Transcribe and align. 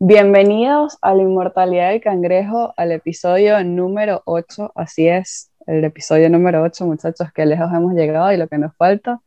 Bienvenidos 0.00 0.96
a 1.02 1.12
la 1.12 1.24
inmortalidad 1.24 1.90
del 1.90 2.00
cangrejo, 2.00 2.72
al 2.76 2.92
episodio 2.92 3.64
número 3.64 4.22
8. 4.26 4.70
Así 4.76 5.08
es, 5.08 5.50
el 5.66 5.82
episodio 5.82 6.30
número 6.30 6.62
8, 6.62 6.86
muchachos, 6.86 7.32
que 7.32 7.44
lejos 7.44 7.68
hemos 7.74 7.94
llegado 7.94 8.32
y 8.32 8.36
lo 8.36 8.46
que 8.46 8.58
nos 8.58 8.76
falta. 8.76 9.20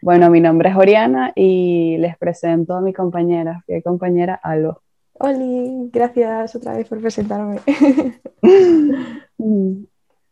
Bueno, 0.00 0.30
mi 0.30 0.40
nombre 0.40 0.68
es 0.68 0.76
Oriana 0.76 1.32
y 1.34 1.96
les 1.98 2.16
presento 2.18 2.74
a 2.74 2.80
mi 2.80 2.92
compañera, 2.92 3.64
mi 3.66 3.82
compañera 3.82 4.36
Alba. 4.36 4.78
Hola, 5.14 5.88
gracias 5.92 6.54
otra 6.54 6.76
vez 6.76 6.88
por 6.88 7.00
presentarme. 7.00 7.58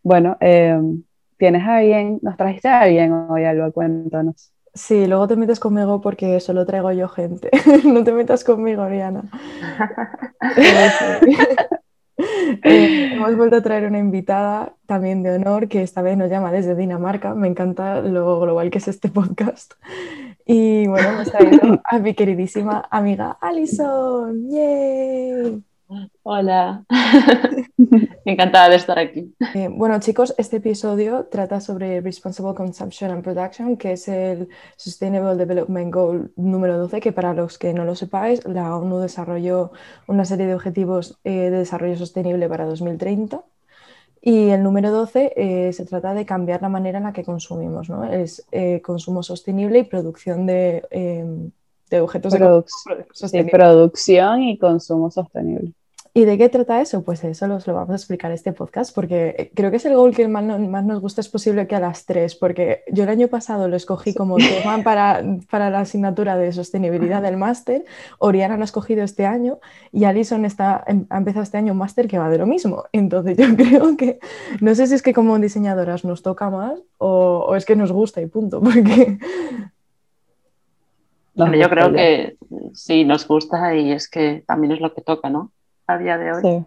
bueno, 0.04 0.36
eh, 0.38 0.80
¿tienes 1.36 1.62
a 1.64 1.78
alguien? 1.78 2.20
¿Nos 2.22 2.36
trajiste 2.36 2.68
a 2.68 2.82
alguien 2.82 3.12
hoy, 3.12 3.42
Alba? 3.42 3.72
Cuéntanos. 3.72 4.53
Sí, 4.74 5.06
luego 5.06 5.28
te 5.28 5.36
metes 5.36 5.60
conmigo 5.60 6.00
porque 6.00 6.40
solo 6.40 6.66
traigo 6.66 6.90
yo 6.92 7.08
gente. 7.08 7.50
no 7.84 8.02
te 8.02 8.12
metas 8.12 8.44
conmigo, 8.44 8.82
Ariana. 8.82 9.22
Eh, 12.62 13.14
hemos 13.14 13.36
vuelto 13.36 13.56
a 13.56 13.62
traer 13.62 13.86
una 13.86 13.98
invitada 13.98 14.76
también 14.86 15.24
de 15.24 15.32
honor 15.34 15.68
que 15.68 15.82
esta 15.82 16.00
vez 16.00 16.16
nos 16.16 16.30
llama 16.30 16.52
desde 16.52 16.76
Dinamarca. 16.76 17.34
Me 17.34 17.48
encanta 17.48 18.00
lo 18.00 18.38
global 18.38 18.70
que 18.70 18.78
es 18.78 18.86
este 18.86 19.08
podcast. 19.08 19.74
Y 20.46 20.86
bueno, 20.86 21.08
hemos 21.08 21.30
traído 21.30 21.82
a 21.84 21.98
mi 21.98 22.14
queridísima 22.14 22.86
amiga 22.90 23.36
Alison. 23.40 24.48
¡Yay! 24.48 25.64
Hola, 26.22 26.84
encantada 28.24 28.68
de 28.68 28.76
estar 28.76 28.98
aquí. 28.98 29.34
Eh, 29.54 29.68
bueno 29.70 29.98
chicos, 30.00 30.34
este 30.38 30.56
episodio 30.56 31.26
trata 31.30 31.60
sobre 31.60 32.00
Responsible 32.00 32.54
Consumption 32.54 33.10
and 33.10 33.22
Production, 33.22 33.76
que 33.76 33.92
es 33.92 34.08
el 34.08 34.48
Sustainable 34.76 35.36
Development 35.36 35.92
Goal 35.92 36.32
número 36.36 36.78
12, 36.78 37.00
que 37.00 37.12
para 37.12 37.34
los 37.34 37.58
que 37.58 37.74
no 37.74 37.84
lo 37.84 37.94
sepáis, 37.94 38.44
la 38.46 38.76
ONU 38.76 38.98
desarrolló 38.98 39.72
una 40.06 40.24
serie 40.24 40.46
de 40.46 40.54
objetivos 40.54 41.18
eh, 41.24 41.50
de 41.50 41.58
desarrollo 41.58 41.96
sostenible 41.96 42.48
para 42.48 42.64
2030. 42.64 43.42
Y 44.26 44.48
el 44.48 44.62
número 44.62 44.90
12 44.90 45.34
eh, 45.36 45.72
se 45.74 45.84
trata 45.84 46.14
de 46.14 46.24
cambiar 46.24 46.62
la 46.62 46.70
manera 46.70 46.96
en 46.96 47.04
la 47.04 47.12
que 47.12 47.24
consumimos, 47.24 47.90
¿no? 47.90 48.04
Es 48.04 48.46
consumo 48.82 49.22
sostenible 49.22 49.80
y 49.80 49.84
producción 49.84 50.46
de, 50.46 50.82
de 51.90 52.00
objetos 52.00 52.32
de 52.32 52.64
sí, 53.12 53.44
producción 53.44 54.42
y 54.42 54.58
consumo 54.58 55.10
sostenible. 55.10 55.72
¿Y 56.16 56.26
de 56.26 56.38
qué 56.38 56.48
trata 56.48 56.80
eso? 56.80 57.02
Pues 57.02 57.24
eso 57.24 57.52
os 57.52 57.66
lo 57.66 57.74
vamos 57.74 57.90
a 57.90 57.96
explicar 57.96 58.30
este 58.30 58.52
podcast, 58.52 58.94
porque 58.94 59.34
eh, 59.36 59.50
creo 59.52 59.72
que 59.72 59.78
es 59.78 59.84
el 59.84 59.96
goal 59.96 60.14
que 60.14 60.28
más, 60.28 60.44
más 60.44 60.84
nos 60.84 61.00
gusta 61.00 61.20
es 61.20 61.28
posible 61.28 61.66
que 61.66 61.74
a 61.74 61.80
las 61.80 62.06
tres, 62.06 62.36
porque 62.36 62.84
yo 62.92 63.02
el 63.02 63.08
año 63.08 63.26
pasado 63.26 63.66
lo 63.66 63.74
escogí 63.74 64.14
como 64.14 64.36
tema 64.36 64.78
para, 64.84 65.24
para 65.50 65.70
la 65.70 65.80
asignatura 65.80 66.36
de 66.36 66.52
sostenibilidad 66.52 67.20
del 67.20 67.36
máster, 67.36 67.84
Oriana 68.20 68.56
lo 68.56 68.62
ha 68.62 68.64
escogido 68.64 69.02
este 69.02 69.26
año 69.26 69.58
y 69.90 70.04
Alison 70.04 70.44
está, 70.44 70.84
em, 70.86 71.04
ha 71.10 71.18
empezado 71.18 71.42
este 71.42 71.58
año 71.58 71.72
un 71.72 71.78
máster 71.78 72.06
que 72.06 72.18
va 72.18 72.28
de 72.28 72.38
lo 72.38 72.46
mismo. 72.46 72.84
Entonces 72.92 73.36
yo 73.36 73.46
creo 73.56 73.96
que, 73.96 74.20
no 74.60 74.72
sé 74.76 74.86
si 74.86 74.94
es 74.94 75.02
que 75.02 75.14
como 75.14 75.36
diseñadoras 75.40 76.04
nos 76.04 76.22
toca 76.22 76.48
más 76.48 76.78
o, 76.98 77.44
o 77.48 77.56
es 77.56 77.64
que 77.64 77.74
nos 77.74 77.90
gusta 77.90 78.22
y 78.22 78.26
punto, 78.26 78.60
porque 78.62 79.18
yo 81.34 81.68
creo 81.68 81.92
que 81.92 82.36
sí 82.72 83.04
nos 83.04 83.26
gusta 83.26 83.74
y 83.74 83.90
es 83.90 84.08
que 84.08 84.44
también 84.46 84.74
es 84.74 84.80
lo 84.80 84.94
que 84.94 85.00
toca, 85.00 85.28
¿no? 85.28 85.50
A 85.86 85.98
día 85.98 86.18
de 86.18 86.32
hoy. 86.32 86.42
Sí. 86.42 86.66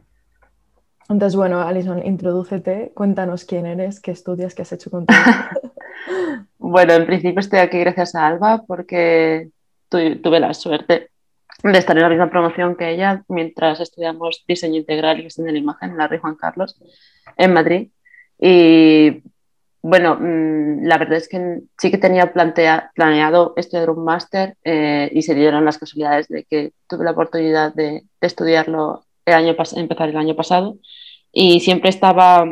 Entonces, 1.10 1.38
bueno, 1.38 1.62
Alison, 1.62 2.06
introdúcete, 2.06 2.92
cuéntanos 2.94 3.46
quién 3.46 3.66
eres, 3.66 4.02
qué 4.02 4.12
estudias, 4.12 4.54
qué 4.54 4.64
has 4.64 4.74
hecho 4.74 4.92
con 4.92 5.06
tu 5.06 5.14
Bueno, 6.58 6.94
en 6.94 7.06
principio 7.06 7.40
estoy 7.40 7.60
aquí 7.60 7.80
gracias 7.80 8.14
a 8.16 8.28
Alba 8.28 8.64
porque 8.68 9.50
tuve 9.90 10.40
la 10.40 10.54
suerte 10.54 11.12
de 11.64 11.78
estar 11.78 11.96
en 11.96 12.04
la 12.04 12.10
misma 12.10 12.30
promoción 12.30 12.76
que 12.76 12.92
ella 12.92 13.24
mientras 13.30 13.80
estudiamos 13.80 14.44
diseño 14.48 14.76
integral 14.76 15.20
y 15.20 15.24
gestión 15.24 15.48
de 15.48 15.54
la 15.54 15.60
imagen 15.60 15.92
en 15.92 15.98
la 15.98 16.08
Rey 16.08 16.20
Juan 16.20 16.36
Carlos 16.36 16.78
en 17.38 17.54
Madrid. 17.54 17.90
Y 18.40 19.24
bueno, 19.82 20.18
mm, 20.20 20.86
la 20.86 20.98
verdad 20.98 21.18
es 21.18 21.30
que 21.30 21.62
sí 21.78 21.90
que 21.90 21.98
tenía 21.98 22.34
planeado 22.34 23.54
estudiar 23.56 23.90
un 23.90 24.04
máster 24.04 24.58
eh, 24.66 25.10
y 25.14 25.22
se 25.22 25.36
dieron 25.36 25.64
las 25.64 25.78
casualidades 25.78 26.28
de 26.28 26.44
que 26.44 26.74
tuve 26.88 27.06
la 27.06 27.12
oportunidad 27.12 27.74
de 27.74 28.04
estudiarlo 28.20 29.07
el 29.28 29.36
año 29.36 29.56
empezar 29.76 30.10
el 30.10 30.18
año 30.18 30.36
pasado 30.36 30.78
y 31.32 31.60
siempre 31.60 31.90
estaba 31.90 32.46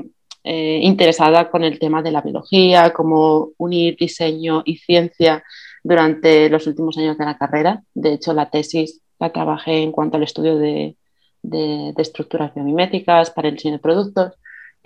eh, 0.44 0.80
interesada 0.84 1.50
con 1.50 1.64
el 1.64 1.80
tema 1.80 2.02
de 2.02 2.12
la 2.12 2.22
biología, 2.22 2.94
cómo 2.94 3.50
unir 3.58 3.98
diseño 3.98 4.62
y 4.66 4.78
ciencia 4.78 5.44
durante 5.84 6.50
los 6.50 6.68
últimos 6.68 6.98
años 6.98 7.18
de 7.18 7.26
la 7.26 7.38
carrera. 7.38 7.84
De 7.94 8.14
hecho, 8.14 8.34
la 8.34 8.50
tesis 8.50 9.02
la 9.20 9.32
trabajé 9.32 9.82
en 9.82 9.92
cuanto 9.92 10.18
al 10.18 10.24
estudio 10.24 10.58
de, 10.58 10.98
de, 11.42 11.94
de 11.96 12.02
estructuras 12.02 12.54
biomiméticas 12.54 13.32
para 13.32 13.48
el 13.48 13.56
diseño 13.56 13.76
de 13.76 13.80
productos 13.80 14.34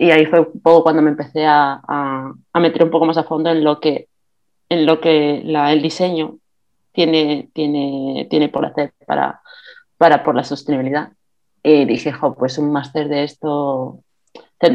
y 0.00 0.10
ahí 0.12 0.24
fue 0.24 0.40
un 0.40 0.62
poco 0.62 0.82
cuando 0.84 1.02
me 1.02 1.10
empecé 1.10 1.44
a, 1.44 1.78
a, 1.86 2.32
a 2.54 2.60
meter 2.60 2.84
un 2.84 2.90
poco 2.90 3.04
más 3.04 3.18
a 3.18 3.24
fondo 3.24 3.50
en 3.50 3.62
lo 3.62 3.80
que, 3.80 4.08
en 4.70 4.86
lo 4.86 4.98
que 4.98 5.42
la, 5.44 5.74
el 5.74 5.82
diseño 5.82 6.38
tiene, 6.92 7.50
tiene, 7.52 8.26
tiene 8.30 8.48
por 8.48 8.64
hacer 8.64 8.94
para, 9.06 9.42
para 9.98 10.24
por 10.24 10.34
la 10.34 10.42
sostenibilidad. 10.42 11.12
Y 11.62 11.84
dije, 11.84 12.12
jo, 12.12 12.34
pues 12.34 12.58
un 12.58 12.72
máster 12.72 13.08
de 13.08 13.24
esto, 13.24 14.02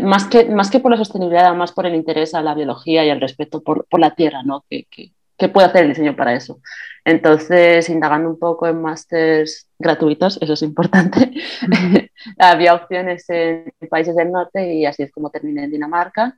más 0.03 0.25
que, 0.25 0.45
más 0.45 0.69
que 0.69 0.79
por 0.79 0.91
la 0.91 0.97
sostenibilidad, 0.97 1.53
más 1.55 1.71
por 1.71 1.85
el 1.85 1.95
interés 1.95 2.33
a 2.33 2.41
la 2.41 2.53
biología 2.53 3.05
y 3.05 3.09
al 3.09 3.21
respeto 3.21 3.61
por, 3.61 3.85
por 3.87 3.99
la 3.99 4.15
tierra, 4.15 4.43
¿no? 4.43 4.65
Que, 4.69 4.85
que, 4.89 5.11
¿Qué 5.37 5.49
puede 5.49 5.67
hacer 5.67 5.83
el 5.83 5.89
diseño 5.89 6.15
para 6.15 6.33
eso? 6.33 6.61
Entonces, 7.03 7.89
indagando 7.89 8.29
un 8.29 8.39
poco 8.39 8.67
en 8.67 8.81
másters 8.81 9.67
gratuitos, 9.77 10.39
eso 10.41 10.53
es 10.53 10.61
importante, 10.61 11.33
había 12.39 12.73
opciones 12.73 13.25
en 13.29 13.73
países 13.89 14.15
del 14.15 14.31
norte 14.31 14.73
y 14.73 14.85
así 14.85 15.03
es 15.03 15.11
como 15.11 15.29
terminé 15.29 15.65
en 15.65 15.71
Dinamarca. 15.71 16.37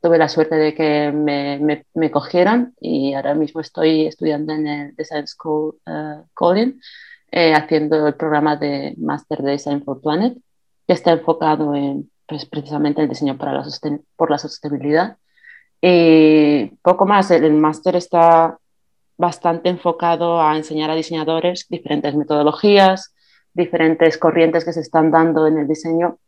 Tuve 0.00 0.16
la 0.16 0.30
suerte 0.30 0.54
de 0.54 0.74
que 0.74 1.12
me, 1.12 1.58
me, 1.58 1.84
me 1.92 2.10
cogieran 2.10 2.74
y 2.80 3.12
ahora 3.12 3.34
mismo 3.34 3.60
estoy 3.60 4.06
estudiando 4.06 4.54
en 4.54 4.66
el 4.66 4.96
Design 4.96 5.26
School 5.26 5.76
uh, 5.86 6.24
Coding 6.32 6.80
eh, 7.30 7.54
haciendo 7.54 8.06
el 8.06 8.14
programa 8.14 8.56
de 8.56 8.94
Master 8.98 9.42
Design 9.42 9.84
for 9.84 10.00
Planet, 10.00 10.36
que 10.86 10.92
está 10.92 11.12
enfocado 11.12 11.74
en 11.74 12.10
pues, 12.26 12.46
precisamente 12.46 13.02
el 13.02 13.08
diseño 13.08 13.36
para 13.36 13.52
la 13.52 13.64
por 14.16 14.30
la 14.30 14.38
sostenibilidad. 14.38 15.16
Y 15.80 16.66
poco 16.82 17.06
más, 17.06 17.30
el, 17.30 17.44
el 17.44 17.54
máster 17.54 17.96
está 17.96 18.58
bastante 19.16 19.68
enfocado 19.68 20.40
a 20.40 20.56
enseñar 20.56 20.90
a 20.90 20.94
diseñadores 20.94 21.66
diferentes 21.68 22.14
metodologías, 22.14 23.14
diferentes 23.52 24.18
corrientes 24.18 24.64
que 24.64 24.72
se 24.72 24.80
están 24.80 25.10
dando 25.10 25.46
en 25.46 25.58
el 25.58 25.68
diseño 25.68 26.18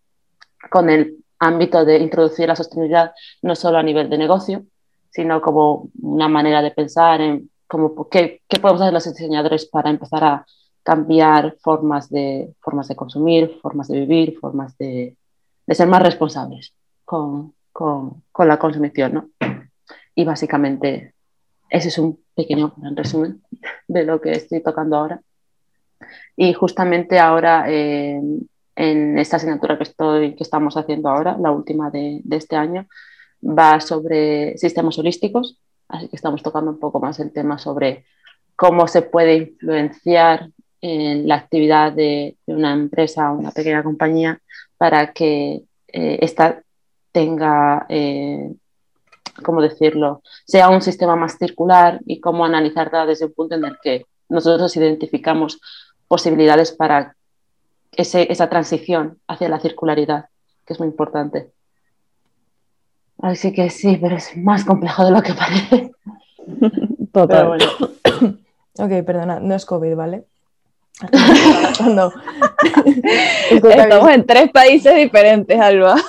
con 0.71 0.91
el 0.91 1.17
ámbito 1.39 1.85
de 1.85 1.99
introducir 1.99 2.49
la 2.49 2.57
sostenibilidad 2.57 3.13
no 3.43 3.57
solo 3.57 3.79
a 3.79 3.83
nivel 3.83 4.09
de 4.09 4.19
negocio, 4.19 4.65
sino 5.11 5.41
como 5.41 5.89
una 6.01 6.29
manera 6.29 6.63
de 6.63 6.71
pensar 6.71 7.21
en 7.21 7.51
cómo, 7.67 8.09
qué, 8.09 8.43
qué 8.49 8.61
podemos 8.61 8.83
hacer 8.83 8.93
los 8.93 9.05
diseñadores 9.05 9.67
para 9.67 9.91
empezar 9.91 10.25
a 10.25 10.47
cambiar 10.83 11.57
formas 11.61 12.11
de, 12.11 12.55
formas 12.61 12.89
de 12.89 12.97
consumir, 12.97 13.59
formas 13.63 13.89
de 13.89 14.01
vivir, 14.01 14.39
formas 14.39 14.77
de, 14.79 15.17
de 15.67 15.75
ser 15.75 15.89
más 15.89 16.03
responsables 16.03 16.75
con, 17.05 17.55
con, 17.73 18.23
con, 18.33 18.49
la 18.49 18.59
consumición. 18.59 19.15
¿no? 19.15 19.31
Y 20.15 20.25
básicamente 20.25 21.15
ese 21.71 21.89
es 21.89 21.99
un 21.99 22.21
pequeño 22.35 22.75
resumen 22.95 23.43
de 23.89 24.05
lo 24.05 24.21
que 24.21 24.33
estoy 24.33 24.63
tocando 24.63 24.97
ahora. 24.97 25.21
Y 26.37 26.53
justamente 26.53 27.19
ahora 27.19 27.65
eh, 27.69 28.21
en 28.75 29.19
esta 29.19 29.37
asignatura 29.37 29.77
que, 29.77 29.85
estoy, 29.85 30.35
que 30.35 30.43
estamos 30.43 30.77
haciendo 30.77 31.09
ahora, 31.09 31.37
la 31.39 31.53
última 31.53 31.91
de, 31.91 32.21
de 32.25 32.37
este 32.37 32.57
año, 32.57 32.87
va 33.43 33.81
sobre 33.81 34.57
sistemas 34.59 34.99
holísticos, 34.99 35.59
así 35.89 36.09
que 36.09 36.17
estamos 36.17 36.43
tocando 36.43 36.71
un 36.71 36.79
poco 36.79 37.01
más 37.01 37.21
el 37.21 37.33
tema 37.33 37.59
sobre 37.59 38.05
cómo 38.57 38.87
se 38.87 39.03
puede 39.03 39.37
influenciar 39.37 40.51
en 40.83 41.29
la 41.29 41.37
actividad 41.37 41.93
de, 41.93 42.37
de 42.45 42.55
una 42.55 42.73
empresa 42.73 43.33
o 43.33 43.39
una 43.39 43.53
pequeña 43.53 43.85
compañía 43.85 44.41
para 44.77 45.13
que 45.13 45.63
eh, 45.93 46.19
esta 46.21 46.61
tenga, 47.13 47.87
eh, 47.89 48.53
¿cómo 49.45 49.63
decirlo?, 49.63 50.23
sea 50.45 50.71
un 50.71 50.83
sistema 50.83 51.15
más 51.15 51.39
circular 51.39 52.01
y 52.05 52.21
cómo 52.21 52.45
analizarla 52.45 53.07
desde 53.07 53.27
un 53.27 53.33
punto 53.33 53.55
en 53.55 53.65
el 53.65 53.79
que 53.81 54.07
nosotros 54.29 54.77
identificamos 54.77 55.61
posibilidades 56.09 56.73
para 56.73 57.15
ese, 57.93 58.31
esa 58.33 58.49
transición 58.49 59.21
hacia 59.29 59.49
la 59.49 59.61
circularidad, 59.61 60.27
que 60.67 60.73
es 60.73 60.81
muy 60.81 60.89
importante. 60.89 61.53
Así 63.19 63.53
que 63.53 63.71
sí, 63.71 63.99
pero 64.01 64.17
es 64.17 64.37
más 64.37 64.65
complejo 64.65 65.05
de 65.05 65.11
lo 65.13 65.23
que 65.23 65.35
parece. 65.35 65.93
Total. 67.13 67.47
Bueno. 67.47 67.67
ok, 68.79 69.07
perdona, 69.07 69.39
no 69.39 69.55
es 69.55 69.65
COVID, 69.65 69.95
¿vale? 69.95 70.25
No. 71.95 72.13
Estamos 73.51 74.11
en 74.11 74.27
tres 74.27 74.51
países 74.51 74.95
diferentes, 74.97 75.59
Alba. 75.59 75.97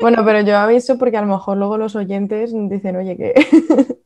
Bueno, 0.00 0.24
pero 0.24 0.40
yo 0.40 0.56
aviso 0.56 0.98
porque 0.98 1.16
a 1.16 1.20
lo 1.20 1.28
mejor 1.28 1.56
luego 1.56 1.78
los 1.78 1.94
oyentes 1.94 2.52
dicen, 2.52 2.96
oye, 2.96 3.16
que... 3.16 3.32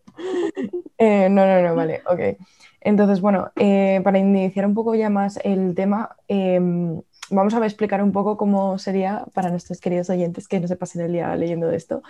eh, 0.98 1.28
no, 1.30 1.46
no, 1.46 1.62
no, 1.62 1.74
vale, 1.74 2.02
ok. 2.06 2.36
Entonces, 2.82 3.22
bueno, 3.22 3.50
eh, 3.56 4.00
para 4.04 4.18
iniciar 4.18 4.66
un 4.66 4.74
poco 4.74 4.94
ya 4.94 5.08
más 5.08 5.38
el 5.42 5.74
tema, 5.74 6.14
em, 6.28 7.00
vamos 7.30 7.54
a 7.54 7.64
explicar 7.64 8.02
un 8.02 8.12
poco 8.12 8.36
cómo 8.36 8.78
sería 8.78 9.24
para 9.32 9.50
nuestros 9.50 9.80
queridos 9.80 10.10
oyentes 10.10 10.46
que 10.46 10.60
no 10.60 10.68
se 10.68 10.76
pasen 10.76 11.02
el 11.02 11.12
día 11.12 11.34
leyendo 11.36 11.70
esto, 11.70 12.02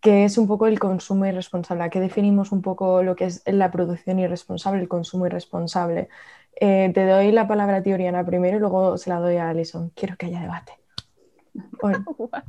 qué 0.00 0.24
es 0.24 0.38
un 0.38 0.46
poco 0.46 0.66
el 0.66 0.78
consumo 0.78 1.26
irresponsable, 1.26 1.84
a 1.84 1.90
qué 1.90 2.00
definimos 2.00 2.52
un 2.52 2.62
poco 2.62 3.02
lo 3.02 3.16
que 3.16 3.26
es 3.26 3.42
la 3.46 3.70
producción 3.70 4.18
irresponsable, 4.18 4.80
el 4.80 4.88
consumo 4.88 5.26
irresponsable. 5.26 6.08
Eh, 6.56 6.90
te 6.92 7.06
doy 7.06 7.32
la 7.32 7.48
palabra 7.48 7.76
a 7.76 7.82
ti, 7.82 7.92
Oriana, 7.92 8.24
primero 8.24 8.56
y 8.56 8.60
luego 8.60 8.98
se 8.98 9.10
la 9.10 9.18
doy 9.18 9.36
a 9.36 9.48
Alison. 9.48 9.90
Quiero 9.94 10.16
que 10.16 10.26
haya 10.26 10.40
debate. 10.40 10.72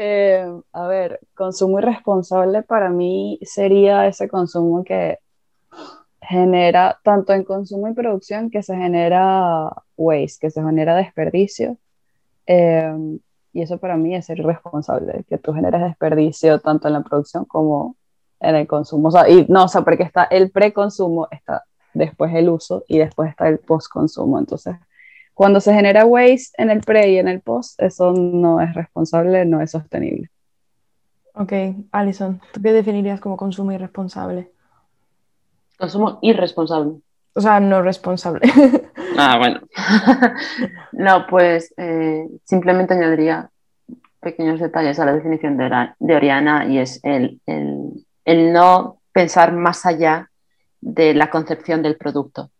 Eh, 0.00 0.46
a 0.72 0.86
ver, 0.86 1.18
consumo 1.34 1.80
irresponsable 1.80 2.62
para 2.62 2.88
mí 2.88 3.40
sería 3.42 4.06
ese 4.06 4.28
consumo 4.28 4.84
que 4.84 5.18
genera, 6.20 7.00
tanto 7.02 7.32
en 7.32 7.42
consumo 7.42 7.88
y 7.88 7.94
producción, 7.94 8.48
que 8.48 8.62
se 8.62 8.76
genera 8.76 9.72
waste, 9.96 10.38
que 10.40 10.50
se 10.50 10.62
genera 10.62 10.94
desperdicio. 10.94 11.78
Eh, 12.46 13.18
y 13.52 13.62
eso 13.62 13.78
para 13.78 13.96
mí 13.96 14.14
es 14.14 14.26
ser 14.26 14.38
irresponsable, 14.38 15.24
que 15.28 15.38
tú 15.38 15.52
generes 15.52 15.80
desperdicio 15.80 16.60
tanto 16.60 16.86
en 16.86 16.94
la 16.94 17.02
producción 17.02 17.44
como 17.44 17.96
en 18.40 18.54
el 18.54 18.66
consumo. 18.68 19.08
O 19.08 19.10
sea, 19.10 19.28
y 19.28 19.46
no, 19.48 19.64
o 19.64 19.68
sea, 19.68 19.82
porque 19.82 20.04
está 20.04 20.24
el 20.24 20.50
preconsumo, 20.50 21.26
está 21.30 21.64
después 21.98 22.34
el 22.34 22.48
uso 22.48 22.84
y 22.88 22.98
después 22.98 23.30
está 23.30 23.48
el 23.48 23.58
postconsumo. 23.58 24.38
Entonces, 24.38 24.76
cuando 25.34 25.60
se 25.60 25.74
genera 25.74 26.06
waste 26.06 26.50
en 26.62 26.70
el 26.70 26.80
pre 26.80 27.10
y 27.10 27.18
en 27.18 27.28
el 27.28 27.40
post, 27.40 27.80
eso 27.80 28.12
no 28.12 28.60
es 28.60 28.74
responsable, 28.74 29.44
no 29.44 29.60
es 29.60 29.70
sostenible. 29.70 30.30
Ok, 31.34 31.52
Alison, 31.92 32.40
¿tú 32.52 32.60
qué 32.60 32.72
definirías 32.72 33.20
como 33.20 33.36
consumo 33.36 33.70
irresponsable? 33.72 34.50
Consumo 35.78 36.18
irresponsable. 36.22 36.94
O 37.34 37.40
sea, 37.40 37.60
no 37.60 37.82
responsable. 37.82 38.40
Ah, 39.20 39.36
bueno. 39.36 39.60
no, 40.92 41.26
pues 41.28 41.74
eh, 41.76 42.28
simplemente 42.44 42.94
añadiría 42.94 43.50
pequeños 44.20 44.60
detalles 44.60 44.98
a 45.00 45.04
la 45.04 45.12
definición 45.12 45.56
de, 45.56 46.14
Oriana 46.14 46.66
y 46.66 46.78
es 46.78 47.00
el, 47.02 47.40
no 48.26 48.98
pensar 49.12 49.52
más 49.52 49.86
allá 49.86 50.30
de 50.80 51.14
la 51.14 51.30
concepción 51.30 51.82
del 51.82 51.96
producto 51.96 52.50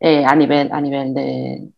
eh, 0.00 0.24
a, 0.24 0.34
nivel, 0.34 0.70
a 0.72 0.80
nivel 0.80 1.14
de, 1.14 1.68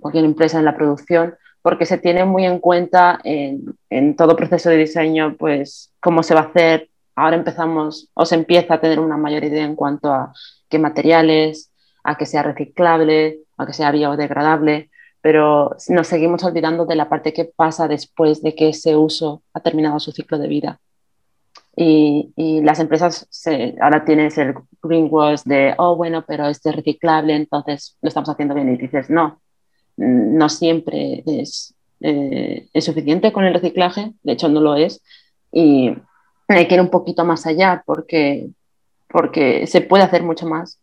cualquier 0.00 0.24
empresa 0.24 0.58
en 0.58 0.64
la 0.64 0.76
producción, 0.76 1.36
porque 1.62 1.86
se 1.86 1.98
tiene 1.98 2.24
muy 2.24 2.44
en 2.44 2.58
cuenta 2.58 3.20
en, 3.22 3.76
en, 3.88 4.16
todo 4.16 4.36
proceso 4.36 4.68
de 4.68 4.78
diseño, 4.78 5.36
pues 5.38 5.92
cómo 6.00 6.22
se 6.22 6.34
va 6.34 6.40
a 6.40 6.44
hacer. 6.44 6.90
Ahora 7.14 7.36
empezamos 7.36 8.08
o 8.14 8.24
se 8.24 8.34
empieza 8.34 8.74
a 8.74 8.80
tener 8.80 8.98
una 8.98 9.16
mayor 9.16 9.44
idea 9.44 9.64
en 9.64 9.76
cuanto 9.76 10.12
a 10.12 10.32
qué 10.68 10.78
materiales, 10.78 11.70
a 12.02 12.16
que 12.16 12.26
sea 12.26 12.42
reciclable, 12.42 13.40
a 13.56 13.66
que 13.66 13.72
sea 13.72 13.92
biodegradable, 13.92 14.90
pero 15.20 15.76
nos 15.88 16.08
seguimos 16.08 16.42
olvidando 16.42 16.84
de 16.84 16.96
la 16.96 17.08
parte 17.08 17.32
que 17.32 17.44
pasa 17.44 17.86
después 17.86 18.42
de 18.42 18.54
que 18.54 18.70
ese 18.70 18.96
uso 18.96 19.42
ha 19.54 19.60
terminado 19.60 20.00
su 20.00 20.10
ciclo 20.10 20.38
de 20.38 20.48
vida. 20.48 20.80
Y, 21.74 22.32
las 22.62 22.80
empresas 22.80 23.28
ahora 23.80 24.04
tienes 24.04 24.36
el 24.38 24.54
greenwash 24.82 25.42
de, 25.44 25.74
oh, 25.78 25.96
bueno, 25.96 26.24
pero 26.26 26.46
este 26.46 26.70
es 26.70 26.76
reciclable, 26.76 27.34
entonces 27.34 27.96
lo 28.02 28.08
estamos 28.08 28.28
haciendo 28.28 28.54
bien. 28.54 28.74
Y 28.74 28.76
dices, 28.76 29.10
no, 29.10 29.40
no 29.96 30.48
siempre 30.48 31.22
es, 31.26 31.74
eh, 32.00 32.68
es 32.72 32.84
suficiente 32.84 33.32
con 33.32 33.44
el 33.44 33.54
reciclaje, 33.54 34.12
de 34.22 34.32
hecho 34.32 34.48
no 34.48 34.60
lo 34.60 34.74
es, 34.74 35.02
y 35.50 35.94
hay 36.48 36.66
que 36.66 36.74
ir 36.74 36.80
un 36.80 36.90
poquito 36.90 37.24
más 37.24 37.46
allá 37.46 37.82
porque, 37.86 38.48
porque 39.08 39.66
se 39.66 39.80
puede 39.80 40.04
hacer 40.04 40.22
mucho 40.22 40.46
más 40.46 40.78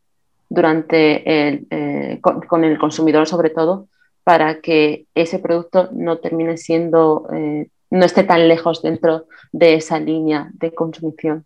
durante 0.50 1.48
el, 1.48 1.68
eh, 1.70 2.20
con, 2.22 2.64
el 2.64 2.78
consumidor 2.80 3.28
sobre 3.28 3.50
todo 3.50 3.88
para 4.24 4.62
que 4.62 5.06
ese 5.16 5.40
producto 5.40 5.90
no 5.92 6.18
termine 6.20 6.58
siendo, 6.58 7.28
eh, 7.34 7.68
no 7.90 8.06
esté 8.06 8.24
tan 8.24 8.48
lejos 8.48 8.82
dentro 8.82 9.28
de 9.52 9.76
esa 9.76 10.00
línea 10.00 10.50
de 10.54 10.74
consumición, 10.74 11.46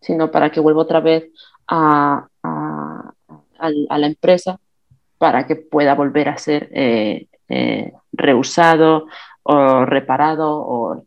sino 0.00 0.30
para 0.30 0.50
que 0.50 0.60
vuelva 0.60 0.82
otra 0.82 1.00
vez 1.00 1.30
a, 1.68 2.26
la 3.58 4.06
empresa 4.06 4.58
para 5.18 5.46
que 5.46 5.54
pueda 5.56 5.94
volver 5.94 6.28
a 6.28 6.36
ser 6.36 6.68
eh, 6.72 7.92
reusado 8.12 9.06
o 9.44 9.84
reparado 9.84 10.50
o 10.50 11.04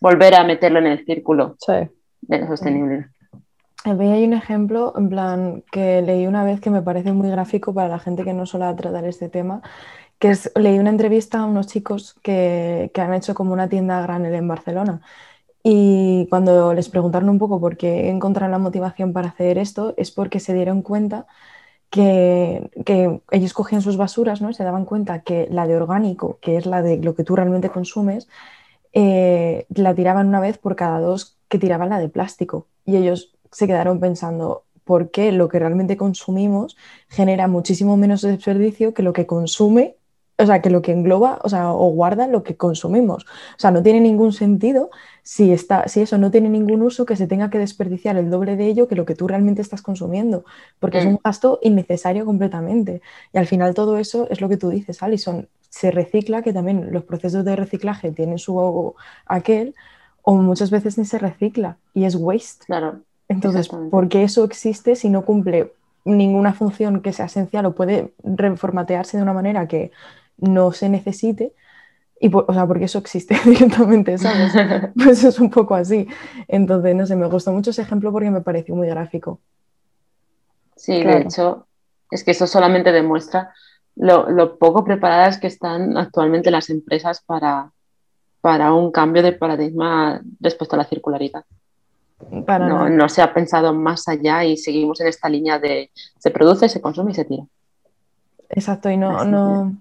volver 0.00 0.34
a 0.34 0.44
meterlo 0.44 0.78
en 0.78 0.86
el 0.86 1.04
círculo 1.04 1.56
de 2.22 2.46
sostenible. 2.46 3.08
Hay 3.84 4.24
un 4.24 4.34
ejemplo, 4.34 4.92
en 4.96 5.08
plan, 5.08 5.64
que 5.72 6.02
leí 6.02 6.26
una 6.26 6.44
vez 6.44 6.60
que 6.60 6.68
me 6.68 6.82
parece 6.82 7.12
muy 7.12 7.30
gráfico 7.30 7.72
para 7.72 7.88
la 7.88 7.98
gente 7.98 8.24
que 8.24 8.34
no 8.34 8.44
suele 8.44 8.72
tratar 8.74 9.06
este 9.06 9.30
tema, 9.30 9.62
que 10.20 10.30
es, 10.30 10.52
leí 10.54 10.78
una 10.78 10.90
entrevista 10.90 11.40
a 11.40 11.46
unos 11.46 11.66
chicos 11.68 12.14
que, 12.22 12.92
han 12.94 13.14
hecho 13.14 13.34
como 13.34 13.52
una 13.54 13.68
tienda 13.68 14.02
granel 14.02 14.34
en 14.34 14.48
Barcelona. 14.48 15.02
Y 15.62 16.26
cuando 16.30 16.74
les 16.74 16.88
preguntaron 16.90 17.30
un 17.30 17.38
poco 17.38 17.60
por 17.60 17.76
qué 17.76 18.10
encontraron 18.10 18.52
la 18.52 18.58
motivación 18.58 19.12
para 19.12 19.28
hacer 19.30 19.58
esto, 19.58 19.94
es 19.96 20.10
porque 20.12 20.40
se 20.40 20.54
dieron 20.54 20.82
cuenta 20.82 21.26
que, 21.90 22.70
ellos 23.30 23.54
cogían 23.54 23.82
sus 23.82 23.96
basuras, 23.96 24.42
¿no? 24.42 24.52
se 24.52 24.64
daban 24.64 24.84
cuenta 24.86 25.22
que 25.22 25.48
la 25.50 25.66
de 25.66 25.76
orgánico, 25.76 26.38
que 26.40 26.56
es 26.56 26.66
la 26.66 26.82
de 26.82 26.98
lo 26.98 27.14
que 27.14 27.24
tú 27.24 27.36
realmente 27.36 27.70
consumes, 27.70 28.28
eh, 28.92 29.66
la 29.70 29.94
tiraban 29.94 30.28
una 30.28 30.40
vez 30.40 30.58
por 30.58 30.76
cada 30.76 31.00
dos 31.00 31.38
que 31.48 31.58
tiraban 31.58 31.90
la 31.90 31.98
de 31.98 32.08
plástico. 32.08 32.68
Y 32.84 32.96
ellos 32.96 33.36
se 33.52 33.66
quedaron 33.66 34.00
pensando, 34.00 34.64
¿por 34.84 35.10
qué 35.10 35.32
lo 35.32 35.48
que 35.48 35.58
realmente 35.58 35.96
consumimos 35.96 36.76
genera 37.08 37.48
muchísimo 37.48 37.96
menos 37.96 38.22
desperdicio 38.22 38.94
que 38.94 39.02
lo 39.02 39.12
que 39.12 39.26
consume, 39.26 39.96
o 40.40 40.46
sea, 40.46 40.62
que 40.62 40.70
lo 40.70 40.82
que 40.82 40.92
engloba, 40.92 41.38
o 41.42 41.48
sea, 41.48 41.72
o 41.72 41.90
guarda 41.90 42.26
lo 42.26 42.42
que 42.42 42.56
consumimos? 42.56 43.24
O 43.24 43.58
sea, 43.58 43.70
no 43.70 43.82
tiene 43.82 44.00
ningún 44.00 44.32
sentido 44.32 44.90
si, 45.22 45.52
está, 45.52 45.86
si 45.88 46.00
eso 46.00 46.18
no 46.18 46.30
tiene 46.30 46.48
ningún 46.48 46.82
uso 46.82 47.04
que 47.04 47.16
se 47.16 47.26
tenga 47.26 47.50
que 47.50 47.58
desperdiciar 47.58 48.16
el 48.16 48.30
doble 48.30 48.56
de 48.56 48.66
ello 48.66 48.88
que 48.88 48.96
lo 48.96 49.04
que 49.04 49.14
tú 49.14 49.28
realmente 49.28 49.62
estás 49.62 49.82
consumiendo, 49.82 50.44
porque 50.78 50.98
es 50.98 51.06
un 51.06 51.14
mm. 51.14 51.20
gasto 51.24 51.58
innecesario 51.62 52.24
completamente. 52.24 53.02
Y 53.32 53.38
al 53.38 53.46
final 53.46 53.74
todo 53.74 53.98
eso 53.98 54.26
es 54.30 54.40
lo 54.40 54.48
que 54.48 54.56
tú 54.56 54.70
dices, 54.70 55.02
Alison, 55.02 55.48
se 55.68 55.90
recicla, 55.90 56.42
que 56.42 56.52
también 56.52 56.92
los 56.92 57.04
procesos 57.04 57.44
de 57.44 57.54
reciclaje 57.54 58.10
tienen 58.10 58.38
su 58.38 58.94
aquel, 59.26 59.74
o 60.22 60.34
muchas 60.34 60.70
veces 60.70 60.98
ni 60.98 61.04
se 61.04 61.18
recicla 61.18 61.76
y 61.94 62.04
es 62.04 62.16
waste. 62.16 62.66
Claro. 62.66 63.00
Entonces, 63.28 63.68
¿por 63.68 64.08
qué 64.08 64.24
eso 64.24 64.44
existe 64.44 64.96
si 64.96 65.08
no 65.08 65.24
cumple 65.24 65.72
ninguna 66.04 66.52
función 66.52 67.00
que 67.00 67.12
sea 67.12 67.26
esencial 67.26 67.66
o 67.66 67.74
puede 67.74 68.12
reformatearse 68.22 69.16
de 69.16 69.22
una 69.22 69.32
manera 69.32 69.68
que 69.68 69.92
no 70.40 70.72
se 70.72 70.88
necesite? 70.88 71.54
Y 72.20 72.30
o 72.34 72.52
sea, 72.52 72.66
porque 72.66 72.84
eso 72.84 72.98
existe 72.98 73.38
directamente, 73.44 74.18
¿sabes? 74.18 74.52
Pues 74.94 75.24
es 75.24 75.38
un 75.40 75.50
poco 75.50 75.74
así. 75.74 76.06
Entonces, 76.48 76.94
no 76.94 77.06
sé, 77.06 77.16
me 77.16 77.26
gustó 77.26 77.52
mucho 77.52 77.70
ese 77.70 77.82
ejemplo 77.82 78.12
porque 78.12 78.30
me 78.30 78.42
pareció 78.42 78.74
muy 78.74 78.88
gráfico. 78.88 79.40
Sí, 80.76 81.02
de 81.02 81.20
hecho, 81.20 81.66
es 82.10 82.24
que 82.24 82.30
eso 82.30 82.46
solamente 82.46 82.92
demuestra 82.92 83.52
lo, 83.96 84.58
poco 84.58 84.84
preparadas 84.84 85.38
que 85.38 85.46
están 85.46 85.96
actualmente 85.98 86.50
las 86.50 86.70
empresas 86.70 87.20
para, 87.20 87.72
para 88.40 88.72
un 88.72 88.90
cambio 88.90 89.22
de 89.22 89.32
paradigma 89.32 90.22
respecto 90.40 90.76
a 90.76 90.78
la 90.78 90.84
circularidad 90.84 91.44
no, 92.28 93.08
se 93.08 93.22
ha 93.22 93.32
pensado 93.32 93.72
más 93.72 94.08
allá 94.08 94.44
y 94.44 94.56
seguimos 94.56 95.00
en 95.00 95.08
esta 95.08 95.28
línea 95.28 95.58
de 95.58 95.90
se 96.18 96.30
produce, 96.30 96.68
se 96.68 96.80
consume 96.80 97.12
y 97.12 97.14
se 97.14 97.24
tira. 97.24 97.44
Exacto, 98.48 98.90
y 98.90 98.96
no, 98.96 99.24
no, 99.24 99.76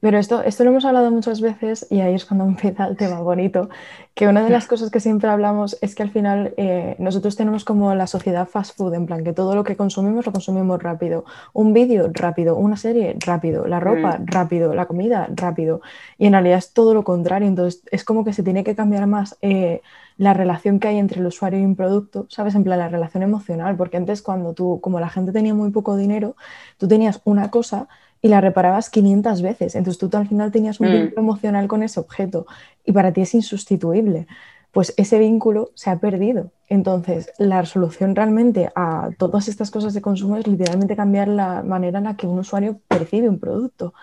pero 0.00 0.18
esto, 0.18 0.42
esto 0.42 0.64
lo 0.64 0.70
hemos 0.70 0.84
hablado 0.84 1.10
muchas 1.10 1.40
veces 1.40 1.86
y 1.90 2.00
ahí 2.00 2.14
es 2.14 2.24
cuando 2.24 2.44
empieza 2.48 2.86
el 2.86 2.96
tema 2.96 3.20
bonito, 3.20 3.68
que 4.14 4.26
una 4.26 4.42
de 4.42 4.50
las 4.50 4.66
cosas 4.66 4.90
que 4.90 5.00
siempre 5.00 5.30
hablamos 5.30 5.78
es 5.80 5.94
que 5.94 6.02
al 6.02 6.10
final 6.10 6.52
eh, 6.56 6.96
nosotros 6.98 7.36
tenemos 7.36 7.64
como 7.64 7.94
la 7.94 8.06
sociedad 8.06 8.48
fast 8.48 8.76
food, 8.76 8.94
en 8.94 9.06
plan 9.06 9.24
que 9.24 9.32
todo 9.32 9.54
lo 9.54 9.64
que 9.64 9.76
consumimos 9.76 10.26
lo 10.26 10.32
consumimos 10.32 10.82
rápido. 10.82 11.24
Un 11.52 11.72
vídeo 11.72 12.10
rápido, 12.12 12.56
una 12.56 12.76
serie 12.76 13.16
rápido, 13.24 13.66
la 13.66 13.80
ropa 13.80 14.18
mm. 14.18 14.26
rápido, 14.26 14.74
la 14.74 14.86
comida 14.86 15.28
rápido. 15.34 15.80
Y 16.18 16.26
en 16.26 16.32
realidad 16.32 16.58
es 16.58 16.72
todo 16.72 16.94
lo 16.94 17.04
contrario, 17.04 17.48
entonces 17.48 17.82
es 17.90 18.04
como 18.04 18.24
que 18.24 18.32
se 18.32 18.42
tiene 18.42 18.64
que 18.64 18.74
cambiar 18.74 19.06
más 19.06 19.36
eh, 19.42 19.80
la 20.16 20.34
relación 20.34 20.80
que 20.80 20.88
hay 20.88 20.98
entre 20.98 21.20
el 21.20 21.26
usuario 21.26 21.58
y 21.58 21.64
un 21.64 21.76
producto, 21.76 22.26
¿sabes? 22.28 22.54
En 22.54 22.62
plan 22.62 22.78
la 22.78 22.88
relación 22.88 23.22
emocional, 23.22 23.76
porque 23.76 23.96
antes 23.96 24.20
cuando 24.20 24.52
tú, 24.52 24.78
como 24.82 25.00
la 25.00 25.08
gente 25.08 25.32
tenía 25.32 25.54
muy 25.54 25.70
poco 25.70 25.96
dinero, 25.96 26.36
tú 26.76 26.88
tenías 26.88 27.22
una 27.24 27.50
cosa 27.50 27.88
y 28.22 28.28
la 28.28 28.40
reparabas 28.40 28.90
500 28.90 29.42
veces. 29.42 29.74
Entonces 29.74 29.98
tú 29.98 30.14
al 30.16 30.28
final 30.28 30.52
tenías 30.52 30.80
un 30.80 30.88
mm. 30.88 30.92
vínculo 30.92 31.20
emocional 31.20 31.68
con 31.68 31.82
ese 31.82 32.00
objeto 32.00 32.46
y 32.84 32.92
para 32.92 33.12
ti 33.12 33.22
es 33.22 33.34
insustituible. 33.34 34.26
Pues 34.72 34.94
ese 34.96 35.18
vínculo 35.18 35.70
se 35.74 35.90
ha 35.90 35.98
perdido. 35.98 36.52
Entonces, 36.68 37.32
la 37.38 37.66
solución 37.66 38.14
realmente 38.14 38.70
a 38.76 39.10
todas 39.18 39.48
estas 39.48 39.72
cosas 39.72 39.94
de 39.94 40.00
consumo 40.00 40.36
es 40.36 40.46
literalmente 40.46 40.94
cambiar 40.94 41.26
la 41.26 41.64
manera 41.64 41.98
en 41.98 42.04
la 42.04 42.16
que 42.16 42.28
un 42.28 42.38
usuario 42.38 42.78
percibe 42.86 43.28
un 43.28 43.40
producto, 43.40 43.94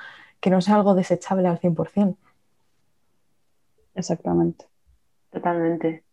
que 0.42 0.50
no 0.50 0.60
sea 0.60 0.76
algo 0.76 0.94
desechable 0.94 1.48
al 1.48 1.60
100%. 1.62 2.18
Exactamente. 3.96 4.66
Totalmente. 5.32 6.04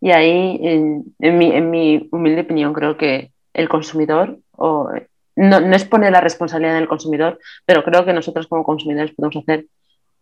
Y 0.00 0.10
ahí, 0.10 0.58
en, 0.62 1.38
mi, 1.38 1.52
en 1.52 1.70
mi 1.70 2.08
humilde 2.10 2.40
opinión, 2.40 2.72
creo 2.72 2.96
que 2.96 3.30
el 3.54 3.68
consumidor 3.68 4.40
o 4.50 4.90
no, 5.36 5.60
no, 5.60 5.76
es 5.76 5.88
la 5.90 6.20
responsabilidad 6.20 6.76
en 6.76 6.82
el 6.82 6.88
consumidor, 6.88 7.38
pero 7.64 7.84
creo 7.84 8.04
que 8.04 8.12
nosotros 8.12 8.46
como 8.46 8.64
consumidores 8.64 9.14
podemos 9.14 9.36
hacer 9.36 9.66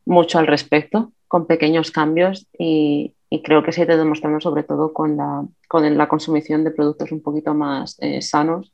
mucho 0.05 0.39
al 0.39 0.47
respecto 0.47 1.13
con 1.29 1.47
pequeños 1.47 1.91
cambios 1.91 2.49
y, 2.59 3.15
y 3.29 3.43
creo 3.43 3.63
que 3.63 3.73
se 3.73 3.83
ha 3.83 3.87
demostrando 3.87 4.41
sobre 4.41 4.65
todo 4.65 4.93
con 4.93 5.17
la, 5.17 5.45
con 5.69 5.97
la 5.97 6.09
consumición 6.09 6.65
de 6.65 6.73
productos 6.73 7.13
un 7.13 7.23
poquito 7.23 7.55
más 7.55 7.97
eh, 8.01 8.21
sanos, 8.21 8.73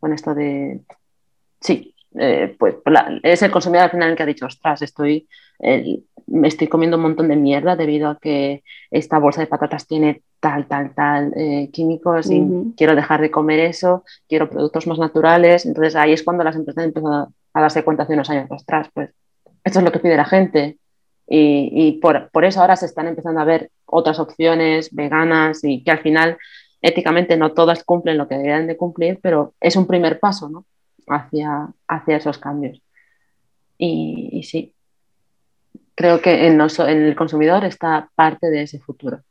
con 0.00 0.12
esto 0.12 0.34
de, 0.34 0.80
sí, 1.60 1.91
eh, 2.18 2.54
pues 2.58 2.76
es 3.22 3.42
el 3.42 3.50
consumidor 3.50 3.84
al 3.84 3.90
final 3.90 4.10
el 4.10 4.16
que 4.16 4.22
ha 4.22 4.26
dicho, 4.26 4.46
ostras, 4.46 4.82
estoy, 4.82 5.28
me 6.26 6.48
estoy 6.48 6.68
comiendo 6.68 6.96
un 6.96 7.04
montón 7.04 7.28
de 7.28 7.36
mierda 7.36 7.76
debido 7.76 8.08
a 8.08 8.18
que 8.18 8.62
esta 8.90 9.18
bolsa 9.18 9.40
de 9.40 9.46
patatas 9.46 9.86
tiene 9.86 10.22
tal, 10.40 10.66
tal, 10.66 10.94
tal 10.94 11.32
eh, 11.36 11.70
químicos 11.72 12.30
y 12.30 12.74
quiero 12.76 12.94
dejar 12.94 13.20
de 13.20 13.30
comer 13.30 13.60
eso, 13.60 14.04
quiero 14.28 14.50
productos 14.50 14.86
más 14.86 14.98
naturales. 14.98 15.66
Entonces 15.66 15.96
ahí 15.96 16.12
es 16.12 16.22
cuando 16.22 16.44
las 16.44 16.56
empresas 16.56 16.84
empiezan 16.84 17.12
a, 17.12 17.28
a 17.54 17.60
darse 17.60 17.84
cuenta 17.84 18.02
hace 18.02 18.14
unos 18.14 18.30
años, 18.30 18.50
ostras, 18.50 18.88
pues 18.92 19.10
esto 19.64 19.78
es 19.78 19.84
lo 19.84 19.92
que 19.92 20.00
pide 20.00 20.16
la 20.16 20.24
gente, 20.24 20.78
y, 21.34 21.92
por, 21.92 22.44
eso 22.44 22.60
ahora 22.60 22.76
se 22.76 22.86
están 22.86 23.06
empezando 23.06 23.40
a 23.40 23.44
ver 23.44 23.70
otras 23.86 24.18
opciones 24.18 24.94
veganas 24.94 25.64
y 25.64 25.82
que 25.82 25.90
al 25.90 26.00
final 26.00 26.36
éticamente 26.82 27.36
no 27.36 27.52
todas 27.52 27.84
cumplen 27.84 28.18
lo 28.18 28.28
que 28.28 28.34
deberían 28.34 28.66
de 28.66 28.76
cumplir, 28.76 29.18
pero 29.22 29.54
es 29.60 29.76
un 29.76 29.86
primer 29.86 30.18
paso 30.20 30.48
¿no? 30.48 30.66
Hacia, 31.08 31.68
hacia 31.88 32.16
esos 32.16 32.38
cambios. 32.38 32.80
Y, 33.78 34.42
sí, 34.44 34.74
creo 35.94 36.20
que 36.20 36.46
en, 36.46 36.60
en, 36.60 37.02
el 37.02 37.16
consumidor 37.16 37.64
está 37.64 38.10
parte 38.14 38.48
de 38.48 38.62
ese 38.62 38.78
futuro. 38.78 39.22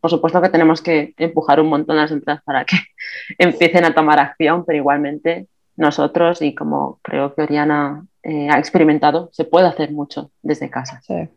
por 0.00 0.10
supuesto 0.10 0.42
que 0.42 0.50
tenemos 0.50 0.82
que 0.82 1.14
empujar 1.16 1.60
un 1.60 1.68
montón 1.68 1.96
las 1.96 2.10
empresas 2.10 2.42
para 2.44 2.64
que 2.64 2.76
empiecen 3.38 3.84
a 3.84 3.94
tomar 3.94 4.18
acción, 4.18 4.64
pero 4.64 4.78
igualmente 4.78 5.48
nosotros 5.76 6.42
y 6.42 6.54
como 6.54 6.98
creo 7.02 7.34
que 7.34 7.42
Oriana 7.42 8.06
eh, 8.22 8.48
ha 8.50 8.58
experimentado, 8.58 9.30
se 9.32 9.44
puede 9.44 9.68
hacer 9.68 9.92
mucho 9.92 10.30
desde 10.42 10.70
casa. 10.70 11.00
Sí, 11.02 11.28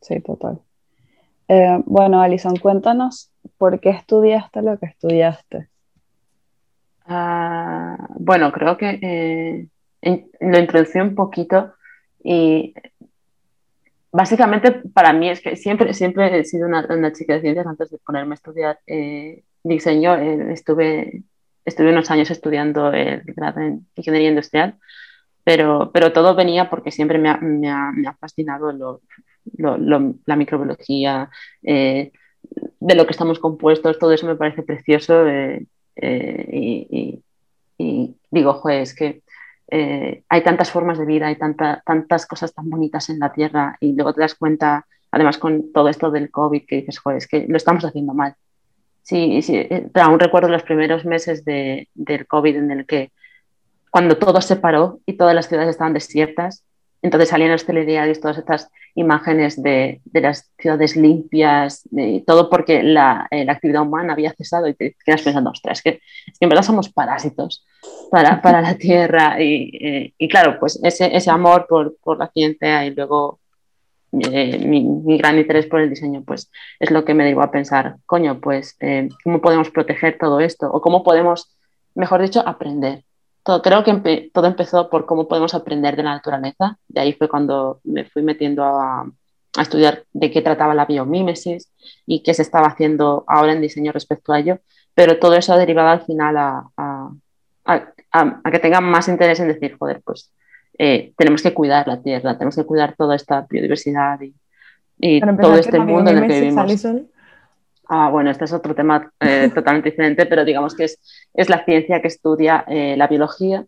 sí, 0.00 0.20
total. 0.20 0.60
Eh, 1.48 1.82
bueno, 1.84 2.22
Alison, 2.22 2.56
cuéntanos 2.56 3.30
por 3.58 3.80
qué 3.80 3.90
estudiaste 3.90 4.62
lo 4.62 4.78
que 4.78 4.86
estudiaste. 4.86 5.68
Ah, 7.06 7.96
bueno, 8.18 8.52
creo 8.52 8.76
que 8.76 9.68
eh, 10.02 10.26
lo 10.40 10.58
introducí 10.58 10.98
un 11.00 11.14
poquito 11.14 11.74
y 12.22 12.74
básicamente 14.10 14.72
para 14.94 15.12
mí 15.12 15.30
es 15.30 15.40
que 15.40 15.56
siempre, 15.56 15.94
siempre 15.94 16.38
he 16.38 16.44
sido 16.44 16.66
una, 16.66 16.86
una 16.88 17.12
chica 17.12 17.34
de 17.34 17.40
ciencias 17.40 17.66
antes 17.66 17.90
de 17.90 17.98
ponerme 17.98 18.34
a 18.34 18.36
estudiar 18.36 18.78
diseño. 19.64 20.14
estuve, 20.14 21.22
estuve 21.64 21.90
unos 21.90 22.10
años 22.10 22.30
estudiando 22.30 22.92
el 22.92 23.22
grado 23.24 23.60
en 23.60 23.86
ingeniería 23.96 24.30
industrial 24.30 24.78
pero, 25.44 25.90
pero 25.92 26.12
todo 26.12 26.34
venía 26.34 26.70
porque 26.70 26.90
siempre 26.90 27.18
me 27.18 27.28
ha, 27.30 27.38
me 27.38 27.70
ha, 27.70 27.90
me 27.92 28.08
ha 28.08 28.14
fascinado 28.14 28.72
lo, 28.72 29.02
lo, 29.56 30.14
la 30.24 30.36
microbiología, 30.36 31.30
eh, 31.62 32.12
de 32.80 32.94
lo 32.94 33.06
que 33.06 33.12
estamos 33.12 33.38
compuestos, 33.38 33.98
todo 33.98 34.12
eso 34.12 34.26
me 34.26 34.36
parece 34.36 34.62
precioso 34.62 35.26
eh, 35.96 36.46
eh, 36.90 37.18
y, 37.78 38.16
digo, 38.30 38.54
joder, 38.54 38.82
es 38.82 38.94
que 38.94 39.22
hay 40.28 40.42
tantas 40.42 40.70
formas 40.70 40.98
de 40.98 41.06
vida, 41.06 41.28
hay 41.28 41.36
tanta, 41.36 41.82
tantas 41.86 42.26
cosas 42.26 42.52
tan 42.52 42.68
bonitas 42.68 43.08
en 43.08 43.18
la 43.18 43.32
Tierra 43.32 43.76
y 43.80 43.94
luego 43.94 44.12
te 44.12 44.20
das 44.20 44.34
cuenta, 44.34 44.86
además 45.10 45.38
con 45.38 45.72
todo 45.72 45.88
esto 45.88 46.10
del 46.10 46.30
COVID, 46.30 46.66
que 46.66 46.76
dices, 46.76 46.98
joder, 46.98 47.18
es 47.18 47.26
que 47.26 47.46
lo 47.48 47.56
estamos 47.56 47.84
haciendo 47.84 48.12
mal. 48.12 48.34
Sí, 49.02 49.40
sí, 49.42 49.66
aún 49.94 50.20
recuerdo 50.20 50.48
los 50.48 50.62
primeros 50.62 51.04
meses 51.04 51.44
de, 51.44 51.88
del 51.94 52.26
COVID 52.26 52.56
en 52.56 52.70
el 52.70 52.86
que 52.86 53.10
cuando 53.92 54.16
todo 54.16 54.40
se 54.40 54.56
paró 54.56 55.00
y 55.04 55.18
todas 55.18 55.34
las 55.34 55.48
ciudades 55.48 55.70
estaban 55.70 55.92
desiertas. 55.92 56.64
Entonces 57.02 57.30
salían 57.30 57.50
los 57.50 57.66
telediarios 57.66 58.20
todas 58.20 58.38
estas 58.38 58.70
imágenes 58.94 59.60
de, 59.60 60.00
de 60.04 60.20
las 60.20 60.50
ciudades 60.56 60.96
limpias, 60.96 61.82
de 61.90 62.22
todo 62.24 62.48
porque 62.48 62.84
la, 62.84 63.26
eh, 63.32 63.44
la, 63.44 63.52
actividad 63.52 63.82
humana 63.82 64.12
había 64.12 64.32
cesado 64.32 64.68
y 64.68 64.74
te 64.74 64.94
quedas 65.04 65.22
pensando, 65.22 65.50
ostras, 65.50 65.78
es 65.78 65.82
que, 65.82 65.90
es 66.26 66.38
que 66.38 66.44
en 66.44 66.48
verdad 66.48 66.62
somos 66.62 66.90
parásitos 66.90 67.66
para, 68.10 68.40
para 68.40 68.60
la 68.60 68.76
tierra. 68.76 69.42
Y, 69.42 69.76
eh, 69.84 70.14
y, 70.16 70.28
claro, 70.28 70.58
pues 70.60 70.78
ese, 70.84 71.14
ese 71.14 71.30
amor 71.30 71.66
por, 71.68 71.96
por, 71.98 72.18
la 72.18 72.28
ciencia 72.28 72.86
y 72.86 72.94
luego 72.94 73.40
eh, 74.12 74.58
mi, 74.64 74.84
mi, 74.84 75.18
gran 75.18 75.38
interés 75.38 75.66
por 75.66 75.80
el 75.80 75.90
diseño, 75.90 76.22
pues 76.24 76.52
es 76.78 76.92
lo 76.92 77.04
que 77.04 77.14
me 77.14 77.24
llevó 77.24 77.42
a 77.42 77.50
pensar, 77.50 77.96
coño, 78.06 78.40
pues, 78.40 78.78
¿cómo 79.24 79.40
podemos 79.40 79.70
proteger 79.70 80.18
todo 80.18 80.38
esto? 80.38 80.70
O 80.70 80.80
cómo 80.80 81.02
podemos, 81.02 81.56
mejor 81.94 82.22
dicho, 82.22 82.46
aprender 82.46 83.02
todo, 83.42 83.62
creo 83.62 83.84
que 83.84 84.30
todo 84.32 84.46
empezó 84.46 84.88
por 84.90 85.06
cómo 85.06 85.28
podemos 85.28 85.54
aprender 85.54 85.96
de 85.96 86.02
la 86.02 86.14
naturaleza. 86.14 86.78
De 86.88 87.00
ahí 87.00 87.12
fue 87.12 87.28
cuando 87.28 87.80
me 87.84 88.04
fui 88.04 88.22
metiendo 88.22 88.64
a, 88.64 89.02
a, 89.56 89.62
estudiar 89.62 90.04
de 90.12 90.30
qué 90.30 90.42
trataba 90.42 90.74
la 90.74 90.86
biomímesis 90.86 91.72
y 92.06 92.22
qué 92.22 92.34
se 92.34 92.42
estaba 92.42 92.68
haciendo 92.68 93.24
ahora 93.26 93.52
en 93.52 93.60
diseño 93.60 93.92
respecto 93.92 94.32
a 94.32 94.40
ello. 94.40 94.58
Pero 94.94 95.18
todo 95.18 95.34
eso 95.34 95.52
ha 95.52 95.58
derivado 95.58 95.88
al 95.88 96.02
final 96.02 96.36
a, 96.36 96.70
a 98.12 98.50
que 98.50 98.58
tengan 98.58 98.84
más 98.84 99.08
interés 99.08 99.40
en 99.40 99.48
decir, 99.48 99.76
joder, 99.78 100.02
pues 100.04 100.32
eh, 100.78 101.12
tenemos 101.16 101.42
que 101.42 101.54
cuidar 101.54 101.86
la 101.88 102.02
tierra, 102.02 102.36
tenemos 102.36 102.56
que 102.56 102.64
cuidar 102.64 102.94
toda 102.96 103.16
esta 103.16 103.46
biodiversidad 103.48 104.20
y, 104.20 104.34
y 104.98 105.20
todo 105.20 105.56
este 105.56 105.78
mundo 105.78 106.10
en 106.10 106.18
el 106.18 106.28
que 106.28 106.40
vivimos. 106.40 106.86
Ah, 107.88 108.10
bueno, 108.10 108.30
este 108.30 108.44
es 108.44 108.52
otro 108.52 108.74
tema 108.74 109.12
eh, 109.20 109.50
totalmente 109.54 109.90
diferente, 109.90 110.26
pero 110.26 110.44
digamos 110.44 110.74
que 110.74 110.84
es, 110.84 110.98
es 111.34 111.48
la 111.48 111.64
ciencia 111.64 112.00
que 112.00 112.08
estudia 112.08 112.64
eh, 112.68 112.96
la 112.96 113.08
biología 113.08 113.66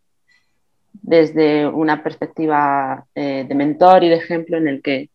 desde 0.92 1.66
una 1.66 2.02
perspectiva 2.02 3.06
eh, 3.14 3.44
de 3.46 3.54
mentor 3.54 4.04
y 4.04 4.08
de 4.08 4.16
ejemplo 4.16 4.56
en 4.56 4.68
el 4.68 4.80
que, 4.80 5.10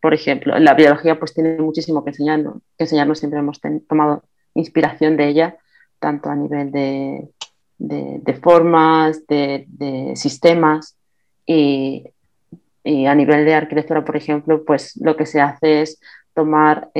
por 0.00 0.14
ejemplo, 0.14 0.58
la 0.58 0.74
biología 0.74 1.18
pues 1.18 1.34
tiene 1.34 1.58
muchísimo 1.58 2.04
que 2.04 2.10
enseñarnos, 2.10 2.62
que 2.78 2.84
enseñarnos 2.84 3.18
siempre 3.18 3.40
hemos 3.40 3.60
tomado 3.88 4.22
inspiración 4.54 5.16
de 5.16 5.28
ella, 5.28 5.56
tanto 5.98 6.30
a 6.30 6.36
nivel 6.36 6.70
de, 6.70 7.28
de, 7.78 8.20
de 8.22 8.34
formas, 8.34 9.26
de, 9.26 9.66
de 9.68 10.16
sistemas 10.16 10.96
y, 11.44 12.04
y, 12.84 13.06
a 13.06 13.14
nivel 13.14 13.44
de 13.44 13.54
arquitectura, 13.54 14.04
por 14.04 14.16
ejemplo, 14.16 14.64
pues 14.64 14.96
lo 14.96 15.16
que 15.16 15.26
se 15.26 15.40
hace 15.40 15.82
es 15.82 16.00
tomar 16.34 16.90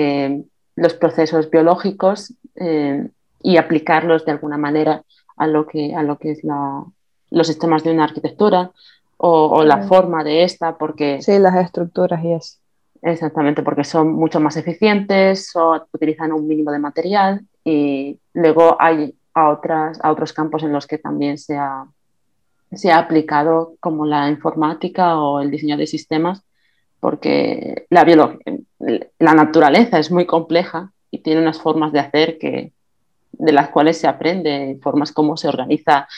los 0.80 0.94
procesos 0.94 1.50
biológicos 1.50 2.32
eh, 2.56 3.06
y 3.42 3.58
aplicarlos 3.58 4.24
de 4.24 4.32
alguna 4.32 4.56
manera 4.56 5.04
a 5.36 5.46
lo 5.46 5.66
que, 5.66 5.94
a 5.94 6.02
lo 6.02 6.18
que 6.18 6.32
es 6.32 6.42
la, 6.42 6.84
los 7.30 7.46
sistemas 7.46 7.84
de 7.84 7.92
una 7.92 8.04
arquitectura 8.04 8.70
o, 9.18 9.62
la 9.64 9.82
forma 9.82 10.24
de 10.24 10.44
esta, 10.44 10.78
porque... 10.78 11.20
Sí, 11.20 11.38
las 11.38 11.54
estructuras 11.56 12.24
y 12.24 12.32
eso. 12.32 12.56
Exactamente, 13.02 13.62
porque 13.62 13.84
son 13.84 14.12
mucho 14.12 14.40
más 14.40 14.56
eficientes, 14.56 15.54
o 15.54 15.86
utilizan 15.92 16.32
un 16.32 16.48
mínimo 16.48 16.72
de 16.72 16.78
material 16.78 17.42
y 17.62 18.18
luego 18.32 18.78
hay 18.80 19.14
a, 19.34 19.50
otras, 19.50 19.98
a 20.02 20.10
otros 20.10 20.32
campos 20.32 20.62
en 20.62 20.72
los 20.72 20.86
que 20.86 20.96
también 20.96 21.36
se 21.36 21.58
ha, 21.58 21.84
se 22.72 22.90
ha 22.90 22.98
aplicado 22.98 23.74
como 23.80 24.06
la 24.06 24.30
informática 24.30 25.18
o 25.18 25.40
el 25.40 25.50
diseño 25.50 25.76
de 25.76 25.86
sistemas, 25.86 26.42
porque 26.98 27.84
la, 27.90 28.04
la 28.80 29.34
naturaleza 29.34 29.98
es 29.98 30.10
muy 30.10 30.26
compleja 30.26 30.92
y 31.10 31.18
tiene 31.18 31.42
unas 31.42 31.60
formas 31.60 31.92
de 31.92 32.00
hacer 32.00 32.38
que, 32.38 32.72
de 33.32 33.52
las 33.52 33.68
cuales 33.68 33.98
se 33.98 34.08
aprende, 34.08 34.78
formas 34.82 35.12
como 35.12 35.36
se 35.36 35.48
organiza 35.48 36.08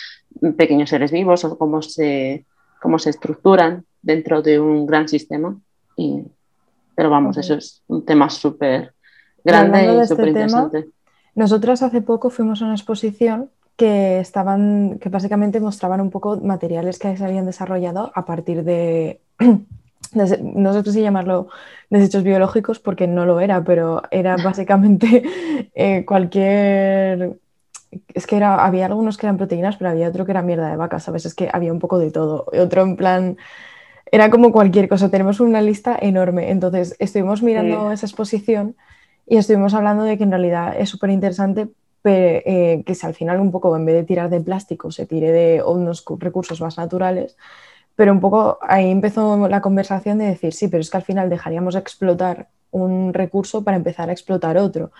pequeños 0.56 0.90
seres 0.90 1.10
vivos 1.10 1.44
o 1.44 1.58
cómo 1.58 1.82
se, 1.82 2.44
cómo 2.80 2.98
se 2.98 3.10
estructuran 3.10 3.84
dentro 4.00 4.42
de 4.42 4.60
un 4.60 4.86
gran 4.86 5.08
sistema. 5.08 5.56
Y, 5.96 6.22
pero 6.94 7.10
vamos, 7.10 7.36
eso 7.36 7.54
es 7.54 7.82
un 7.88 8.04
tema 8.04 8.30
súper 8.30 8.94
grande 9.44 9.82
y 9.82 10.06
súper 10.06 10.28
este 10.28 10.40
interesante. 10.40 10.88
nosotras 11.34 11.82
hace 11.82 12.00
poco 12.00 12.30
fuimos 12.30 12.62
a 12.62 12.66
una 12.66 12.74
exposición 12.74 13.50
que 13.76 14.20
estaban, 14.20 14.98
que 15.00 15.08
básicamente 15.08 15.58
mostraban 15.58 16.00
un 16.00 16.10
poco 16.10 16.36
materiales 16.36 16.98
que 16.98 17.16
se 17.16 17.24
habían 17.24 17.46
desarrollado 17.46 18.12
a 18.14 18.24
partir 18.24 18.64
de 18.64 19.20
no 20.14 20.72
sé 20.72 20.92
si 20.92 21.00
llamarlo 21.00 21.48
desechos 21.90 22.22
biológicos 22.22 22.78
porque 22.78 23.06
no 23.06 23.26
lo 23.26 23.40
era, 23.40 23.64
pero 23.64 24.02
era 24.10 24.36
básicamente 24.44 25.22
eh, 25.74 26.04
cualquier... 26.04 27.38
Es 28.14 28.26
que 28.26 28.36
era, 28.36 28.64
había 28.64 28.86
algunos 28.86 29.18
que 29.18 29.26
eran 29.26 29.36
proteínas, 29.36 29.76
pero 29.76 29.90
había 29.90 30.08
otro 30.08 30.24
que 30.24 30.32
era 30.32 30.40
mierda 30.40 30.70
de 30.70 30.76
vaca, 30.76 30.98
¿sabes? 30.98 31.26
Es 31.26 31.34
que 31.34 31.50
había 31.52 31.72
un 31.72 31.78
poco 31.78 31.98
de 31.98 32.10
todo. 32.10 32.46
Otro 32.58 32.82
en 32.82 32.96
plan... 32.96 33.36
Era 34.10 34.28
como 34.28 34.52
cualquier 34.52 34.88
cosa, 34.88 35.10
tenemos 35.10 35.40
una 35.40 35.62
lista 35.62 35.96
enorme. 36.00 36.50
Entonces, 36.50 36.94
estuvimos 36.98 37.42
mirando 37.42 37.90
esa 37.92 38.04
exposición 38.04 38.76
y 39.26 39.38
estuvimos 39.38 39.72
hablando 39.72 40.04
de 40.04 40.18
que 40.18 40.24
en 40.24 40.30
realidad 40.30 40.74
es 40.78 40.90
súper 40.90 41.08
interesante 41.08 41.68
eh, 42.04 42.82
que 42.84 42.94
si 42.94 43.06
al 43.06 43.14
final 43.14 43.38
un 43.40 43.52
poco 43.52 43.76
en 43.76 43.86
vez 43.86 43.94
de 43.94 44.02
tirar 44.02 44.28
de 44.28 44.40
plástico 44.40 44.90
se 44.90 45.06
tire 45.06 45.30
de 45.30 45.62
unos 45.62 46.04
recursos 46.18 46.60
más 46.60 46.76
naturales, 46.76 47.36
pero 47.96 48.12
un 48.12 48.20
poco 48.20 48.58
ahí 48.62 48.90
empezó 48.90 49.48
la 49.48 49.60
conversación 49.60 50.18
de 50.18 50.26
decir, 50.26 50.52
sí, 50.54 50.68
pero 50.68 50.80
es 50.80 50.90
que 50.90 50.96
al 50.96 51.02
final 51.04 51.30
dejaríamos 51.30 51.74
explotar 51.76 52.48
un 52.70 53.12
recurso 53.14 53.64
para 53.64 53.76
empezar 53.76 54.08
a 54.08 54.12
explotar 54.12 54.56
otro. 54.58 54.92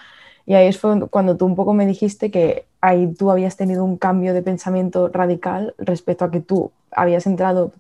Y 0.47 0.55
ahí 0.55 0.73
fue 0.73 1.09
cuando 1.09 1.37
tú 1.37 1.47
un 1.47 1.55
poco 1.57 1.73
me 1.75 1.87
dijiste 1.87 2.31
que 2.31 2.67
ahí 2.81 3.13
tú 3.15 3.31
habías 3.31 3.57
tenido 3.57 3.85
un 3.85 3.97
cambio 3.97 4.35
de 4.35 4.43
pensamiento 4.43 5.09
radical 5.09 5.75
respecto 5.79 6.25
a 6.25 6.31
que 6.31 6.41
tú 6.41 6.73
habías 6.91 7.27
entrado 7.27 7.73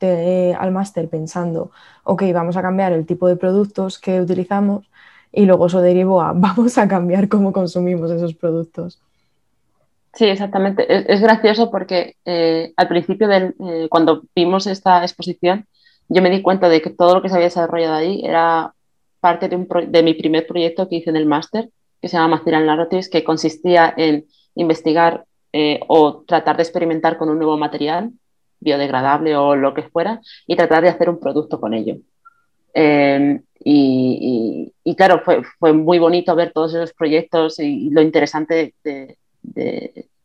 al 0.59 0.73
máster 0.73 1.09
pensando, 1.09 1.71
ok, 2.04 2.23
vamos 2.33 2.57
a 2.57 2.62
cambiar 2.62 2.92
el 2.92 3.07
tipo 3.07 3.28
de 3.28 3.37
productos 3.37 3.99
que 3.99 4.21
utilizamos 4.21 4.88
y 5.33 5.47
luego 5.47 5.66
eso 5.66 5.81
derivó 5.81 6.23
a 6.23 6.33
vamos 6.35 6.78
a 6.78 6.88
cambiar 6.88 7.28
cómo 7.28 7.52
consumimos 7.52 8.11
esos 8.11 8.35
productos. 8.35 9.00
Sí, 10.14 10.26
exactamente. 10.26 11.12
Es, 11.12 11.21
gracioso 11.23 11.71
porque 11.71 12.16
eh, 12.25 12.73
al 12.76 12.88
principio, 12.88 13.28
del, 13.28 13.54
eh, 13.61 13.88
cuando 13.90 14.23
vimos 14.35 14.66
esta 14.66 15.02
exposición, 15.02 15.66
yo 16.09 16.21
me 16.21 16.31
di 16.31 16.42
cuenta 16.42 16.69
de 16.69 16.83
que 16.83 16.90
todo 16.90 17.14
lo 17.14 17.23
que 17.23 17.28
se 17.28 17.37
había 17.37 17.47
desarrollado 17.47 17.95
ahí 17.95 18.23
era 18.25 18.75
parte 19.21 19.49
de, 19.49 19.57
un 19.57 19.69
de 19.88 20.02
mi 20.02 20.14
primer 20.14 20.47
proyecto 20.47 20.88
que 20.88 20.97
hice 20.97 21.11
en 21.11 21.16
el 21.16 21.26
máster, 21.26 21.71
que 22.00 22.09
se 22.09 22.16
llama 22.16 22.37
Material 22.37 22.66
Narratives, 22.66 23.09
que 23.09 23.25
consistía 23.25 23.95
en 23.97 24.26
investigar 24.54 25.25
eh, 25.52 25.81
o 25.88 26.25
tratar 26.26 26.57
de 26.57 26.62
experimentar 26.64 27.16
con 27.16 27.31
un 27.31 27.38
nuevo 27.38 27.57
material 27.57 28.12
biodegradable 28.61 29.37
o 29.37 29.57
lo 29.57 29.73
que 29.75 29.85
fuera 29.85 30.21
y 30.47 30.57
tratar 30.57 30.83
de 30.83 30.90
hacer 30.90 31.09
un 31.09 31.21
producto 31.21 31.61
con 31.61 31.73
ello. 31.73 31.97
Em, 32.75 33.42
y, 33.64 34.73
claro, 34.97 35.21
fue, 35.25 35.42
fue, 35.59 35.73
muy 35.73 35.99
bonito 35.99 36.35
ver 36.35 36.52
todos 36.52 36.75
esos 36.75 36.92
proyectos 36.92 37.59
y, 37.59 37.90
lo 37.90 38.02
interesante 38.02 38.75
de, 38.83 39.19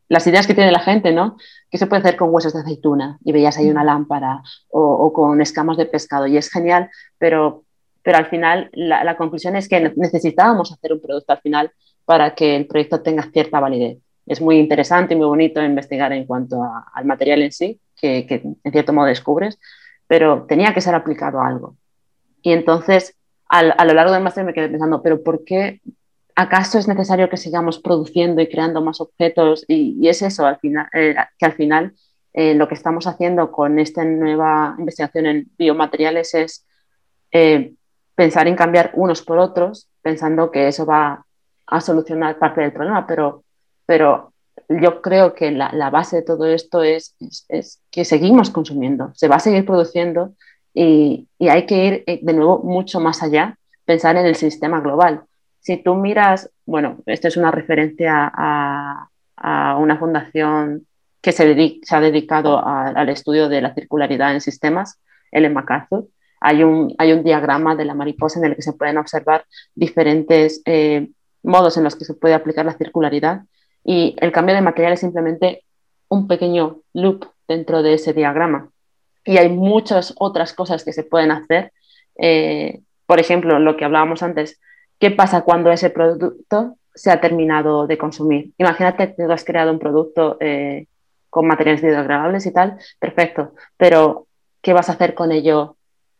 las 0.09 0.25
ideas 0.27 0.47
que 0.47 0.53
tiene 0.53 0.71
la 0.71 0.79
gente, 0.79 1.11
¿no? 1.11 1.37
¿Qué 1.69 1.77
se 1.77 1.87
puede 1.87 2.01
hacer 2.01 2.17
con 2.17 2.33
huesos 2.33 2.53
de 2.53 2.61
aceituna? 2.61 3.17
Y 3.23 3.31
veías 3.31 3.57
ahí 3.57 3.69
una 3.69 3.83
lámpara 3.83 4.41
o, 4.69 4.81
o 4.81 5.13
con 5.13 5.41
escamas 5.41 5.77
de 5.77 5.85
pescado 5.85 6.27
y 6.27 6.37
es 6.37 6.49
genial, 6.49 6.89
pero 7.17 7.65
pero 8.07 8.19
al 8.19 8.27
final 8.27 8.69
la, 8.71 9.17
conclusión 9.17 9.57
es 9.57 9.67
que 9.67 9.91
necesitábamos 9.97 10.71
hacer 10.71 10.93
un 10.93 11.01
producto 11.01 11.33
al 11.33 11.41
final 11.41 11.73
para 12.05 12.35
que 12.35 12.55
el 12.55 12.65
proyecto 12.65 13.01
tenga 13.01 13.29
cierta 13.33 13.59
validez. 13.59 13.97
Es 14.25 14.39
muy 14.39 14.59
interesante 14.59 15.13
y 15.13 15.17
muy 15.17 15.27
bonito 15.27 15.61
investigar 15.61 16.13
en 16.13 16.25
cuanto 16.25 16.63
al 16.93 17.03
material 17.03 17.41
en 17.41 17.51
sí, 17.51 17.81
que, 17.97 18.25
en 18.63 18.71
cierto 18.71 18.93
modo 18.93 19.07
descubres, 19.07 19.59
pero 20.07 20.45
tenía 20.47 20.73
que 20.73 20.79
ser 20.79 20.95
aplicado 20.95 21.41
a 21.41 21.49
algo. 21.49 21.75
Y 22.41 22.53
entonces, 22.53 23.13
a 23.49 23.83
lo 23.83 23.93
largo 23.93 24.13
del 24.13 24.23
máster 24.23 24.45
me 24.45 24.53
quedé 24.53 24.69
pensando, 24.69 25.03
pero 25.03 25.21
¿por 25.21 25.43
qué 25.43 25.81
acaso 26.37 26.77
es 26.77 26.87
necesario 26.87 27.29
que 27.29 27.35
sigamos 27.35 27.79
produciendo 27.79 28.41
y 28.41 28.47
creando 28.47 28.79
más 28.81 29.01
objetos? 29.01 29.65
Y, 29.67 30.07
es 30.07 30.21
eso, 30.21 30.45
al 30.45 30.59
final, 30.59 30.87
eh, 30.93 31.15
que 31.37 31.45
al 31.45 31.53
final 31.53 31.95
eh, 32.33 32.53
lo 32.53 32.67
que 32.67 32.75
estamos 32.75 33.07
haciendo 33.07 33.51
con 33.51 33.79
esta 33.79 34.05
nueva 34.05 34.75
investigación 34.77 35.25
en 35.25 35.49
biomateriales 35.57 36.35
es 36.35 36.65
eh, 37.31 37.73
pensar 38.13 38.47
en 38.47 38.55
cambiar 38.55 38.91
unos 38.93 39.23
por 39.23 39.39
otros, 39.39 39.89
pensando 40.03 40.51
que 40.51 40.67
eso 40.67 40.85
va 40.85 41.25
a 41.65 41.81
solucionar 41.81 42.37
parte 42.37 42.61
del 42.61 42.71
problema, 42.71 43.07
pero, 43.07 43.43
pero 43.87 44.31
yo 44.69 45.01
creo 45.01 45.33
que 45.33 45.51
la, 45.51 45.89
base 45.89 46.17
de 46.17 46.21
todo 46.21 46.45
esto 46.45 46.83
es, 46.83 47.15
es, 47.49 47.81
que 47.89 48.05
seguimos 48.05 48.51
consumiendo, 48.51 49.11
se 49.15 49.27
va 49.27 49.37
a 49.37 49.39
seguir 49.39 49.65
produciendo 49.65 50.35
y, 50.73 51.27
y, 51.39 51.49
hay 51.49 51.65
que 51.65 51.85
ir 51.85 52.21
de 52.21 52.33
nuevo 52.33 52.59
mucho 52.59 52.99
más 52.99 53.23
allá, 53.23 53.57
pensar 53.85 54.15
en 54.17 54.27
el 54.27 54.35
sistema 54.35 54.79
global. 54.79 55.26
Si 55.67 55.75
tú 55.75 55.95
miras, 55.95 56.49
bueno, 56.65 56.99
esto 57.07 57.27
es 57.27 57.35
una 57.35 57.51
referencia 57.51 58.31
a, 58.33 59.09
una 59.77 59.97
fundación 59.97 60.87
que 61.21 61.33
se, 61.33 61.43
ha 61.89 61.99
dedicado 61.99 62.65
al 62.65 63.09
estudio 63.09 63.49
de 63.49 63.59
la 63.59 63.73
circularidad 63.73 64.33
en 64.33 64.39
sistemas, 64.39 65.01
Ellen 65.29 65.53
MacArthur, 65.53 66.07
hay 66.39 66.63
un, 66.63 66.95
hay 66.97 67.11
un 67.11 67.21
diagrama 67.21 67.75
de 67.75 67.83
la 67.83 67.95
mariposa 67.95 68.39
en 68.39 68.45
el 68.45 68.55
que 68.55 68.61
se 68.61 68.71
pueden 68.71 68.97
observar 68.97 69.43
diferentes 69.75 70.61
eh, 70.63 71.09
modos 71.43 71.75
en 71.75 71.83
los 71.83 71.97
que 71.97 72.05
se 72.05 72.13
puede 72.13 72.33
aplicar 72.33 72.65
la 72.65 72.77
circularidad 72.77 73.41
y 73.83 74.15
el 74.21 74.31
cambio 74.31 74.55
de 74.55 74.61
material 74.61 74.93
es 74.93 75.01
simplemente 75.01 75.65
un 76.07 76.29
pequeño 76.29 76.79
loop 76.93 77.25
dentro 77.45 77.83
de 77.83 77.95
ese 77.95 78.13
diagrama. 78.13 78.71
Y 79.25 79.35
hay 79.35 79.49
muchas 79.49 80.13
otras 80.17 80.53
cosas 80.53 80.85
que 80.85 80.93
se 80.93 81.03
pueden 81.03 81.31
hacer. 81.31 81.73
Eh, 82.15 82.83
por 83.05 83.19
ejemplo, 83.19 83.59
lo 83.59 83.75
que 83.75 83.83
hablábamos 83.83 84.23
antes, 84.23 84.61
¿qué 84.99 85.11
pasa 85.11 85.41
cuando 85.41 85.71
ese 85.71 85.89
producto 85.89 86.77
se 86.93 87.11
ha 87.11 87.21
terminado 87.21 87.87
de 87.87 87.97
consumir? 87.97 88.53
Imagínate 88.57 89.15
que 89.15 89.23
tú 89.23 89.31
has 89.31 89.43
creado 89.43 89.71
un 89.71 89.79
producto 89.79 90.37
eh, 90.39 90.87
con 91.29 91.47
materiales 91.47 91.81
biodegradables 91.81 92.45
y 92.45 92.53
tal, 92.53 92.77
perfecto, 92.99 93.53
pero 93.77 94.27
¿qué 94.61 94.73
vas 94.73 94.89
a 94.89 94.93
hacer 94.93 95.13
con 95.13 95.31
ello 95.31 95.77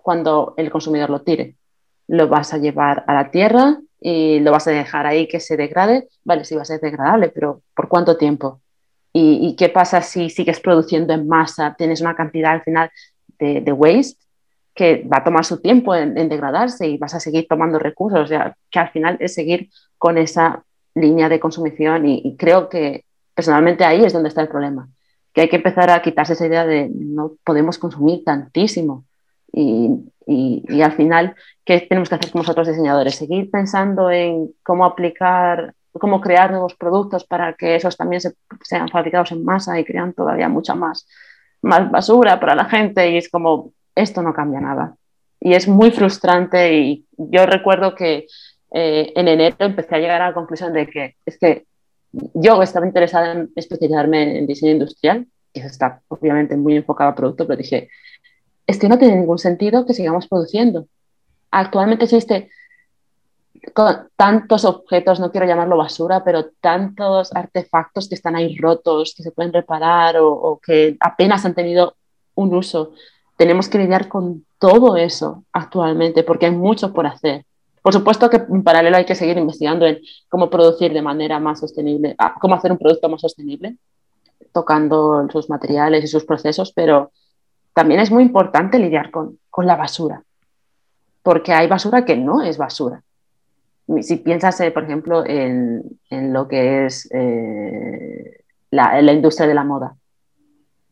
cuando 0.08 0.54
el 0.56 0.72
consumidor 0.72 1.10
lo 1.10 1.22
tire. 1.22 1.58
Lo 2.08 2.30
vas 2.30 2.54
a 2.54 2.58
llevar 2.60 3.04
a 3.08 3.14
la 3.14 3.30
tierra 3.30 3.78
y 4.00 4.40
lo 4.40 4.52
vas 4.52 4.66
a 4.66 4.72
dejar 4.72 5.06
ahí 5.06 5.28
que 5.28 5.42
se 5.42 5.58
degrade. 5.58 6.08
Vale, 6.24 6.46
sí 6.46 6.56
va 6.56 6.62
a 6.62 6.66
ser 6.66 6.80
degradable, 6.80 7.28
pero 7.28 7.62
¿por 7.76 7.90
cuánto 7.90 8.16
tiempo? 8.16 8.62
¿Y, 9.12 9.54
qué 9.58 9.68
pasa 9.68 10.02
si 10.02 10.30
sigues 10.30 10.62
produciendo 10.62 11.12
en 11.12 11.28
masa? 11.28 11.76
Tienes 11.78 12.00
una 12.00 12.16
cantidad 12.16 12.54
al 12.54 12.62
final 12.62 12.90
de, 13.38 13.74
waste 13.74 14.18
que 14.78 15.08
va 15.12 15.18
a 15.18 15.24
tomar 15.24 15.44
su 15.44 15.60
tiempo 15.60 15.96
en, 15.96 16.14
degradarse 16.30 16.88
y 16.88 16.98
vas 16.98 17.14
a 17.16 17.20
seguir 17.20 17.48
tomando 17.50 17.80
recursos. 17.80 18.22
O 18.22 18.28
sea, 18.28 18.56
que 18.72 18.80
al 18.80 18.90
final 18.92 19.18
es 19.20 19.34
seguir 19.34 19.70
con 19.98 20.18
esa 20.18 20.64
línea 20.96 21.28
de 21.28 21.40
consumición 21.40 22.08
y 22.08 22.36
creo 22.38 22.70
que 22.70 23.04
personalmente 23.34 23.84
ahí 23.84 24.06
es 24.06 24.14
donde 24.14 24.30
está 24.30 24.42
el 24.42 24.48
problema. 24.48 24.88
Que 25.34 25.42
hay 25.42 25.50
que 25.50 25.58
empezar 25.58 25.90
a 25.90 26.02
quitarse 26.02 26.34
esa 26.34 26.48
idea 26.48 26.66
de 26.66 26.90
no 26.94 27.34
podemos 27.44 27.78
consumir 27.78 28.24
tantísimo 28.24 29.06
y, 29.52 30.82
al 30.82 30.92
final, 30.94 31.36
¿qué 31.66 31.80
tenemos 31.82 32.10
que 32.10 32.16
hacer 32.16 32.32
como 32.32 32.44
nosotros 32.44 32.68
diseñadores? 32.68 33.16
Seguir 33.16 33.50
pensando 33.50 34.12
en 34.12 34.52
cómo 34.64 34.86
aplicar, 34.86 35.74
cómo 35.94 36.22
crear 36.22 36.52
nuevos 36.52 36.76
productos 36.76 37.26
para 37.26 37.54
que 37.54 37.76
esos 37.76 37.98
también 37.98 38.22
sean 38.64 38.90
fabricados 38.90 39.32
en 39.32 39.44
masa 39.44 39.80
y 39.80 39.86
crean 39.86 40.14
todavía 40.14 40.50
mucha 40.50 40.76
más, 40.76 41.08
más 41.62 41.90
basura 41.90 42.40
para 42.40 42.56
la 42.56 42.66
gente. 42.66 43.10
Y 43.10 43.18
es 43.18 43.30
como, 43.30 43.72
esto 43.98 44.22
no 44.22 44.34
cambia 44.34 44.60
nada. 44.60 44.96
Y 45.40 45.54
es 45.54 45.68
muy 45.68 45.92
frustrante 45.92 46.74
y 46.74 47.06
yo 47.18 47.46
recuerdo 47.46 47.96
que 47.96 48.28
eh, 48.72 49.14
en 49.16 49.28
enero 49.28 49.56
empecé 49.60 49.96
a 49.96 50.00
llegar 50.00 50.22
a 50.22 50.30
la 50.30 50.34
conclusión 50.34 50.74
de 50.74 50.88
que 50.88 51.16
es 51.26 51.38
que 51.38 51.66
yo 52.12 52.62
estaba 52.62 52.86
interesada 52.86 53.32
en 53.34 53.52
especializarme 53.56 54.40
en 54.40 54.48
diseño 54.48 54.72
industrial, 54.72 55.28
eso 55.54 55.68
está 55.68 56.02
obviamente 56.08 56.58
muy 56.58 56.76
enfocado 56.76 57.12
a 57.12 57.16
producto, 57.16 57.46
pero 57.46 57.58
dije, 57.58 57.90
es 58.66 58.78
que 58.80 58.90
no 58.90 58.98
tiene 58.98 59.16
ningún 59.16 59.40
sentido 59.40 59.86
que 59.86 59.94
sigamos 59.94 60.28
produciendo. 60.28 60.88
Actualmente 61.52 62.06
existe 62.06 62.50
tantos 64.16 64.66
objetos, 64.66 65.20
no 65.20 65.32
quiero 65.32 65.48
llamarlo 65.48 65.78
basura, 65.78 66.24
pero 66.24 66.50
tantos 66.62 67.34
artefactos 67.34 68.08
que 68.08 68.16
están 68.16 68.36
ahí 68.36 68.58
rotos, 68.58 69.14
que 69.16 69.24
se 69.24 69.32
pueden 69.32 69.54
reparar 69.54 70.16
o, 70.20 70.60
que 70.64 70.98
apenas 71.00 71.46
han 71.46 71.56
tenido 71.56 71.96
un 72.36 72.56
uso. 72.56 72.94
Tenemos 73.38 73.70
que 73.70 73.78
lidiar 73.78 74.10
con 74.10 74.46
todo 74.60 74.98
eso 74.98 75.46
actualmente 75.54 76.24
porque 76.24 76.48
hay 76.48 76.52
mucho 76.52 76.92
por 76.92 77.08
hacer. 77.08 77.46
Por 77.82 77.94
supuesto 77.94 78.30
que 78.30 78.38
en 78.38 78.64
paralelo 78.64 78.98
hay 78.98 79.06
que 79.06 79.16
seguir 79.16 79.38
investigando 79.38 79.86
en 79.86 80.00
cómo 80.28 80.50
producir 80.50 80.92
de 80.92 81.02
manera 81.02 81.40
más 81.40 81.62
sostenible, 81.62 82.16
ah, 82.18 82.36
cómo 82.42 82.56
hacer 82.56 82.72
un 82.72 82.78
producto 82.78 83.08
más 83.08 83.22
sostenible, 83.22 83.78
tocando 84.52 85.26
sus 85.32 85.50
materiales 85.50 86.04
y 86.04 86.08
sus 86.08 86.26
procesos, 86.26 86.74
pero 86.74 87.12
también 87.74 88.00
es 88.00 88.10
muy 88.10 88.24
importante 88.24 88.80
lidiar 88.80 89.12
con, 89.12 89.40
la 89.60 89.76
basura, 89.76 90.24
porque 91.24 91.54
hay 91.54 91.68
basura 91.68 92.06
que 92.06 92.16
no 92.16 92.42
es 92.42 92.58
basura. 92.58 93.04
Si 94.02 94.18
piensas, 94.18 94.60
eh, 94.62 94.72
por 94.72 94.84
ejemplo, 94.84 95.24
en, 95.26 95.98
lo 96.10 96.48
que 96.48 96.86
es 96.86 97.08
eh, 97.12 98.44
la, 98.72 99.02
industria 99.14 99.48
de 99.48 99.54
la 99.54 99.64
moda, 99.64 99.96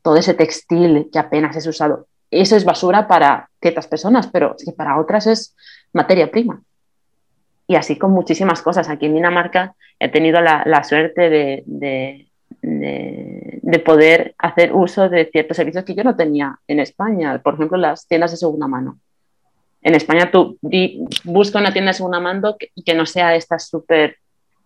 todo 0.02 0.16
ese 0.16 0.34
textil 0.34 1.10
que 1.12 1.20
apenas 1.20 1.56
es 1.56 1.68
usado, 1.68 2.08
eso 2.32 2.56
es 2.56 2.66
basura 2.66 3.08
para 3.08 3.50
ciertas 3.62 3.88
personas, 3.88 4.28
pero 4.28 4.56
para 4.76 5.00
otras 5.00 5.28
es 5.28 5.56
materia 5.94 6.30
prima. 6.30 6.62
Y 7.68 7.76
así 7.76 7.98
con 7.98 8.12
muchísimas 8.12 8.62
cosas. 8.62 8.90
Aquí 8.90 9.08
en 9.08 9.16
Dinamarca 9.16 9.76
he 10.00 10.10
tenido 10.10 10.42
la, 10.42 10.84
suerte 10.84 11.30
de, 11.30 11.64
de, 12.62 13.80
poder 13.80 14.36
hacer 14.38 14.74
uso 14.74 15.10
de 15.10 15.26
ciertos 15.32 15.58
servicios 15.58 15.84
que 15.84 15.96
yo 15.96 16.04
no 16.04 16.16
tenía 16.16 16.60
en 16.68 16.80
España, 16.80 17.40
por 17.42 17.56
ejemplo, 17.56 17.78
las 17.78 18.08
tiendas 18.08 18.32
de 18.32 18.38
segunda 18.38 18.68
mano. 18.68 19.00
En 19.82 19.94
España 19.96 20.32
tú 20.32 20.58
busca 21.24 21.60
una 21.60 21.72
tienda 21.72 21.92
de 21.92 21.98
segunda 21.98 22.20
mano 22.20 22.56
que, 22.58 22.72
que 22.84 22.94
no 22.96 23.06
sea 23.06 23.36
esta 23.36 23.60
súper 23.60 24.18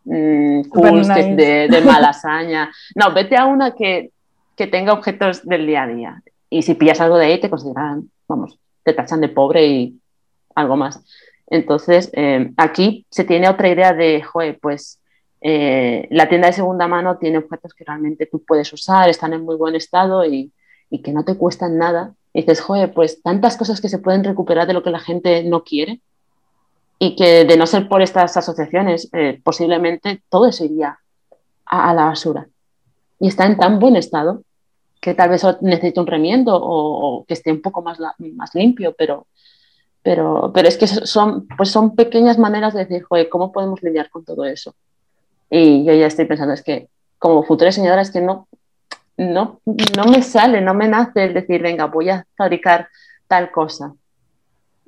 mm, 0.06 0.64
cool 0.70 1.06
de, 1.08 1.68
de 1.70 1.82
malasaña. 1.86 2.72
No, 2.96 3.14
vete 3.14 3.36
a 3.36 3.46
una 3.46 3.76
que, 3.76 4.12
que 4.56 4.68
tenga 4.68 4.94
objetos 4.94 5.46
del 5.46 5.68
día 5.68 5.84
a 5.84 5.88
día. 5.88 6.24
Y 6.50 6.64
si 6.64 6.74
pillas 6.74 7.02
algo 7.02 7.18
de 7.18 7.26
ahí, 7.26 7.40
te 7.40 7.50
consideran, 7.50 8.10
vamos, 8.28 8.60
te 8.84 8.94
tachan 8.94 9.22
de 9.22 9.30
pobre 9.30 9.68
y 9.68 10.00
algo 10.56 10.76
más. 10.76 11.04
Entonces, 11.48 12.10
eh, 12.14 12.52
aquí 12.58 13.06
se 13.10 13.24
tiene 13.24 13.50
otra 13.50 13.70
idea 13.70 13.94
de, 13.94 14.22
joder, 14.22 14.60
pues 14.60 15.00
eh, 15.42 16.08
la 16.12 16.30
tienda 16.30 16.48
de 16.48 16.54
segunda 16.54 16.88
mano 16.88 17.18
tiene 17.18 17.38
objetos 17.38 17.74
que 17.74 17.86
realmente 17.86 18.26
tú 18.26 18.44
puedes 18.44 18.72
usar, 18.74 19.10
están 19.10 19.34
en 19.34 19.44
muy 19.44 19.56
buen 19.56 19.76
estado 19.76 20.26
y, 20.26 20.52
que 21.04 21.14
no 21.14 21.24
te 21.24 21.36
cuestan 21.36 21.78
nada. 21.78 22.14
Y 22.34 22.42
dices, 22.42 22.62
joder, 22.62 22.94
pues 22.94 23.22
tantas 23.22 23.58
cosas 23.58 23.82
que 23.82 23.90
se 23.90 24.00
pueden 24.00 24.24
recuperar 24.24 24.68
de 24.68 24.74
lo 24.74 24.84
que 24.84 24.92
la 24.92 25.00
gente 25.00 25.44
no 25.44 25.64
quiere. 25.64 26.02
y 27.02 27.16
que 27.16 27.46
de 27.46 27.56
no 27.58 27.66
ser 27.66 27.88
por 27.88 28.02
estas 28.02 28.36
asociaciones, 28.36 29.10
eh, 29.14 29.40
posiblemente 29.42 30.22
todo 30.30 30.48
eso 30.48 30.66
iría 30.66 31.00
a, 31.66 31.94
la 31.94 32.06
basura. 32.06 32.50
Y 33.20 33.30
está 33.30 33.46
en 33.46 33.58
tan 33.58 33.80
buen 33.80 33.96
estado 33.96 34.44
que 35.00 35.14
tal 35.14 35.30
vez 35.30 35.44
necesite 35.62 36.00
un 36.00 36.08
remiendo 36.08 36.60
o, 36.62 37.26
que 37.26 37.34
esté 37.34 37.52
un 37.52 37.62
poco 37.62 37.82
más, 37.82 38.00
más 38.00 38.56
limpio, 38.56 38.94
pero, 38.98 39.28
pero, 40.04 40.52
pero 40.54 40.68
es 40.68 40.78
que 40.78 40.88
son, 40.88 41.48
pues 41.58 41.70
son 41.70 41.96
pequeñas 41.96 42.38
maneras 42.38 42.74
de 42.74 42.86
decir, 42.86 43.04
joder, 43.04 43.30
¿cómo 43.30 43.52
podemos 43.52 43.82
lidiar 43.82 44.10
con 44.10 44.26
todo 44.26 44.46
eso? 44.46 44.76
Y 45.50 45.86
yo 45.86 45.94
ya 45.94 46.08
estoy 46.08 46.26
pensando, 46.26 46.54
es 46.54 46.64
que 46.64 46.90
como 47.18 47.44
futura 47.44 47.70
diseñadora 47.70 48.02
es 48.02 48.12
que 48.12 48.22
no, 48.22 48.48
no, 49.18 49.62
no 49.66 50.06
me 50.06 50.22
sale, 50.22 50.62
no 50.62 50.74
me 50.74 50.88
nace 50.88 51.26
el 51.26 51.34
decir, 51.34 51.62
venga, 51.62 51.86
voy 51.86 52.10
a 52.10 52.26
fabricar 52.36 52.88
tal 53.28 53.52
cosa. 53.52 53.94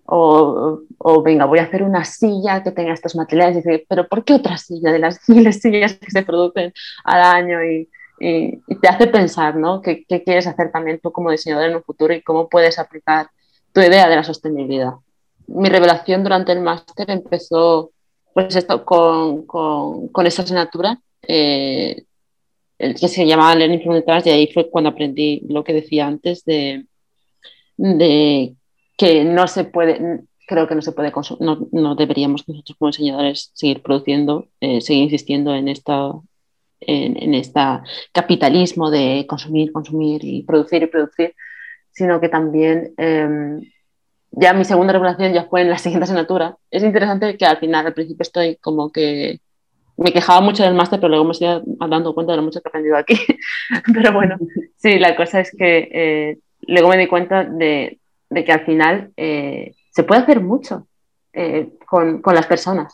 O, 0.05 0.81
o, 0.97 1.21
venga, 1.21 1.45
voy 1.45 1.59
a 1.59 1.63
hacer 1.63 1.83
una 1.83 2.03
silla 2.03 2.63
que 2.63 2.71
tenga 2.71 2.93
estos 2.93 3.15
materiales. 3.15 3.57
Y 3.57 3.61
decir, 3.61 3.85
pero 3.87 4.07
¿por 4.07 4.25
qué 4.25 4.33
otra 4.33 4.57
silla 4.57 4.91
de 4.91 4.99
las 4.99 5.21
miles 5.29 5.61
sillas 5.61 5.93
que 5.93 6.11
se 6.11 6.23
producen 6.23 6.73
al 7.03 7.21
año? 7.21 7.63
Y, 7.63 7.89
y, 8.21 8.75
te 8.75 8.87
hace 8.87 9.07
pensar, 9.07 9.55
¿no? 9.55 9.81
¿Qué, 9.81 10.05
¿Qué, 10.07 10.23
quieres 10.23 10.47
hacer 10.47 10.71
también 10.71 10.99
tú 11.01 11.11
como 11.11 11.31
diseñador 11.31 11.69
en 11.69 11.75
un 11.75 11.83
futuro 11.83 12.13
y 12.13 12.21
cómo 12.21 12.49
puedes 12.49 12.77
aplicar 12.79 13.27
tu 13.73 13.81
idea 13.81 14.07
de 14.07 14.15
la 14.15 14.23
sostenibilidad? 14.23 14.93
Mi 15.47 15.69
revelación 15.69 16.23
durante 16.23 16.51
el 16.51 16.61
máster 16.61 17.09
empezó 17.09 17.91
pues 18.33 18.55
esto, 18.55 18.85
con, 18.85 19.45
con, 19.45 20.07
con 20.09 20.27
esa 20.27 20.43
asignatura 20.43 20.99
eh, 21.23 22.03
que 22.77 23.07
se 23.07 23.25
llamaba 23.27 23.55
Learning 23.55 23.81
from 23.81 23.95
the 23.95 24.01
Trash, 24.01 24.27
y 24.27 24.29
ahí 24.29 24.51
fue 24.53 24.69
cuando 24.69 24.89
aprendí 24.89 25.41
lo 25.47 25.63
que 25.63 25.73
decía 25.73 26.07
antes 26.07 26.43
de, 26.45 26.85
de 27.77 28.55
que 28.97 29.23
no 29.23 29.47
se 29.47 29.65
puede, 29.65 30.21
creo 30.47 30.67
que 30.67 30.75
no 30.75 30.81
se 30.81 30.91
puede, 30.91 31.11
no, 31.39 31.67
no 31.71 31.95
deberíamos 31.95 32.47
nosotros 32.47 32.77
como 32.77 32.89
enseñadores 32.89 33.51
seguir 33.53 33.81
produciendo, 33.81 34.47
eh, 34.61 34.81
seguir 34.81 35.03
insistiendo 35.03 35.53
en 35.53 35.67
esta, 35.67 36.11
en, 36.81 37.21
en 37.21 37.33
esta 37.35 37.83
capitalismo 38.11 38.91
de 38.91 39.25
consumir, 39.27 39.71
consumir 39.71 40.23
y 40.23 40.43
producir 40.43 40.83
y 40.83 40.87
producir, 40.87 41.35
sino 41.91 42.19
que 42.19 42.29
también 42.29 42.93
em, 42.97 43.61
ya 44.31 44.53
mi 44.53 44.65
segunda 44.65 44.93
revelación 44.93 45.33
ya 45.33 45.45
fue 45.45 45.61
en 45.61 45.69
la 45.69 45.77
siguiente 45.77 46.05
asignatura. 46.05 46.57
Es 46.69 46.83
interesante 46.83 47.37
que 47.37 47.45
al 47.45 47.57
final, 47.57 47.85
al 47.85 47.93
principio 47.93 48.23
estoy 48.23 48.55
como 48.57 48.91
que 48.91 49.39
me 49.97 50.11
quejaba 50.13 50.41
mucho 50.41 50.63
del 50.63 50.73
máster, 50.73 50.99
pero 50.99 51.09
luego 51.09 51.25
me 51.25 51.31
estoy 51.31 51.61
dando 51.89 52.15
cuenta 52.15 52.33
de 52.33 52.37
lo 52.37 52.43
mucho 52.43 52.61
que 52.61 52.67
he 52.67 52.69
aprendido 52.69 52.97
aquí. 52.97 53.15
pero 53.93 54.13
bueno, 54.13 54.37
sí, 54.77 54.97
la 54.97 55.15
cosa 55.15 55.41
es 55.41 55.51
que 55.55 55.89
eh, 55.91 56.37
luego 56.61 56.89
me 56.89 56.97
di 56.97 57.07
cuenta 57.07 57.43
de, 57.43 57.99
de 58.29 58.45
que 58.45 58.51
al 58.51 58.65
final 58.65 59.11
eh, 59.17 59.75
se 59.91 60.03
puede 60.03 60.21
hacer 60.21 60.39
mucho 60.39 60.87
eh, 61.33 61.69
con, 61.85 62.21
con, 62.21 62.33
las 62.33 62.47
personas. 62.47 62.93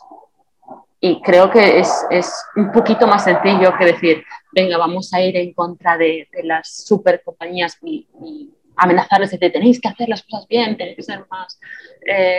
Y 1.00 1.20
creo 1.22 1.50
que 1.50 1.78
es, 1.78 2.06
es, 2.10 2.32
un 2.56 2.72
poquito 2.72 3.06
más 3.06 3.24
sencillo 3.24 3.72
que 3.78 3.84
decir, 3.84 4.24
venga, 4.52 4.76
vamos 4.78 5.12
a 5.14 5.22
ir 5.22 5.36
en 5.36 5.52
contra 5.52 5.96
de, 5.96 6.28
de 6.32 6.42
las 6.42 6.84
super 6.84 7.22
compañías 7.22 7.78
y, 7.82 8.08
y 8.24 8.50
amenazarles 8.78 9.38
de 9.38 9.50
tenéis 9.50 9.80
que 9.80 9.88
hacer 9.88 10.08
las 10.08 10.22
cosas 10.22 10.46
bien, 10.48 10.76
tenéis 10.76 10.96
que 10.96 11.02
ser 11.02 11.24
más 11.30 11.58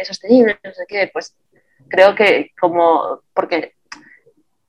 sostenibles, 0.06 0.58
no 0.64 0.74
sé 0.74 0.86
qué. 0.88 1.10
Pues 1.12 1.36
creo 1.88 2.16
que 2.16 2.52
como, 2.60 3.22
porque 3.34 3.76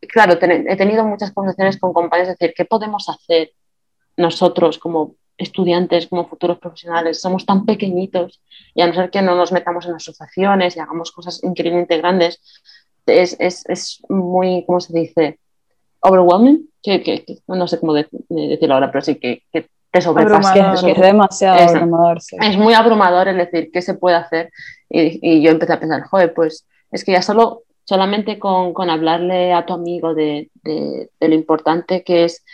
claro, 0.00 0.34
he 0.34 0.76
tenido 0.76 1.04
muchas 1.04 1.32
conversaciones 1.32 1.78
con 1.78 1.92
compañeros, 1.92 2.32
es 2.32 2.38
decir, 2.38 2.54
¿qué 2.56 2.64
podemos 2.64 3.08
hacer 3.08 3.52
nosotros 4.16 4.78
como 4.78 5.14
estudiantes, 5.36 6.08
como 6.08 6.28
futuros 6.28 6.58
profesionales? 6.58 7.20
Somos 7.20 7.46
tan 7.46 7.64
pequeñitos 7.64 8.42
y 8.74 8.82
a 8.82 8.86
no 8.86 8.94
ser 8.94 9.10
que 9.10 9.22
no 9.22 9.36
nos 9.36 9.52
metamos 9.52 9.86
en 9.86 9.94
asociaciones 9.94 10.76
y 10.76 10.80
hagamos 10.80 11.12
cosas 11.12 11.42
increíblemente 11.44 11.98
grandes, 11.98 12.40
es, 13.06 13.36
es, 13.38 13.64
es 13.68 14.02
muy, 14.08 14.64
¿cómo 14.66 14.80
se 14.80 14.92
dice? 14.92 15.38
Overwhelming, 16.00 16.68
que, 16.82 17.24
no 17.46 17.68
sé 17.68 17.78
cómo 17.78 17.92
decirlo 17.94 18.74
ahora, 18.74 18.90
pero 18.90 19.02
sí 19.02 19.16
que, 19.16 19.42
que 19.52 19.68
te 19.90 20.00
sobrepasa. 20.00 20.72
es 20.72 21.00
demasiado 21.00 21.58
abrumador. 21.58 22.18
Es 22.40 22.56
muy 22.56 22.74
abrumador 22.74 23.28
el 23.28 23.36
decir 23.36 23.70
qué 23.72 23.82
se 23.82 23.94
puede 23.94 24.16
hacer 24.16 24.50
y, 24.88 25.18
y 25.20 25.42
yo 25.42 25.50
empecé 25.50 25.74
a 25.74 25.80
pensar, 25.80 26.02
joder, 26.04 26.32
pues 26.32 26.66
es 26.90 27.04
que 27.04 27.12
ya 27.12 27.22
solo 27.22 27.64
solamente 27.90 28.38
con, 28.38 28.72
con 28.72 28.88
hablarle 28.88 29.52
a 29.52 29.66
tu 29.66 29.72
amigo 29.72 30.14
de, 30.14 30.48
de, 30.62 31.08
lo 31.20 31.34
importante 31.34 32.04
que 32.04 32.24
es 32.24 32.44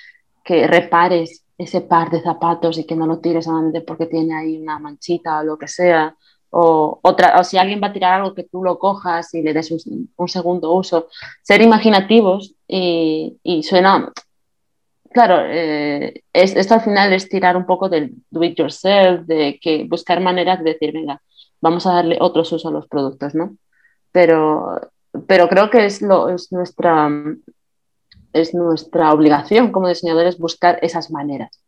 que 0.43 0.67
repares 0.67 1.45
ese 1.59 1.83
par 1.83 2.11
de 2.11 2.23
zapatos 2.23 2.79
y 2.79 2.85
que 2.85 2.97
no 2.97 3.07
lo 3.07 3.19
tires 3.19 3.45
solamente 3.45 3.83
porque 3.83 4.07
tiene 4.07 4.35
ahí 4.35 4.57
una 4.57 4.79
manchita 4.79 5.41
o 5.41 5.45
lo 5.45 5.59
que 5.59 5.69
sea, 5.69 6.17
o, 6.59 7.01
o 7.03 7.45
si 7.45 7.59
alguien 7.59 7.81
va 7.83 7.89
a 7.89 7.93
tirar 7.93 8.15
algo 8.15 8.35
que 8.35 8.45
tú 8.45 8.63
lo 8.63 8.79
cojas 8.79 9.35
y 9.35 9.43
le 9.43 9.53
des 9.53 9.71
un, 9.71 10.11
un 10.17 10.29
segundo 10.29 10.73
uso, 10.73 11.09
ser 11.43 11.61
imaginativos 11.61 12.55
y, 12.67 13.39
y 13.43 13.63
suena, 13.63 14.13
claro, 15.13 15.43
eh, 15.47 16.23
es, 16.33 16.57
esto 16.57 16.75
al 16.75 16.81
final 16.83 17.13
es 17.13 17.29
tirar 17.29 17.57
un 17.57 17.67
poco 17.67 17.89
del 17.89 18.15
do 18.31 18.43
it 18.43 18.57
yourself, 18.59 19.27
de 19.27 19.59
que 19.61 19.85
buscar 19.85 20.21
maneras 20.21 20.59
de 20.63 20.73
decir, 20.73 20.93
venga, 20.93 21.21
vamos 21.61 21.87
a 21.87 21.93
darle 21.93 22.19
otros 22.21 22.53
usos 22.53 22.67
a 22.67 22.71
los 22.71 22.87
productos, 22.87 23.35
¿no? 23.35 23.57
Pero 24.13 24.81
pero 25.27 25.49
creo 25.49 25.71
que 25.71 25.87
es, 25.87 26.03
lo, 26.03 26.29
es, 26.29 26.53
nuestra, 26.53 27.09
es 28.33 28.55
nuestra 28.55 29.13
obligación 29.13 29.73
como 29.73 29.89
diseñadores 29.89 30.39
buscar 30.39 30.79
esas 30.83 31.11
maneras. 31.11 31.61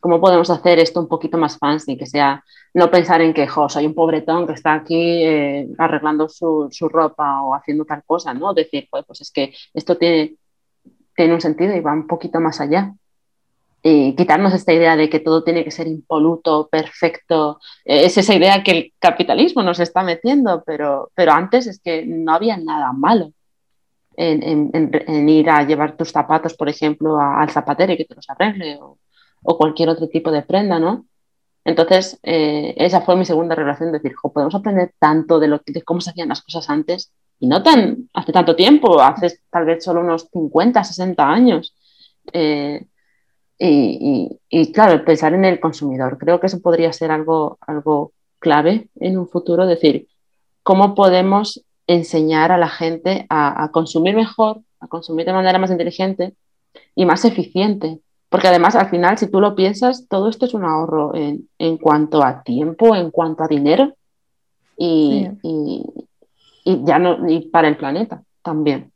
¿Cómo 0.00 0.20
podemos 0.20 0.50
hacer 0.50 0.78
esto 0.78 1.00
un 1.00 1.08
poquito 1.08 1.38
más 1.38 1.58
fancy? 1.58 1.96
Que 1.96 2.06
sea 2.06 2.42
no 2.74 2.90
pensar 2.90 3.20
en 3.20 3.34
que, 3.34 3.46
jo, 3.46 3.68
soy 3.68 3.86
un 3.86 3.94
pobretón 3.94 4.46
que 4.46 4.54
está 4.54 4.74
aquí 4.74 5.24
eh, 5.24 5.68
arreglando 5.78 6.28
su, 6.28 6.68
su, 6.70 6.88
ropa 6.88 7.42
o 7.42 7.54
haciendo 7.54 7.84
tal 7.84 8.02
cosa, 8.04 8.32
¿no? 8.34 8.54
Decir, 8.54 8.88
pues 8.90 9.20
es 9.20 9.30
que 9.30 9.52
esto 9.74 9.96
tiene, 9.98 10.36
tiene 11.14 11.34
un 11.34 11.40
sentido 11.40 11.74
y 11.74 11.80
va 11.80 11.92
un 11.92 12.06
poquito 12.06 12.40
más 12.40 12.60
allá 12.60 12.94
y 13.82 14.14
quitarnos 14.14 14.52
esta 14.54 14.72
idea 14.72 14.96
de 14.96 15.08
que 15.08 15.20
todo 15.20 15.42
tiene 15.42 15.64
que 15.64 15.70
ser 15.70 15.86
impoluto, 15.86 16.68
perfecto. 16.68 17.60
Eh, 17.84 18.04
es 18.06 18.18
esa 18.18 18.34
idea 18.34 18.62
que 18.62 18.70
el 18.72 18.92
capitalismo 18.98 19.62
nos 19.62 19.80
está 19.80 20.02
metiendo, 20.02 20.62
pero, 20.66 21.10
pero 21.14 21.32
antes 21.32 21.66
es 21.66 21.80
que 21.80 22.04
no 22.06 22.34
había 22.34 22.56
nada 22.58 22.92
malo 22.92 23.32
en, 24.16 24.42
en, 24.42 24.70
en 24.72 25.28
ir 25.28 25.48
a 25.50 25.62
llevar 25.64 25.96
tus 25.96 26.10
zapatos, 26.10 26.54
por 26.54 26.68
ejemplo, 26.68 27.18
al 27.18 27.50
zapatero 27.50 27.92
y 27.92 27.96
que 27.96 28.04
te 28.04 28.14
los 28.14 28.28
arregle 28.28 28.78
o, 28.80 28.98
o 29.42 29.58
cualquier 29.58 29.88
otro 29.88 30.08
tipo 30.08 30.30
de 30.30 30.42
prenda, 30.42 30.78
¿no? 30.78 31.06
Entonces, 31.64 32.18
eh, 32.22 32.74
esa 32.76 33.02
fue 33.02 33.16
mi 33.16 33.24
segunda 33.24 33.54
relación, 33.54 33.92
decir, 33.92 34.14
podemos 34.32 34.54
aprender 34.54 34.94
tanto 34.98 35.38
de, 35.38 35.48
lo, 35.48 35.60
de 35.64 35.82
cómo 35.82 36.00
se 36.00 36.10
hacían 36.10 36.28
las 36.28 36.42
cosas 36.42 36.68
antes 36.70 37.12
y 37.38 37.46
no 37.46 37.62
tan 37.62 38.08
hace 38.14 38.32
tanto 38.32 38.56
tiempo, 38.56 39.00
hace 39.00 39.40
tal 39.50 39.66
vez 39.66 39.84
solo 39.84 40.00
unos 40.00 40.28
50, 40.32 40.84
60 40.84 41.28
años. 41.28 41.74
Eh, 42.32 42.86
y, 43.62 44.72
claro, 44.72 45.04
pensar 45.04 45.34
en 45.34 45.44
el 45.44 45.60
consumidor. 45.60 46.16
Creo 46.18 46.40
que 46.40 46.46
eso 46.46 46.60
podría 46.60 46.92
ser 46.92 47.10
algo, 47.10 47.58
algo 47.60 48.12
clave 48.38 48.88
en 48.96 49.18
un 49.18 49.28
futuro, 49.28 49.66
decir, 49.66 50.08
¿cómo 50.62 50.94
podemos 50.94 51.62
enseñar 51.86 52.52
a 52.52 52.58
la 52.58 52.68
gente 52.68 53.26
a, 53.28 53.68
consumir 53.70 54.14
mejor, 54.16 54.62
a 54.80 54.88
consumir 54.88 55.26
de 55.26 55.34
manera 55.34 55.58
más 55.58 55.70
inteligente 55.70 56.34
y 56.94 57.04
más 57.04 57.24
eficiente? 57.26 58.00
Porque 58.30 58.48
además, 58.48 58.76
al 58.76 58.88
final, 58.88 59.18
si 59.18 59.30
tú 59.30 59.40
lo 59.40 59.54
piensas, 59.54 60.06
todo 60.08 60.28
esto 60.28 60.46
es 60.46 60.54
un 60.54 60.64
ahorro 60.64 61.14
en, 61.14 61.48
en 61.58 61.76
cuanto 61.76 62.24
a 62.24 62.42
tiempo, 62.42 62.96
en 62.96 63.10
cuanto 63.10 63.42
a 63.42 63.48
dinero 63.48 63.92
y, 64.78 65.28
y, 65.42 65.84
y 66.64 66.84
ya 66.84 66.98
no, 66.98 67.28
y 67.28 67.48
para 67.48 67.68
el 67.68 67.76
planeta 67.76 68.22
también. 68.42 68.92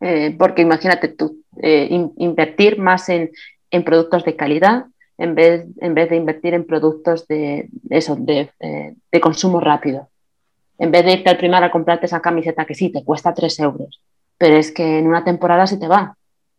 Eh, 0.00 0.34
porque 0.38 0.62
imagínate 0.62 1.08
tú, 1.08 1.42
eh, 1.62 1.88
invertir 2.16 2.78
más 2.78 3.08
en, 3.08 3.30
en 3.70 3.84
productos 3.84 4.24
de 4.24 4.36
calidad 4.36 4.86
en 5.18 5.34
vez, 5.34 5.66
en 5.80 5.94
vez 5.94 6.10
de 6.10 6.16
invertir 6.16 6.54
en 6.54 6.64
productos 6.64 7.26
de, 7.26 7.68
eso, 7.90 8.16
de, 8.16 8.50
eh, 8.60 8.94
de 9.10 9.20
consumo 9.20 9.60
rápido. 9.60 10.08
En 10.78 10.92
vez 10.92 11.04
de 11.04 11.14
irte 11.14 11.30
al 11.30 11.38
primar 11.38 11.64
a 11.64 11.72
comprarte 11.72 12.06
esa 12.06 12.20
camiseta 12.20 12.64
que 12.64 12.74
sí, 12.74 12.90
te 12.90 13.04
cuesta 13.04 13.34
3 13.34 13.58
euros, 13.60 14.00
pero 14.36 14.56
es 14.56 14.70
que 14.70 14.98
en 14.98 15.08
una 15.08 15.24
temporada 15.24 15.66
se 15.66 15.76
te 15.76 15.88
va. 15.88 16.16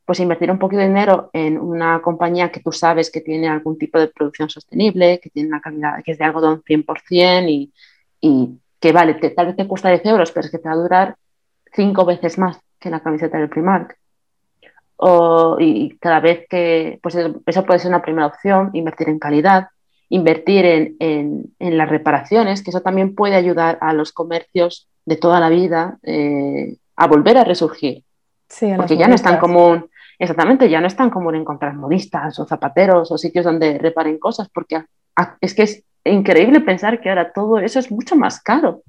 Pues 0.10 0.20
invertir 0.22 0.50
un 0.50 0.58
poquito 0.58 0.80
de 0.80 0.88
dinero 0.88 1.30
en 1.34 1.60
una 1.60 2.02
compañía 2.02 2.52
que 2.52 2.62
tú 2.62 2.72
sabes 2.72 3.12
que 3.12 3.22
tiene 3.22 3.48
algún 3.48 3.78
tipo 3.78 4.00
de 4.00 4.08
producción 4.08 4.50
sostenible, 4.50 5.20
que 5.20 5.30
tiene 5.30 5.50
una 5.50 5.62
calidad 5.62 6.02
que 6.04 6.14
es 6.14 6.18
de 6.18 6.26
algodón 6.26 6.64
100% 6.64 7.48
y, 7.48 7.72
y 8.20 8.58
que 8.80 8.92
vale, 8.92 9.14
tal 9.14 9.46
vez 9.46 9.56
te 9.56 9.68
cuesta 9.68 9.90
10 9.90 10.04
euros, 10.08 10.32
pero 10.32 10.48
es 10.48 10.52
que 10.52 10.58
te 10.58 10.68
va 10.68 10.74
a 10.74 10.78
durar 10.78 11.16
cinco 11.74 12.06
veces 12.06 12.40
más 12.40 12.60
que 12.80 12.90
la 12.90 13.02
camiseta 13.02 13.38
del 13.38 13.50
Primark 13.50 14.00
o, 14.96 15.58
y 15.60 15.96
cada 16.00 16.22
vez 16.22 16.48
que, 16.50 16.98
pues 17.04 17.14
eso, 17.14 17.64
puede 17.64 17.78
ser 17.78 17.90
una 17.90 18.02
primera 18.02 18.26
opción, 18.26 18.72
invertir 18.74 19.10
en 19.10 19.20
calidad, 19.20 19.68
invertir 20.10 20.66
en, 20.66 20.96
en, 20.98 21.54
en 21.60 21.78
las 21.78 21.88
reparaciones, 21.88 22.64
que 22.64 22.72
eso 22.72 22.82
también 22.82 23.14
puede 23.14 23.36
ayudar 23.36 23.78
a 23.80 23.94
los 23.94 24.12
comercios 24.12 24.90
de 25.06 25.18
toda 25.18 25.40
la 25.40 25.50
vida 25.50 26.00
eh, 26.02 26.78
a 26.96 27.06
volver 27.06 27.38
a 27.38 27.44
resurgir. 27.44 28.04
Sí, 28.48 28.74
porque 28.76 28.98
ya 28.98 29.08
no 29.08 29.14
es 29.14 29.22
tan 29.22 29.38
común, 29.38 29.88
exactamente, 30.20 30.70
ya 30.70 30.82
no 30.82 30.88
es 30.88 30.96
tan 30.96 31.10
común 31.10 31.36
encontrar 31.36 31.74
modistas 31.76 32.38
o 32.40 32.46
zapateros 32.46 33.12
o 33.12 33.18
sitios 33.18 33.46
donde 33.46 33.78
reparen 33.78 34.20
cosas, 34.20 34.50
porque 34.50 34.84
es 35.42 35.54
que 35.54 35.64
es 35.64 35.84
increíble 36.04 36.62
pensar 36.62 37.02
que 37.02 37.10
ahora 37.10 37.32
todo 37.34 37.60
eso 37.60 37.80
es 37.80 37.92
mucho 37.92 38.16
más 38.16 38.42
caro. 38.42 38.84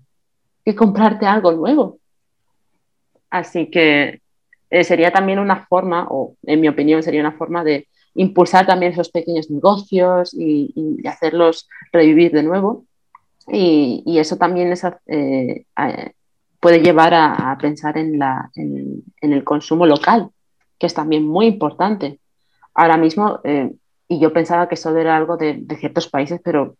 que 0.62 0.74
comprarte 0.74 1.24
algo 1.24 1.52
nuevo. 1.52 1.98
Así 3.30 3.70
que 3.70 4.20
eh, 4.68 4.84
sería 4.84 5.10
también 5.10 5.38
una 5.38 5.64
forma, 5.66 6.06
o 6.10 6.36
en 6.42 6.60
mi 6.60 6.68
opinión 6.68 7.02
sería 7.02 7.20
una 7.22 7.32
forma 7.32 7.64
de 7.64 7.88
impulsar 8.14 8.66
también 8.66 8.92
esos 8.92 9.10
pequeños 9.10 9.50
negocios 9.50 10.34
y, 10.34 10.74
hacerlos 11.06 11.68
revivir 11.92 12.32
de 12.32 12.42
nuevo. 12.42 12.84
Y, 13.48 14.18
eso 14.18 14.36
también 14.36 14.72
eh, 15.06 15.64
puede 16.60 16.80
llevar 16.80 17.14
a, 17.14 17.56
pensar 17.60 17.96
en, 17.98 18.20
el 19.20 19.44
consumo 19.44 19.86
local, 19.86 20.30
que 20.80 20.86
es 20.86 20.94
también 20.94 21.24
muy 21.24 21.46
importante. 21.46 22.18
Ahora 22.74 22.96
mismo, 22.96 23.38
eh, 23.44 23.70
y 24.08 24.18
yo 24.18 24.32
pensaba 24.32 24.68
que 24.68 24.74
eso 24.74 24.96
era 24.96 25.16
algo 25.16 25.36
de, 25.36 25.64
ciertos 25.78 26.08
países, 26.08 26.40
pero 26.42 26.76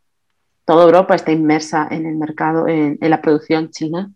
toda 0.65 0.85
Europa 0.85 1.15
está 1.15 1.31
inmersa 1.31 1.87
en 1.91 2.07
el 2.07 2.17
mercado, 2.17 2.67
en, 2.67 2.99
la 3.01 3.21
producción 3.21 3.71
china 3.71 4.11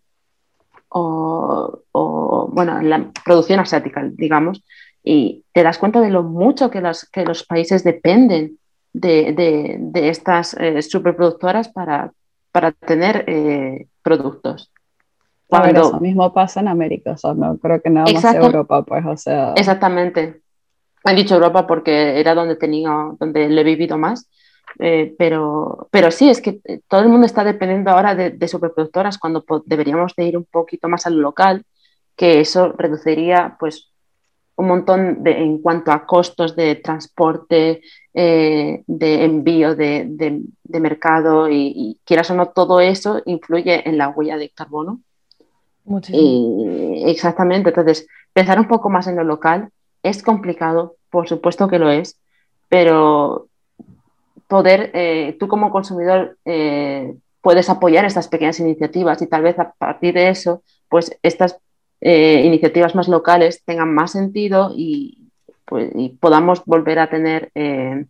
o, 0.89 1.81
o, 1.91 2.49
bueno, 2.51 2.79
en 2.79 2.89
la 2.89 3.11
producción 3.23 3.59
asiática, 3.59 4.03
digamos, 4.03 4.63
y 5.03 5.45
te 5.53 5.63
das 5.63 5.77
cuenta 5.77 6.01
de 6.01 6.09
lo 6.09 6.23
mucho 6.23 6.71
que, 6.71 6.81
que 7.11 7.25
los 7.25 7.43
países 7.43 7.83
dependen 7.83 8.57
de, 8.91 10.09
estas 10.09 10.55
eh, 10.55 10.81
superproductoras 10.81 11.69
para, 11.69 12.11
para 12.51 12.71
tener 12.71 13.23
eh, 13.27 13.87
productos. 14.01 14.71
Cuando... 15.47 15.81
eso 15.81 15.99
mismo 15.99 16.33
pasa 16.33 16.59
en 16.59 16.67
América, 16.67 17.11
o 17.11 17.17
sea, 17.17 17.33
no 17.33 17.57
creo 17.57 17.81
que 17.81 17.89
nada 17.89 18.11
más 18.11 18.23
en 18.23 18.35
Europa, 18.41 18.83
pues, 18.83 19.05
o 19.05 19.17
sea... 19.17 19.53
Exactamente. 19.55 20.41
He 21.03 21.13
dicho 21.13 21.35
Europa 21.35 21.67
porque 21.67 22.19
era 22.19 22.33
donde 22.33 22.55
tenía, 22.55 23.11
donde 23.19 23.47
le 23.47 23.61
he 23.61 23.63
vivido 23.63 23.97
más, 23.97 24.27
eh, 24.79 25.13
pero, 25.17 25.87
pero 25.91 26.09
sí, 26.09 26.29
es 26.29 26.41
que 26.41 26.59
todo 26.87 27.01
el 27.01 27.09
mundo 27.09 27.27
está 27.27 27.43
dependiendo 27.43 27.91
ahora 27.91 28.15
de, 28.15 28.31
de 28.31 28.47
superproductoras 28.47 29.19
cuando 29.19 29.45
deberíamos 29.65 30.15
de 30.15 30.25
ir 30.25 30.37
un 30.37 30.45
poquito 30.45 30.89
más 30.89 31.05
al 31.05 31.17
local, 31.19 31.63
que 32.15 32.39
eso 32.39 32.73
reduciría 32.75 33.55
pues 33.59 33.91
un 34.55 34.67
montón 34.67 35.23
de, 35.23 35.31
en 35.31 35.61
cuanto 35.61 35.91
a 35.91 36.05
costos 36.05 36.55
de 36.55 36.75
transporte, 36.75 37.81
eh, 38.13 38.83
de 38.87 39.23
envío 39.25 39.75
de, 39.75 40.41
mercado 40.69 41.49
y, 41.49 41.99
quieras 42.05 42.31
o 42.31 42.35
no, 42.35 42.49
todo 42.49 42.79
eso 42.79 43.21
influye 43.25 43.87
en 43.87 43.97
la 43.97 44.09
huella 44.09 44.37
de 44.37 44.49
carbono. 44.49 45.01
Muchísimo. 45.85 46.65
exactamente, 47.07 47.69
entonces 47.69 48.07
pensar 48.33 48.59
un 48.59 48.67
poco 48.67 48.89
más 48.89 49.07
en 49.07 49.15
lo 49.15 49.23
local 49.23 49.69
es 50.03 50.23
complicado, 50.23 50.95
por 51.09 51.27
supuesto 51.27 51.67
que 51.67 51.79
lo 51.79 51.89
es, 51.89 52.19
pero 52.69 53.47
poder, 54.47 54.91
eh, 54.93 55.37
tú 55.39 55.47
como 55.47 55.71
consumidor 55.71 56.37
eh, 56.45 57.15
puedes 57.41 57.69
apoyar 57.69 58.05
estas 58.05 58.27
pequeñas 58.27 58.59
iniciativas 58.59 59.21
y 59.21 59.27
tal 59.27 59.43
vez 59.43 59.59
a 59.59 59.71
partir 59.73 60.15
de 60.15 60.29
eso, 60.29 60.63
pues 60.89 61.15
estas 61.21 61.57
eh, 62.01 62.41
iniciativas 62.43 62.95
más 62.95 63.07
locales 63.07 63.63
tengan 63.65 63.93
más 63.93 64.11
sentido 64.11 64.73
y, 64.75 65.29
pues, 65.65 65.91
podamos 66.19 66.63
volver 66.65 66.99
a 66.99 67.09
tener 67.09 67.51
eh, 67.55 68.05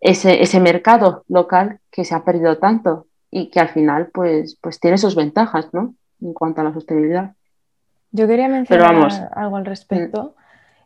ese, 0.00 0.60
mercado 0.60 1.24
local 1.28 1.80
que 1.90 2.04
se 2.04 2.14
ha 2.14 2.24
perdido 2.24 2.58
tanto 2.58 3.06
y 3.30 3.50
que 3.50 3.60
al 3.60 3.68
final 3.68 4.08
pues, 4.12 4.56
pues 4.60 4.78
tiene 4.80 4.98
sus 4.98 5.14
ventajas 5.14 5.68
¿no? 5.72 5.94
En 6.20 6.32
cuanto 6.32 6.60
a 6.60 6.64
la 6.64 6.72
sostenibilidad. 6.72 7.32
Yo 8.12 8.26
quería 8.26 8.48
mencionar 8.48 9.30
algo 9.34 9.56
al 9.56 9.64
respecto 9.64 10.34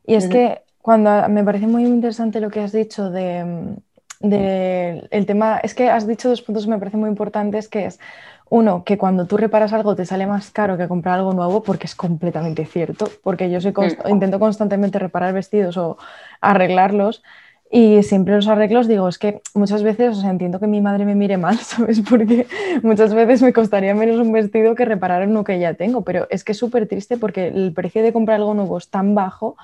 y 0.07 0.15
es 0.15 0.29
que 0.29 0.63
cuando 0.83 1.29
me 1.29 1.45
parece 1.45 1.67
muy 1.67 1.85
interesante 1.85 2.41
lo 2.41 2.51
que 2.51 2.61
has 2.61 2.73
dicho 2.73 3.11
de, 3.11 3.77
de, 4.21 5.07
el 5.11 5.27
tema, 5.27 5.59
es 5.59 5.75
que 5.75 5.91
has 5.91 6.07
dicho 6.07 6.29
dos 6.29 6.43
puntos 6.43 6.65
que 6.65 6.71
me 6.71 6.79
parecen 6.79 7.01
muy 7.01 7.09
importantes, 7.09 7.69
que 7.69 7.87
es 7.87 8.01
uno, 8.49 8.83
que 8.83 8.99
cuando 8.99 9.27
tú 9.27 9.37
reparas 9.37 9.73
algo 9.73 9.95
te 9.95 10.05
sale 10.05 10.27
más 10.27 10.51
caro 10.51 10.77
que 10.77 10.89
comprar 10.89 11.19
algo 11.19 11.33
nuevo, 11.33 11.63
porque 11.63 11.87
es 11.87 11.95
completamente 11.95 12.65
cierto, 12.65 13.09
porque 13.23 13.51
yo 13.51 13.61
soy 13.61 13.73
intento 14.09 14.41
constantemente 14.41 14.99
reparar 14.99 15.33
vestidos 15.33 15.77
o 15.77 15.99
arreglarlos 16.41 17.23
y 17.73 18.03
siempre 18.03 18.35
los 18.35 18.49
arreglos 18.49 18.89
digo, 18.89 19.09
es 19.09 19.19
que 19.19 19.43
muchas 19.55 19.85
veces, 19.85 20.19
o 20.19 20.21
sea, 20.21 20.31
entiendo 20.31 20.59
que 20.59 20.67
mi 20.67 20.81
madre 20.81 21.05
me 21.05 21.15
mire 21.15 21.37
mal, 21.37 21.57
¿sabes? 21.61 22.01
Porque 22.01 22.47
muchas 22.83 23.15
veces 23.15 23.43
me 23.43 23.53
costaría 23.53 23.95
menos 23.95 24.19
un 24.19 24.33
vestido 24.33 24.75
que 24.75 24.85
reparar 24.85 25.29
uno 25.29 25.45
que 25.45 25.61
ya 25.61 25.75
tengo, 25.75 26.03
pero 26.03 26.27
es 26.31 26.43
que 26.43 26.53
es 26.53 26.59
súper 26.59 26.89
triste 26.89 27.17
porque 27.17 27.47
el 27.49 27.73
precio 27.73 28.03
de 28.03 28.13
comprar 28.13 28.37
algo 28.41 28.55
nuevo 28.55 28.77
es 28.79 28.89
tan 28.91 29.15
bajo 29.15 29.57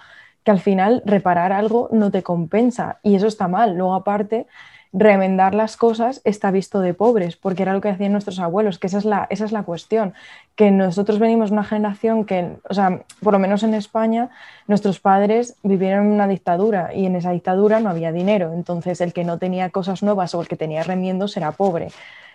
que 0.45 0.53
al 0.53 0.61
final 0.61 1.03
reparar 1.05 1.53
algo 1.53 1.89
no 1.91 2.13
te 2.13 2.23
compensa 2.23 3.01
y 3.03 3.17
eso 3.17 3.27
está 3.27 3.49
mal. 3.49 3.77
Luego 3.77 3.95
aparte 3.95 4.47
remendar 4.93 5.55
las 5.55 5.77
cosas 5.77 6.21
está 6.25 6.51
visto 6.51 6.81
de 6.81 6.95
pobres, 6.95 7.37
porque 7.37 7.63
era 7.63 7.73
lo 7.73 7.81
que 7.81 7.89
hacían 7.89 8.13
nuestros 8.13 8.39
abuelos, 8.39 8.79
que 8.79 8.87
esa 8.87 8.99
es 8.99 9.05
la, 9.05 9.27
esa 9.31 9.45
es 9.45 9.53
la 9.53 9.63
cuestión, 9.63 10.15
que 10.55 10.71
nosotros 10.71 11.19
venimos 11.19 11.51
de 11.51 11.55
una 11.55 11.65
generación 11.65 12.25
que, 12.25 12.57
o 12.69 12.75
sea, 12.75 13.03
por 13.23 13.33
lo 13.33 13.39
menos 13.39 13.63
en 13.63 13.75
España, 13.75 14.31
nuestros 14.67 15.01
padres 15.01 15.57
vivieron 15.63 16.07
en 16.07 16.13
una 16.13 16.29
dictadura 16.29 16.95
y 16.95 17.07
en 17.07 17.17
esa 17.17 17.33
dictadura 17.33 17.81
no 17.81 17.91
había 17.91 18.13
dinero, 18.13 18.53
entonces 18.53 19.01
el 19.01 19.13
que 19.13 19.25
no 19.25 19.39
tenía 19.39 19.71
cosas 19.71 20.03
nuevas 20.03 20.35
o 20.35 20.41
el 20.41 20.49
que 20.49 20.57
tenía 20.57 20.83
remiendos 20.83 21.37
era 21.37 21.53
pobre. 21.53 21.89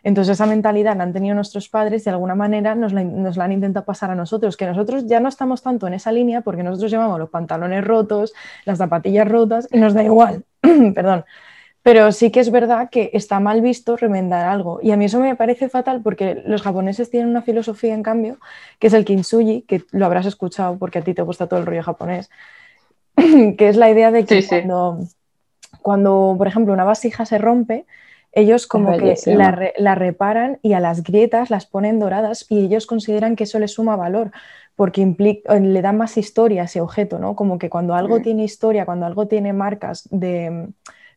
Entonces 0.03 0.33
esa 0.33 0.45
mentalidad 0.45 0.97
la 0.97 1.03
han 1.03 1.13
tenido 1.13 1.35
nuestros 1.35 1.69
padres 1.69 2.01
y 2.01 2.05
de 2.05 2.11
alguna 2.11 2.33
manera 2.33 2.73
nos 2.73 2.91
la, 2.91 3.03
nos 3.03 3.37
la, 3.37 3.45
han 3.45 3.51
intentado 3.51 3.85
pasar 3.85 4.09
a 4.09 4.15
nosotros, 4.15 4.57
que 4.57 4.65
nosotros 4.65 5.05
ya 5.05 5.19
no 5.19 5.29
estamos 5.29 5.61
tanto 5.61 5.87
en 5.87 5.93
esa 5.93 6.11
línea 6.11 6.41
porque 6.41 6.63
nosotros 6.63 6.89
llevamos 6.89 7.19
los 7.19 7.29
pantalones 7.29 7.83
rotos, 7.83 8.33
las 8.65 8.79
zapatillas 8.79 9.27
rotas 9.27 9.67
y 9.71 9.77
nos 9.77 9.93
da 9.93 10.03
igual, 10.03 10.43
perdón, 10.95 11.25
pero 11.84 12.12
sí 12.12 12.32
que 12.32 12.39
es 12.39 12.52
verdad 12.52 12.89
que 12.89 13.10
está 13.13 13.39
mal 13.39 13.62
visto 13.62 13.98
remendar 13.98 14.46
algo. 14.46 14.80
Y 14.84 14.91
a 14.91 14.98
mí 14.98 15.06
eso 15.06 15.20
me 15.20 15.36
parece 15.36 15.67
fatal 15.67 16.02
porque 16.04 16.44
los 16.46 16.62
japoneses 16.62 17.10
tienen 17.10 17.30
una 17.30 17.41
filosofía, 17.41 17.94
en 17.94 18.04
cambio, 18.04 18.38
que 18.80 18.88
es 18.88 18.94
el 18.94 19.06
kintsugi, 19.06 19.63
que 19.63 19.84
lo 19.91 20.06
habrás 20.06 20.28
escuchado 20.28 20.78
porque 20.78 21.00
a 21.00 21.04
ti 21.04 21.13
te 21.13 21.24
gusta 21.24 21.48
todo 21.48 21.60
el 21.60 21.65
rollo 21.65 21.84
japonés, 21.84 22.30
que 23.15 23.70
es 23.70 23.78
la 23.78 23.89
idea 23.89 24.12
de 24.12 24.26
que 24.26 24.46
cuando, 24.46 25.00
cuando, 25.82 26.36
por 26.38 26.48
ejemplo, 26.48 26.74
una 26.74 26.84
vasija 26.84 27.26
se 27.26 27.39
rompe, 27.39 27.86
ellos 28.32 28.67
como 28.67 28.98
que 28.98 29.15
la, 29.26 29.72
la, 29.78 29.96
reparan 29.96 30.60
y 30.62 30.72
a 30.72 30.80
las 30.80 31.04
grietas 31.04 31.50
las 31.50 31.65
ponen 31.65 32.00
doradas 32.00 32.46
y 32.48 32.60
ellos 32.63 32.86
consideran 32.86 33.36
que 33.36 33.44
eso 33.44 33.60
le 33.60 33.67
suma 33.67 33.98
valor 33.98 34.32
porque 34.78 35.02
implica, 35.02 35.60
le 35.60 35.82
da 35.82 35.91
más 35.91 36.17
historia 36.17 36.62
a 36.62 36.65
ese 36.65 36.80
objeto, 36.80 37.20
¿no? 37.20 37.36
Como 37.36 37.60
que 37.60 37.70
cuando 37.70 37.94
algo 37.94 38.20
mm. 38.20 38.22
tiene 38.22 38.44
historia, 38.46 38.86
cuando 38.86 39.06
algo 39.06 39.28
tiene 39.28 39.52
marcas 39.52 40.08
de 40.12 40.70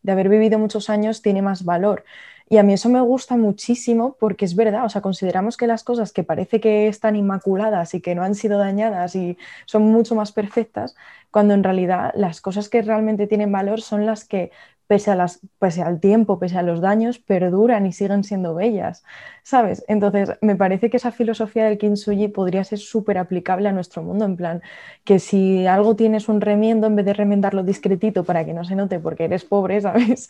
de 0.05 0.13
haber 0.13 0.29
vivido 0.29 0.61
muchos 0.61 0.89
años 0.91 1.23
tiene 1.23 1.43
más 1.43 1.65
valor. 1.65 2.05
Y 2.49 2.59
a 2.59 2.63
mí 2.63 2.75
eso 2.75 2.91
me 2.91 3.01
gusta 3.01 3.37
muchísimo 3.37 4.17
porque 4.21 4.45
es 4.45 4.55
verdad, 4.55 4.85
o 4.85 4.89
sea, 4.91 5.01
consideramos 5.01 5.57
que 5.57 5.67
las 5.67 5.83
cosas 5.83 6.13
que 6.13 6.25
parece 6.25 6.61
que 6.61 6.89
están 6.89 7.17
inmaculadas 7.17 7.95
y 7.95 8.01
que 8.03 8.15
no 8.15 8.23
han 8.23 8.35
sido 8.35 8.59
dañadas 8.59 9.17
y 9.17 9.39
son 9.65 9.85
mucho 9.85 10.15
más 10.15 10.31
perfectas, 10.31 10.95
cuando 11.31 11.55
en 11.55 11.65
realidad 11.65 12.13
las 12.15 12.41
cosas 12.43 12.69
que 12.69 12.83
realmente 12.83 13.27
tienen 13.27 13.51
valor 13.51 13.81
son 13.81 14.05
las 14.07 14.25
que 14.25 14.53
pese, 14.87 15.11
a 15.11 15.15
las, 15.15 15.41
pese 15.59 15.83
al 15.83 16.01
tiempo, 16.01 16.39
pese 16.39 16.59
a 16.59 16.63
los 16.63 16.81
daños, 16.81 17.19
perduran 17.19 17.87
y 17.87 17.93
siguen 17.93 18.25
siendo 18.25 18.55
bellas, 18.55 19.05
¿sabes? 19.43 19.85
Entonces, 19.89 20.33
me 20.41 20.57
parece 20.57 20.91
que 20.91 20.97
esa 20.97 21.13
filosofía 21.13 21.65
del 21.65 21.79
kintsugi 21.79 22.29
podría 22.29 22.65
ser 22.65 22.79
súper 22.79 23.19
aplicable 23.19 23.69
a 23.69 23.73
nuestro 23.73 24.03
mundo, 24.03 24.25
en 24.25 24.37
plan, 24.37 24.63
que 25.05 25.19
si 25.19 25.67
algo 25.67 25.97
tienes 25.97 26.29
un 26.29 26.41
remiendo, 26.41 26.87
en 26.87 26.97
vez 26.97 27.07
de 27.07 27.15
remendarlo 27.15 27.63
discretito 27.63 28.25
para 28.25 28.45
que 28.45 28.53
no 28.53 28.65
se 28.65 28.75
note 28.75 28.99
porque 29.01 29.25
eres 29.25 29.45
pobre, 29.45 29.81
¿sabes? 29.83 30.29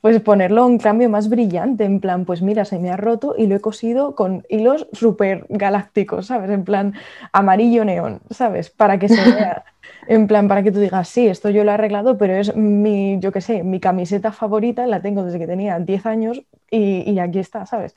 Pues 0.00 0.20
ponerlo 0.20 0.66
un 0.66 0.78
cambio 0.78 1.08
más 1.08 1.28
brillante, 1.28 1.84
en 1.84 2.00
plan, 2.00 2.24
pues 2.24 2.42
mira, 2.42 2.64
se 2.64 2.78
me 2.78 2.90
ha 2.90 2.96
roto 2.96 3.34
y 3.36 3.46
lo 3.46 3.56
he 3.56 3.60
cosido 3.60 4.14
con 4.14 4.44
hilos 4.48 4.86
súper 4.92 5.46
galácticos, 5.48 6.26
¿sabes? 6.26 6.50
En 6.50 6.64
plan, 6.64 6.94
amarillo 7.32 7.84
neón, 7.84 8.20
¿sabes? 8.30 8.70
Para 8.70 8.98
que 8.98 9.08
se 9.08 9.22
vea 9.22 9.64
en 10.08 10.26
plan 10.26 10.48
para 10.48 10.62
que 10.62 10.72
tú 10.72 10.80
digas, 10.80 11.08
sí, 11.08 11.26
esto 11.26 11.50
yo 11.50 11.64
lo 11.64 11.70
he 11.70 11.74
arreglado, 11.74 12.18
pero 12.18 12.34
es 12.34 12.54
mi, 12.56 13.18
yo 13.20 13.32
qué 13.32 13.40
sé, 13.40 13.62
mi 13.62 13.80
camiseta 13.80 14.32
favorita, 14.32 14.86
la 14.86 15.02
tengo 15.02 15.24
desde 15.24 15.38
que 15.38 15.46
tenía 15.46 15.78
10 15.78 16.06
años 16.06 16.42
y, 16.70 17.10
y 17.10 17.18
aquí 17.18 17.38
está, 17.38 17.66
¿sabes? 17.66 17.94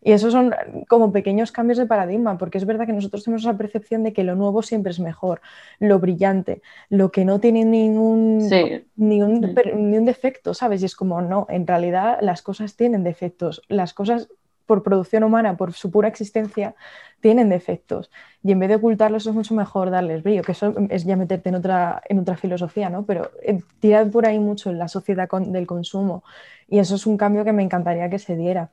Y 0.00 0.12
esos 0.12 0.32
son 0.32 0.54
como 0.86 1.12
pequeños 1.12 1.50
cambios 1.50 1.78
de 1.78 1.86
paradigma, 1.86 2.38
porque 2.38 2.58
es 2.58 2.64
verdad 2.64 2.86
que 2.86 2.92
nosotros 2.92 3.24
tenemos 3.24 3.42
esa 3.42 3.56
percepción 3.56 4.04
de 4.04 4.12
que 4.12 4.22
lo 4.22 4.36
nuevo 4.36 4.62
siempre 4.62 4.92
es 4.92 5.00
mejor, 5.00 5.40
lo 5.80 5.98
brillante, 5.98 6.62
lo 6.88 7.10
que 7.10 7.24
no 7.24 7.40
tiene 7.40 7.64
ningún, 7.64 8.48
ningún 8.96 10.04
defecto, 10.04 10.54
¿sabes? 10.54 10.82
Y 10.82 10.84
es 10.84 10.94
como, 10.94 11.20
no, 11.20 11.46
en 11.48 11.66
realidad 11.66 12.18
las 12.20 12.42
cosas 12.42 12.76
tienen 12.76 13.02
defectos, 13.02 13.62
las 13.68 13.92
cosas 13.92 14.28
por 14.66 14.82
producción 14.82 15.24
humana, 15.24 15.56
por 15.56 15.72
su 15.72 15.90
pura 15.90 16.08
existencia, 16.08 16.74
tienen 17.20 17.48
defectos. 17.48 18.10
Y 18.42 18.52
en 18.52 18.58
vez 18.60 18.68
de 18.68 18.76
ocultarlos 18.76 19.26
es 19.26 19.34
mucho 19.34 19.54
mejor 19.54 19.90
darles 19.90 20.22
brillo, 20.22 20.42
que 20.42 20.52
eso 20.52 20.74
es 20.90 21.04
ya 21.04 21.16
meterte 21.16 21.48
en 21.48 21.56
otra, 21.56 22.02
en 22.08 22.18
otra 22.18 22.36
filosofía, 22.36 22.88
¿no? 22.90 23.04
Pero 23.04 23.30
eh, 23.42 23.60
tirar 23.80 24.10
por 24.10 24.26
ahí 24.26 24.38
mucho 24.38 24.70
en 24.70 24.78
la 24.78 24.88
sociedad 24.88 25.28
del 25.28 25.66
consumo. 25.66 26.22
Y 26.68 26.78
eso 26.78 26.94
es 26.94 27.06
un 27.06 27.16
cambio 27.16 27.44
que 27.44 27.52
me 27.52 27.62
encantaría 27.62 28.08
que 28.10 28.18
se 28.18 28.36
diera. 28.36 28.70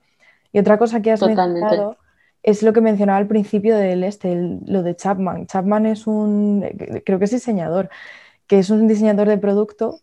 Y 0.51 0.59
otra 0.59 0.77
cosa 0.77 1.01
que 1.01 1.11
has 1.11 1.21
mencionado 1.21 1.97
es 2.43 2.61
lo 2.61 2.73
que 2.73 2.81
mencionaba 2.81 3.17
al 3.17 3.27
principio 3.27 3.75
del 3.75 4.03
este, 4.03 4.35
lo 4.65 4.83
de 4.83 4.95
Chapman. 4.95 5.47
Chapman 5.47 5.87
es 5.87 6.05
un, 6.05 6.63
creo 7.03 7.17
que 7.17 7.25
es 7.25 7.31
diseñador, 7.31 7.89
que 8.45 8.59
es 8.59 8.69
un 8.69 8.87
diseñador 8.87 9.27
de 9.27 9.37
producto 9.39 9.99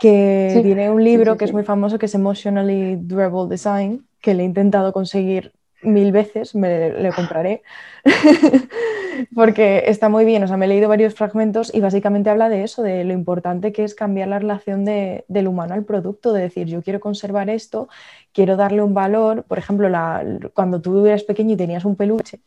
que 0.00 0.60
tiene 0.62 0.90
un 0.90 1.02
libro 1.02 1.36
que 1.36 1.44
es 1.44 1.52
muy 1.52 1.64
famoso 1.64 1.98
que 1.98 2.06
es 2.06 2.14
Emotionally 2.14 2.96
Durable 2.96 3.48
Design, 3.48 4.06
que 4.20 4.34
le 4.34 4.42
he 4.42 4.46
intentado 4.46 4.92
conseguir 4.92 5.52
mil 5.82 6.12
veces, 6.12 6.54
me 6.54 6.90
le 6.90 7.12
compraré, 7.12 7.62
porque 9.34 9.84
está 9.86 10.08
muy 10.08 10.24
bien, 10.24 10.42
o 10.42 10.48
sea, 10.48 10.56
me 10.56 10.66
he 10.66 10.68
leído 10.68 10.88
varios 10.88 11.14
fragmentos 11.14 11.74
y 11.74 11.80
básicamente 11.80 12.30
habla 12.30 12.48
de 12.48 12.64
eso, 12.64 12.82
de 12.82 13.04
lo 13.04 13.12
importante 13.12 13.72
que 13.72 13.84
es 13.84 13.94
cambiar 13.94 14.28
la 14.28 14.38
relación 14.38 14.84
del 14.84 15.48
humano 15.48 15.74
al 15.74 15.84
producto, 15.84 16.32
de 16.32 16.42
decir, 16.42 16.66
yo 16.66 16.82
quiero 16.82 17.00
conservar 17.00 17.50
esto, 17.50 17.88
quiero 18.32 18.56
darle 18.56 18.82
un 18.82 18.94
valor, 18.94 19.44
por 19.44 19.58
ejemplo, 19.58 19.88
la, 19.88 20.24
cuando 20.54 20.80
tú 20.80 21.06
eras 21.06 21.24
pequeño 21.24 21.54
y 21.54 21.56
tenías 21.56 21.84
un 21.84 21.96
peluche, 21.96 22.40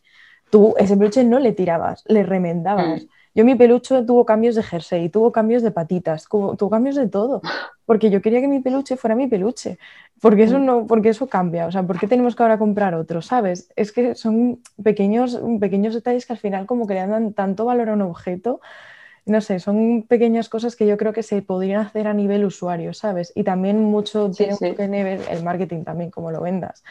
tú 0.50 0.74
ese 0.78 0.96
peluche 0.96 1.24
no 1.24 1.38
le 1.38 1.52
tirabas, 1.52 2.04
le 2.06 2.22
remendabas. 2.22 3.02
Mm. 3.02 3.08
Yo 3.34 3.44
mi 3.44 3.54
peluche 3.54 4.02
tuvo 4.02 4.24
cambios 4.24 4.54
de 4.54 4.62
jersey, 4.62 5.10
tuvo 5.10 5.30
cambios 5.30 5.62
de 5.62 5.70
patitas, 5.70 6.26
tuvo 6.28 6.70
cambios 6.70 6.96
de 6.96 7.06
todo, 7.06 7.42
porque 7.86 8.10
yo 8.10 8.20
quería 8.20 8.40
que 8.40 8.48
mi 8.48 8.60
peluche 8.60 8.96
fuera 8.96 9.14
mi 9.14 9.28
peluche, 9.28 9.78
porque 10.20 10.42
eso 10.42 10.58
mm. 10.58 10.64
no, 10.64 10.86
porque 10.86 11.10
eso 11.10 11.28
cambia, 11.28 11.66
o 11.66 11.72
sea, 11.72 11.82
¿por 11.84 11.98
qué 11.98 12.06
tenemos 12.06 12.36
que 12.36 12.42
ahora 12.42 12.58
comprar 12.58 12.94
otro? 12.94 13.22
¿Sabes? 13.22 13.72
Es 13.76 13.92
que 13.92 14.14
son 14.14 14.60
pequeños, 14.82 15.40
pequeños 15.60 15.94
detalles 15.94 16.26
que 16.26 16.34
al 16.34 16.38
final 16.38 16.66
como 16.66 16.86
que 16.86 16.94
le 16.94 17.06
dan 17.06 17.32
tanto 17.32 17.64
valor 17.64 17.88
a 17.88 17.94
un 17.94 18.02
objeto, 18.02 18.60
no 19.24 19.40
sé, 19.40 19.58
son 19.58 20.04
pequeñas 20.08 20.48
cosas 20.48 20.76
que 20.76 20.86
yo 20.86 20.96
creo 20.96 21.12
que 21.12 21.22
se 21.22 21.42
podrían 21.42 21.80
hacer 21.80 22.06
a 22.06 22.14
nivel 22.14 22.44
usuario, 22.44 22.92
¿sabes? 22.92 23.32
Y 23.34 23.42
también 23.42 23.82
mucho 23.82 24.30
tiene 24.30 24.56
que 24.56 24.86
ver 24.86 25.20
el 25.30 25.42
marketing 25.42 25.82
también, 25.82 26.10
como 26.10 26.30
lo 26.30 26.40
vendas. 26.40 26.84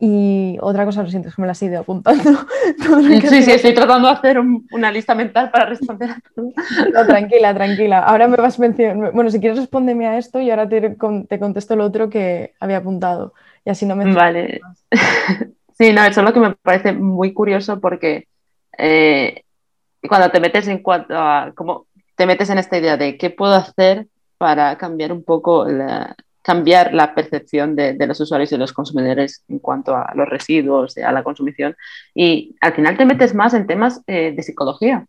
Y 0.00 0.56
otra 0.60 0.84
cosa, 0.84 1.02
lo 1.02 1.10
siento, 1.10 1.28
es 1.28 1.34
que 1.34 1.42
me 1.42 1.48
las 1.48 1.60
he 1.60 1.66
ido 1.66 1.80
apuntando. 1.80 2.22
sí, 3.28 3.42
sí, 3.42 3.50
estoy 3.50 3.74
tratando 3.74 4.06
de 4.06 4.14
hacer 4.14 4.38
una 4.38 4.92
lista 4.92 5.16
mental 5.16 5.50
para 5.50 5.66
responder 5.66 6.10
a 6.10 6.22
todo. 6.34 6.52
No, 6.94 7.06
tranquila, 7.06 7.52
tranquila. 7.52 7.98
Ahora 8.00 8.28
me 8.28 8.36
vas 8.36 8.60
mencionando. 8.60 9.10
Bueno, 9.10 9.30
si 9.30 9.40
quieres, 9.40 9.58
respóndeme 9.58 10.06
a 10.06 10.16
esto 10.16 10.40
y 10.40 10.50
ahora 10.50 10.68
te, 10.68 10.96
te 11.28 11.38
contesto 11.40 11.74
lo 11.74 11.84
otro 11.84 12.08
que 12.08 12.54
había 12.60 12.76
apuntado. 12.76 13.34
Y 13.64 13.70
así 13.70 13.86
no 13.86 13.96
me. 13.96 14.12
Vale. 14.14 14.60
sí, 15.76 15.92
no, 15.92 16.04
eso 16.04 16.20
es 16.20 16.26
lo 16.26 16.32
que 16.32 16.40
me 16.40 16.54
parece 16.54 16.92
muy 16.92 17.32
curioso 17.32 17.80
porque 17.80 18.28
eh, 18.78 19.42
cuando 20.08 20.30
te 20.30 20.38
metes 20.38 20.68
en 20.68 20.78
cuanto 20.78 21.14
a. 21.18 21.50
Como 21.56 21.86
te 22.14 22.24
metes 22.24 22.50
en 22.50 22.58
esta 22.58 22.78
idea 22.78 22.96
de 22.96 23.18
qué 23.18 23.30
puedo 23.30 23.54
hacer 23.54 24.06
para 24.38 24.78
cambiar 24.78 25.12
un 25.12 25.24
poco 25.24 25.64
la, 25.64 26.14
cambiar 26.48 26.94
la 26.94 27.14
percepción 27.14 27.76
de, 27.76 28.06
los 28.06 28.18
usuarios 28.20 28.50
y 28.50 28.54
de 28.54 28.60
los 28.60 28.72
consumidores 28.72 29.44
en 29.48 29.58
cuanto 29.58 29.94
a 29.94 30.10
los 30.14 30.26
residuos, 30.26 30.96
a 30.96 31.12
la 31.12 31.22
consumición. 31.22 31.76
Y 32.14 32.56
al 32.62 32.72
final 32.72 32.96
te 32.96 33.04
metes 33.04 33.34
más 33.34 33.52
en 33.52 33.66
temas 33.66 34.00
eh, 34.06 34.32
de 34.34 34.42
psicología. 34.42 35.04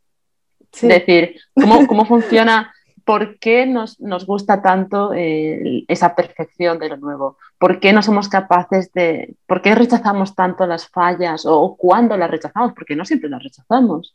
Es 0.74 0.82
decir, 0.82 1.40
cómo, 1.54 1.88
cómo 1.88 2.04
funciona, 2.04 2.74
por 3.06 3.40
qué 3.40 3.66
nos, 3.66 4.02
nos 4.02 4.26
gusta 4.26 4.62
tanto 4.62 5.14
eh, 5.14 5.86
esa 5.88 6.14
percepción 6.14 6.78
de 6.78 6.90
lo 6.90 6.98
nuevo, 6.98 7.38
por 7.58 7.80
qué 7.80 7.94
no 7.94 8.02
somos 8.02 8.28
capaces 8.28 8.92
de, 8.92 9.36
por 9.48 9.62
qué 9.62 9.76
rechazamos 9.76 10.36
tanto 10.36 10.68
las 10.68 10.90
fallas 10.90 11.46
o, 11.46 11.78
cuándo 11.78 12.18
las 12.18 12.30
rechazamos, 12.30 12.74
porque 12.74 12.98
no 12.98 13.06
siempre 13.06 13.30
las 13.30 13.42
rechazamos. 13.42 14.14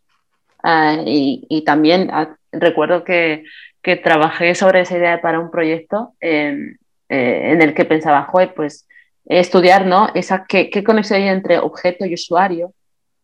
Ah, 0.63 0.99
y, 1.07 1.47
y, 1.49 1.65
también 1.65 2.11
ah, 2.13 2.37
recuerdo 2.53 3.03
que, 3.03 3.45
que, 3.81 3.97
trabajé 3.97 4.55
sobre 4.55 4.83
esa 4.83 4.99
idea 4.99 5.23
para 5.23 5.41
un 5.41 5.51
proyecto 5.51 6.13
eh, 6.21 6.77
en 7.09 7.63
el 7.63 7.75
que 7.75 7.85
pensaba, 7.85 8.25
joder, 8.25 8.55
pues 8.55 8.87
estudiar, 9.27 9.87
¿no? 9.87 10.09
Esa, 10.15 10.45
qué, 10.47 10.71
qué 10.71 10.85
conexión 10.85 11.21
hay 11.21 11.29
entre 11.29 11.59
objeto 11.59 12.05
y 12.05 12.15
usuario 12.15 12.73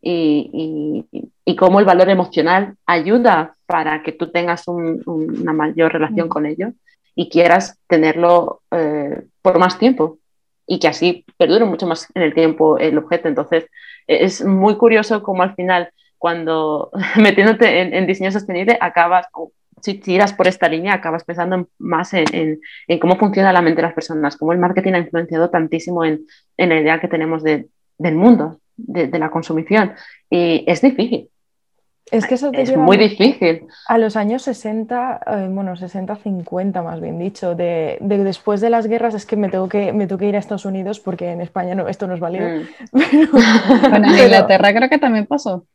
y, 0.00 1.06
y, 1.44 1.56
cómo 1.56 1.78
el 1.78 1.84
valor 1.84 2.08
emocional 2.08 2.76
ayuda 2.86 3.56
para 3.66 4.02
que 4.02 4.12
tú 4.12 4.30
tengas 4.30 4.66
una 4.66 5.52
mayor 5.52 5.92
relación 5.92 6.26
mm. 6.26 6.30
con 6.30 6.46
ello 6.46 6.72
y 7.14 7.28
quieras 7.28 7.78
tenerlo 7.86 8.62
eh, 8.70 9.24
por 9.42 9.58
más 9.58 9.78
tiempo 9.78 10.18
y 10.66 10.78
que 10.78 10.88
así 10.88 11.26
perdure 11.36 11.64
mucho 11.64 11.86
más 11.86 12.08
en 12.14 12.22
el 12.22 12.32
tiempo 12.32 12.78
el 12.78 12.96
objeto. 12.96 13.28
Entonces, 13.28 13.66
es 14.06 14.42
muy 14.44 14.76
curioso 14.76 15.22
cómo 15.22 15.42
al 15.42 15.54
final, 15.54 15.90
cuando 16.16 16.90
metiéndote 17.16 17.82
en, 17.82 17.92
en 17.92 18.06
diseño 18.06 18.32
sostenible, 18.32 18.78
acabas, 18.80 19.26
si 19.80 19.94
tiras 19.94 20.32
por 20.32 20.48
esta 20.48 20.68
línea, 20.68 20.94
acabas 20.94 21.24
pensando 21.24 21.68
más 21.78 22.12
en, 22.14 22.60
cómo 23.00 23.16
funciona 23.16 23.52
la 23.52 23.62
mente 23.62 23.76
de 23.76 23.88
las 23.88 23.94
personas, 23.94 24.36
cómo 24.36 24.52
el 24.52 24.58
marketing 24.58 24.92
ha 24.94 24.98
influenciado 24.98 25.50
tantísimo 25.50 26.04
en, 26.04 26.26
la 26.56 26.80
idea 26.80 27.00
que 27.00 27.08
tenemos 27.08 27.42
del 27.42 27.68
mundo, 27.98 28.60
de, 28.76 29.18
la 29.18 29.30
consumición. 29.30 29.92
Y 30.28 30.64
es 30.66 30.82
difícil. 30.82 31.28
Es 32.10 32.26
que 32.26 32.34
eso 32.34 32.50
es 32.52 32.76
muy 32.76 32.96
difícil. 32.96 33.66
A 33.86 33.96
los 33.96 34.16
años 34.16 34.42
60, 34.42 35.20
eh, 35.26 35.48
bueno, 35.48 35.76
60, 35.76 36.16
50 36.16 36.82
más 36.82 37.00
bien 37.00 37.18
dicho, 37.18 37.54
de, 37.54 37.98
después 38.00 38.60
de 38.60 38.70
las 38.70 38.88
guerras 38.88 39.14
es 39.14 39.26
que 39.26 39.36
me 39.36 39.48
tengo 39.48 39.68
que, 39.68 39.92
me 39.92 40.06
tengo 40.06 40.18
que 40.18 40.26
ir 40.26 40.34
a 40.34 40.40
Estados 40.40 40.64
Unidos 40.64 40.98
porque 40.98 41.30
en 41.30 41.40
España 41.40 41.74
no, 41.74 41.88
esto 41.88 42.08
no 42.08 42.14
es 42.14 42.20
válido. 42.20 42.48
Mm. 42.92 43.30
bueno, 43.90 44.08
en 44.08 44.24
Inglaterra 44.24 44.74
creo 44.74 44.88
que 44.88 44.98
también 44.98 45.26
pasó. 45.26 45.66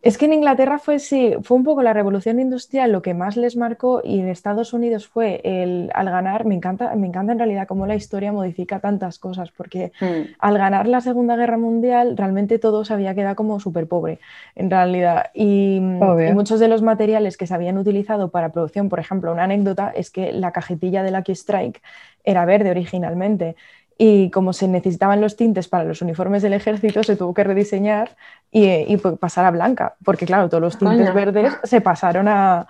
Es 0.00 0.16
que 0.16 0.26
en 0.26 0.32
Inglaterra 0.32 0.78
fue, 0.78 1.00
sí, 1.00 1.34
fue 1.42 1.56
un 1.56 1.64
poco 1.64 1.82
la 1.82 1.92
revolución 1.92 2.38
industrial 2.38 2.92
lo 2.92 3.02
que 3.02 3.14
más 3.14 3.36
les 3.36 3.56
marcó 3.56 4.00
y 4.04 4.20
en 4.20 4.28
Estados 4.28 4.72
Unidos 4.72 5.08
fue 5.08 5.40
el 5.42 5.90
al 5.92 6.08
ganar, 6.08 6.44
me 6.44 6.54
encanta, 6.54 6.94
me 6.94 7.08
encanta 7.08 7.32
en 7.32 7.38
realidad 7.38 7.66
cómo 7.66 7.84
la 7.84 7.96
historia 7.96 8.32
modifica 8.32 8.78
tantas 8.78 9.18
cosas, 9.18 9.50
porque 9.50 9.90
hmm. 10.00 10.34
al 10.38 10.56
ganar 10.56 10.86
la 10.86 11.00
Segunda 11.00 11.34
Guerra 11.34 11.58
Mundial 11.58 12.16
realmente 12.16 12.60
todo 12.60 12.84
se 12.84 12.94
había 12.94 13.12
quedado 13.16 13.34
como 13.34 13.58
súper 13.58 13.88
pobre, 13.88 14.20
en 14.54 14.70
realidad. 14.70 15.30
Y, 15.34 15.78
y, 15.78 15.80
muchos 15.80 16.60
de 16.60 16.68
los 16.68 16.80
materiales 16.80 17.36
que 17.36 17.48
se 17.48 17.54
habían 17.54 17.76
utilizado 17.76 18.30
para 18.30 18.50
producción, 18.50 18.88
por 18.88 19.00
ejemplo, 19.00 19.32
una 19.32 19.44
anécdota 19.44 19.92
es 19.96 20.10
que 20.10 20.32
la 20.32 20.52
cajetilla 20.52 21.02
de 21.02 21.10
Lucky 21.10 21.32
Strike 21.32 21.82
era 22.22 22.44
verde 22.44 22.70
originalmente 22.70 23.56
y 24.00 24.30
como 24.30 24.52
se 24.52 24.68
necesitaban 24.68 25.20
los 25.20 25.34
tintes 25.34 25.66
para 25.66 25.82
los 25.82 26.00
uniformes 26.00 26.40
del 26.42 26.52
ejército, 26.52 27.02
se 27.02 27.16
tuvo 27.16 27.34
que 27.34 27.42
rediseñar 27.42 28.16
y, 28.52 28.96
pasar 28.96 29.44
a 29.44 29.50
blanca, 29.50 29.96
porque 30.04 30.24
claro, 30.24 30.48
todos 30.48 30.62
los 30.62 30.78
tintes 30.78 31.12
verdes 31.12 31.52
se 31.64 31.80
pasaron 31.80 32.28
a, 32.28 32.68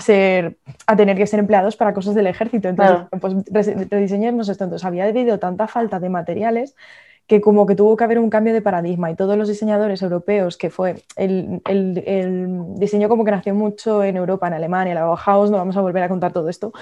ser, 0.00 0.58
a 0.88 0.96
tener 0.96 1.16
que 1.16 1.28
ser 1.28 1.38
empleados 1.38 1.76
para 1.76 1.94
cosas 1.94 2.16
del 2.16 2.26
ejército. 2.26 2.68
Entonces, 2.68 3.06
pues 3.20 3.88
rediseñemos 3.88 4.48
esto. 4.48 4.64
Entonces, 4.64 4.84
había 4.84 5.06
debido 5.06 5.38
tanta 5.38 5.68
falta 5.68 6.00
de 6.00 6.08
materiales 6.08 6.74
que 7.28 7.40
como 7.40 7.66
que 7.66 7.76
tuvo 7.76 7.96
que 7.96 8.04
haber 8.04 8.18
un 8.18 8.28
cambio 8.28 8.52
de 8.52 8.60
paradigma 8.60 9.10
y 9.10 9.14
todos 9.14 9.38
los 9.38 9.48
diseñadores 9.48 10.02
europeos, 10.02 10.58
que 10.58 10.70
fue 10.70 11.04
el, 11.16 11.62
diseño 12.76 13.08
como 13.08 13.24
que 13.24 13.30
nació 13.30 13.54
mucho 13.54 14.02
en 14.02 14.16
Europa, 14.16 14.48
en 14.48 14.54
Alemania, 14.54 14.94
la 14.94 15.04
Bauhaus, 15.04 15.50
no 15.50 15.56
vamos 15.56 15.76
a 15.76 15.80
volver 15.80 16.02
a 16.02 16.08
contar 16.08 16.32
todo 16.32 16.48
esto. 16.48 16.72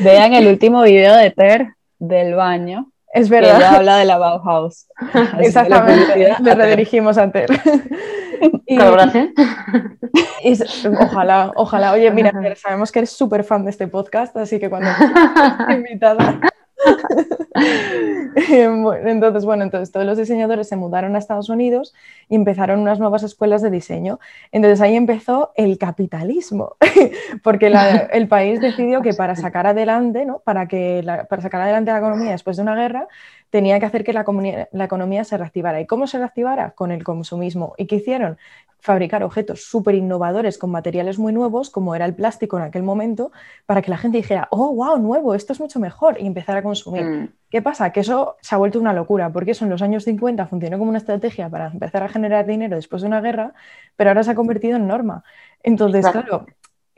Vean 0.00 0.32
el 0.32 0.48
último 0.48 0.82
video 0.82 1.14
de 1.14 1.30
Ter 1.30 1.79
del 2.00 2.34
baño. 2.34 2.90
Es 3.12 3.28
verdad. 3.28 3.56
Ella 3.56 3.76
habla 3.76 3.96
de 3.96 4.04
la 4.04 4.18
Bauhaus. 4.18 4.86
Exactamente. 5.38 6.36
Le 6.40 6.54
redirigimos 6.54 7.18
a 7.18 7.30
Ter. 7.30 7.50
y, 8.66 8.78
ojalá, 11.00 11.52
ojalá. 11.56 11.92
Oye, 11.92 12.10
mira, 12.10 12.32
sabemos 12.56 12.90
que 12.90 13.00
eres 13.00 13.10
súper 13.10 13.44
fan 13.44 13.64
de 13.64 13.70
este 13.70 13.88
podcast, 13.88 14.36
así 14.36 14.58
que 14.58 14.70
cuando 14.70 14.90
invitada. 15.70 16.40
entonces, 18.46 19.44
bueno, 19.44 19.64
entonces 19.64 19.92
todos 19.92 20.06
los 20.06 20.16
diseñadores 20.18 20.68
se 20.68 20.76
mudaron 20.76 21.14
a 21.14 21.18
Estados 21.18 21.48
Unidos 21.48 21.94
y 22.28 22.36
empezaron 22.36 22.80
unas 22.80 22.98
nuevas 22.98 23.22
escuelas 23.22 23.62
de 23.62 23.70
diseño. 23.70 24.18
Entonces 24.52 24.80
ahí 24.80 24.96
empezó 24.96 25.52
el 25.56 25.78
capitalismo, 25.78 26.76
porque 27.42 27.72
el 28.12 28.28
país 28.28 28.60
decidió 28.60 29.02
que 29.02 29.14
para 29.14 29.36
sacar 29.36 29.66
adelante, 29.66 30.24
¿no? 30.24 30.40
para, 30.40 30.68
que 30.68 31.04
para 31.28 31.42
sacar 31.42 31.62
adelante 31.62 31.90
la 31.90 31.98
economía 31.98 32.32
después 32.32 32.56
de 32.56 32.62
una 32.62 32.76
guerra, 32.76 33.08
tenía 33.50 33.78
que 33.80 33.86
hacer 33.86 34.04
que 34.04 34.12
la, 34.12 34.24
la, 34.72 34.84
economía 34.84 35.24
se 35.24 35.36
reactivara. 35.36 35.80
¿Y 35.80 35.86
cómo 35.86 36.06
se 36.06 36.18
reactivara? 36.18 36.70
Con 36.70 36.92
el 36.92 37.04
consumismo. 37.04 37.74
¿Y 37.76 37.86
qué 37.86 37.96
hicieron? 37.96 38.38
fabricar 38.80 39.22
objetos 39.22 39.64
súper 39.64 39.94
innovadores 39.94 40.58
con 40.58 40.70
materiales 40.70 41.18
muy 41.18 41.32
nuevos, 41.32 41.70
como 41.70 41.94
era 41.94 42.06
el 42.06 42.14
plástico 42.14 42.56
en 42.56 42.64
aquel 42.64 42.82
momento, 42.82 43.30
para 43.66 43.82
que 43.82 43.90
la 43.90 43.98
gente 43.98 44.16
dijera, 44.16 44.48
oh, 44.50 44.74
wow, 44.74 44.98
nuevo, 44.98 45.34
esto 45.34 45.52
es 45.52 45.60
mucho 45.60 45.78
mejor, 45.78 46.16
y 46.18 46.26
empezar 46.26 46.56
a 46.56 46.62
consumir. 46.62 47.04
Mm. 47.04 47.28
¿Qué 47.50 47.62
pasa? 47.62 47.92
Que 47.92 48.00
eso 48.00 48.36
se 48.40 48.54
ha 48.54 48.58
vuelto 48.58 48.80
una 48.80 48.92
locura, 48.92 49.30
porque 49.30 49.52
eso 49.52 49.64
en 49.64 49.70
los 49.70 49.82
años 49.82 50.04
50 50.04 50.46
funcionó 50.46 50.78
como 50.78 50.88
una 50.88 50.98
estrategia 50.98 51.48
para 51.48 51.68
empezar 51.68 52.02
a 52.02 52.08
generar 52.08 52.46
dinero 52.46 52.76
después 52.76 53.02
de 53.02 53.08
una 53.08 53.20
guerra, 53.20 53.52
pero 53.96 54.10
ahora 54.10 54.22
se 54.22 54.30
ha 54.30 54.34
convertido 54.34 54.76
en 54.76 54.86
norma. 54.86 55.24
Entonces, 55.62 56.06
claro, 56.08 56.46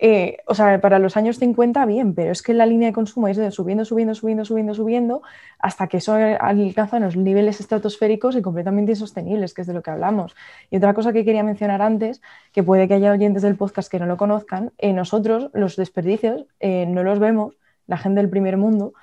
eh, 0.05 0.39
o 0.47 0.55
sea, 0.57 0.81
para 0.81 0.99
los 0.99 1.17
años 1.17 1.39
50 1.39 1.87
bien, 1.87 2.13
pero 2.13 2.33
es 2.33 2.43
que 2.43 2.55
la 2.55 2.67
línea 2.67 2.89
de 2.89 2.93
consumo 2.93 3.29
es 3.29 3.37
de 3.37 3.53
subiendo, 3.53 3.85
subiendo, 3.85 4.17
subiendo, 4.17 4.45
subiendo, 4.45 4.75
subiendo, 4.75 5.23
hasta 5.61 5.87
que 5.87 5.99
eso 5.99 6.15
alcanza 6.15 6.99
los 6.99 7.17
niveles 7.17 7.61
estratosféricos 7.61 8.35
y 8.35 8.43
completamente 8.43 8.91
insostenibles, 8.91 9.55
que 9.55 9.61
es 9.61 9.69
de 9.69 9.75
lo 9.75 9.83
que 9.85 9.93
hablamos. 9.93 10.35
Y 10.71 10.79
otra 10.79 10.93
cosa 10.93 11.13
que 11.13 11.25
quería 11.25 11.45
mencionar 11.45 11.83
antes, 11.83 12.21
que 12.53 12.65
puede 12.65 12.89
que 12.89 12.95
haya 12.95 13.13
oyentes 13.13 13.43
del 13.43 13.55
podcast 13.55 13.89
que 13.89 14.01
no 14.01 14.07
lo 14.07 14.17
conozcan, 14.17 14.73
eh, 14.79 14.93
nosotros 14.93 15.51
los 15.53 15.77
desperdicios 15.77 16.47
eh, 16.59 16.85
no 16.87 17.05
los 17.05 17.21
vemos, 17.21 17.55
la 17.87 17.97
gente 17.97 18.21
del 18.23 18.29
primer 18.29 18.57
mundo, 18.57 18.95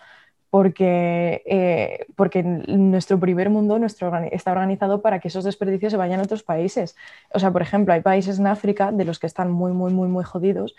porque, 0.50 1.43
eh, 1.45 2.06
porque 2.16 2.43
nuestro 2.43 3.20
primer 3.20 3.50
mundo 3.50 3.78
nuestro, 3.80 4.12
está 4.32 4.52
organizado 4.52 5.02
para 5.02 5.20
que 5.20 5.28
esos 5.28 5.43
desperdicios 5.43 5.91
se 5.91 5.97
vayan 5.97 6.20
a 6.20 6.24
otros 6.24 6.43
países. 6.43 6.95
O 7.34 7.39
sea, 7.39 7.52
por 7.52 7.62
ejemplo, 7.62 7.93
hay 7.93 8.02
países 8.02 8.39
en 8.39 8.47
África 8.47 8.91
de 8.91 9.06
los 9.06 9.20
que 9.20 9.28
están 9.28 9.52
muy, 9.52 9.72
muy, 9.72 9.93
muy, 9.93 10.08
muy 10.08 10.24
jodidos 10.24 10.76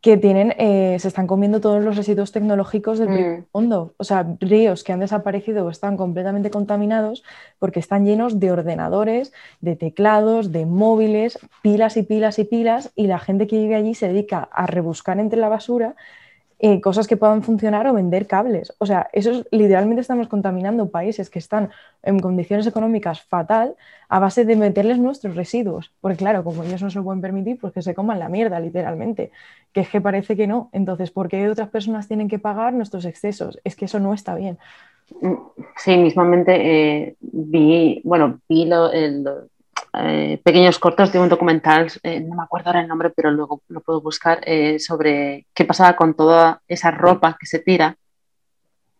que 0.00 0.16
tienen, 0.16 0.54
eh, 0.58 0.96
se 1.00 1.08
están 1.08 1.26
comiendo 1.26 1.60
todos 1.60 1.82
los 1.82 1.96
residuos 1.96 2.30
tecnológicos 2.30 3.00
del 3.00 3.08
primer 3.08 3.40
Mm. 3.40 3.44
mundo. 3.52 3.94
O 3.96 4.04
sea, 4.04 4.24
ríos 4.38 4.84
que 4.84 4.92
han 4.92 5.00
desaparecido 5.00 5.66
o 5.66 5.70
están 5.70 5.96
completamente 5.96 6.50
contaminados 6.50 7.24
porque 7.58 7.80
están 7.80 8.04
llenos 8.04 8.38
de 8.38 8.52
ordenadores, 8.52 9.32
de 9.60 9.74
teclados, 9.74 10.52
de 10.52 10.66
móviles, 10.66 11.38
pilas 11.62 11.96
y 11.96 12.04
pilas 12.04 12.38
y 12.38 12.44
pilas, 12.44 12.92
y 12.94 13.08
la 13.08 13.18
gente 13.18 13.48
que 13.48 13.58
vive 13.58 13.74
allí 13.74 13.94
se 13.94 14.06
dedica 14.06 14.48
a 14.52 14.66
rebuscar 14.66 15.18
entre 15.18 15.40
la 15.40 15.48
basura 15.48 15.96
eh, 16.60 16.80
cosas 16.80 17.06
que 17.06 17.16
puedan 17.16 17.42
funcionar 17.42 17.86
o 17.86 17.94
vender 17.94 18.26
cables. 18.26 18.74
O 18.78 18.86
sea, 18.86 19.08
eso 19.12 19.30
es, 19.30 19.46
literalmente 19.52 20.00
estamos 20.00 20.28
contaminando 20.28 20.90
países 20.90 21.30
que 21.30 21.38
están 21.38 21.70
en 22.02 22.18
condiciones 22.20 22.66
económicas 22.66 23.22
fatal 23.22 23.76
a 24.08 24.18
base 24.18 24.44
de 24.44 24.56
meterles 24.56 24.98
nuestros 24.98 25.36
residuos. 25.36 25.92
Porque 26.00 26.16
claro, 26.16 26.42
como 26.44 26.64
ellos 26.64 26.82
no 26.82 26.90
se 26.90 26.98
lo 26.98 27.04
pueden 27.04 27.20
permitir, 27.20 27.58
pues 27.60 27.72
que 27.72 27.82
se 27.82 27.94
coman 27.94 28.18
la 28.18 28.28
mierda, 28.28 28.58
literalmente. 28.60 29.30
Que 29.72 29.80
es 29.82 29.88
que 29.88 30.00
parece 30.00 30.36
que 30.36 30.46
no. 30.46 30.68
Entonces, 30.72 31.10
¿por 31.10 31.28
qué 31.28 31.48
otras 31.48 31.68
personas 31.68 32.08
tienen 32.08 32.28
que 32.28 32.38
pagar 32.38 32.72
nuestros 32.72 33.04
excesos? 33.04 33.58
Es 33.64 33.76
que 33.76 33.84
eso 33.84 34.00
no 34.00 34.12
está 34.14 34.34
bien. 34.34 34.58
Sí, 35.76 35.96
mismamente 35.96 36.52
eh, 37.08 37.16
vi, 37.20 38.00
bueno, 38.04 38.40
vi 38.48 38.66
lo- 38.66 38.92
el- 38.92 39.24
eh, 39.94 40.40
pequeños 40.44 40.78
cortos 40.78 41.12
de 41.12 41.18
un 41.20 41.28
documental, 41.28 41.90
eh, 42.02 42.20
no 42.20 42.36
me 42.36 42.42
acuerdo 42.42 42.68
ahora 42.68 42.80
el 42.82 42.88
nombre, 42.88 43.10
pero 43.10 43.30
luego 43.30 43.62
lo 43.68 43.80
puedo 43.80 44.00
buscar, 44.00 44.40
eh, 44.46 44.78
sobre 44.78 45.46
qué 45.54 45.64
pasaba 45.64 45.96
con 45.96 46.14
toda 46.14 46.60
esa 46.68 46.90
ropa 46.90 47.36
que 47.38 47.46
se 47.46 47.58
tira 47.60 47.96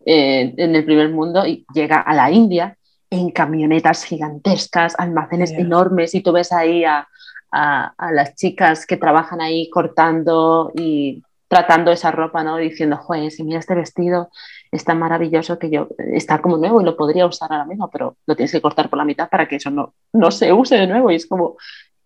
en 0.05 0.75
el 0.75 0.85
primer 0.85 1.11
mundo 1.11 1.47
y 1.47 1.67
llega 1.75 2.01
a 2.01 2.15
la 2.15 2.31
India 2.31 2.77
en 3.11 3.31
camionetas 3.31 4.05
gigantescas, 4.05 4.95
almacenes 4.99 5.51
enormes, 5.53 6.15
y 6.15 6.23
tú 6.23 6.33
ves 6.33 6.53
ahí 6.53 6.85
a, 6.85 7.07
a- 7.51 7.93
a 7.97 8.13
las 8.13 8.35
chicas 8.35 8.87
que 8.87 8.97
trabajan 8.97 9.41
ahí 9.41 9.69
cortando 9.71 10.71
y 10.75 11.23
tratando 11.49 11.91
esa 11.91 12.11
ropa, 12.11 12.45
¿no? 12.45 12.57
Diciendo, 12.59 12.97
joder, 12.99 13.31
si 13.31 13.43
mira 13.43 13.59
este 13.59 13.75
vestido, 13.75 14.31
está 14.71 14.95
maravilloso 14.95 15.59
que 15.59 15.71
yo, 15.71 15.89
está 15.99 16.41
como 16.43 16.59
nuevo 16.59 16.81
y 16.81 16.85
lo 16.85 16.97
podría 16.97 17.27
usar 17.27 17.51
ahora 17.53 17.65
mismo, 17.65 17.91
pero 17.91 18.17
lo 18.27 18.37
tienes 18.37 18.53
que 18.53 18.61
cortar 18.61 18.91
por 18.91 18.99
la 18.99 19.05
mitad 19.05 19.29
para 19.31 19.49
que 19.49 19.57
eso 19.57 19.71
no, 19.71 19.95
no 20.13 20.31
se 20.31 20.53
use 20.53 20.77
de 20.77 20.87
nuevo. 20.87 21.11
Y 21.11 21.17
es 21.17 21.27
como, 21.27 21.57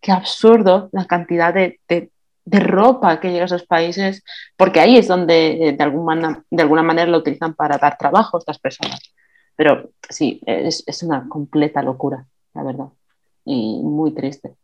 qué 0.01 0.13
absurdo 0.13 0.89
la 0.93 1.07
cantidad 1.07 1.53
de, 1.55 1.81
de- 1.89 2.11
de 2.45 2.59
ropa 2.61 3.21
que 3.21 3.31
llega 3.31 3.45
a 3.45 3.47
esos 3.47 3.65
países, 3.67 4.25
porque 4.57 4.81
ahí 4.81 4.97
es 4.97 5.07
donde 5.07 5.69
eh, 5.69 5.73
de, 5.75 5.85
alguna, 5.85 6.43
de 6.51 6.63
alguna 6.63 6.83
manera 6.83 7.09
lo 7.11 7.19
utilizan 7.19 7.55
para 7.55 7.79
dar 7.79 7.97
trabajo 7.97 8.37
a 8.37 8.41
estas 8.41 8.59
personas. 8.59 9.01
Pero 9.55 9.91
sí, 10.09 10.41
es, 10.47 10.83
es 10.87 11.03
una 11.05 11.29
completa 11.29 11.83
locura, 11.83 12.27
la 12.55 12.65
verdad, 12.65 12.87
y 13.45 13.81
muy 13.85 14.13
triste. 14.13 14.55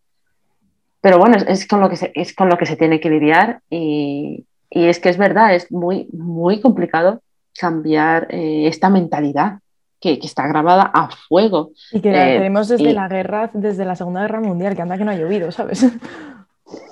Pero 1.01 1.19
bueno, 1.19 1.37
es, 1.37 1.45
es 1.47 1.69
con 1.69 1.81
lo 1.81 1.89
que 1.89 1.97
se, 1.97 2.11
es 2.15 2.35
con 2.35 2.49
lo 2.49 2.59
que 2.59 2.67
se 2.67 2.77
tiene 2.77 2.99
que 3.01 3.11
lidiar 3.11 3.63
y, 3.71 4.45
y 4.71 4.85
es 4.87 4.99
que 5.01 5.09
es 5.09 5.17
verdad, 5.19 5.55
es 5.55 5.71
muy, 5.73 6.09
muy 6.13 6.61
complicado 6.61 7.23
cambiar 7.59 8.29
eh, 8.31 8.67
esta 8.69 8.89
mentalidad 8.91 9.59
que, 10.01 10.19
que 10.19 10.27
está 10.27 10.47
grabada 10.47 10.91
a 10.95 11.09
fuego. 11.11 11.73
Y 11.93 12.01
que 12.01 12.13
la 12.13 12.29
Eh, 12.31 12.35
tenemos 12.37 12.69
desde 12.69 12.91
y- 12.91 12.93
la 12.93 13.09
guerra, 13.09 13.51
desde 13.53 13.85
la 13.85 13.97
Segunda 13.97 14.21
Guerra 14.23 14.41
Mundial, 14.41 14.77
que 14.77 14.83
anda 14.83 14.97
que 14.99 15.05
no 15.05 15.11
ha 15.11 15.17
llovido, 15.17 15.51
¿sabes? 15.53 15.85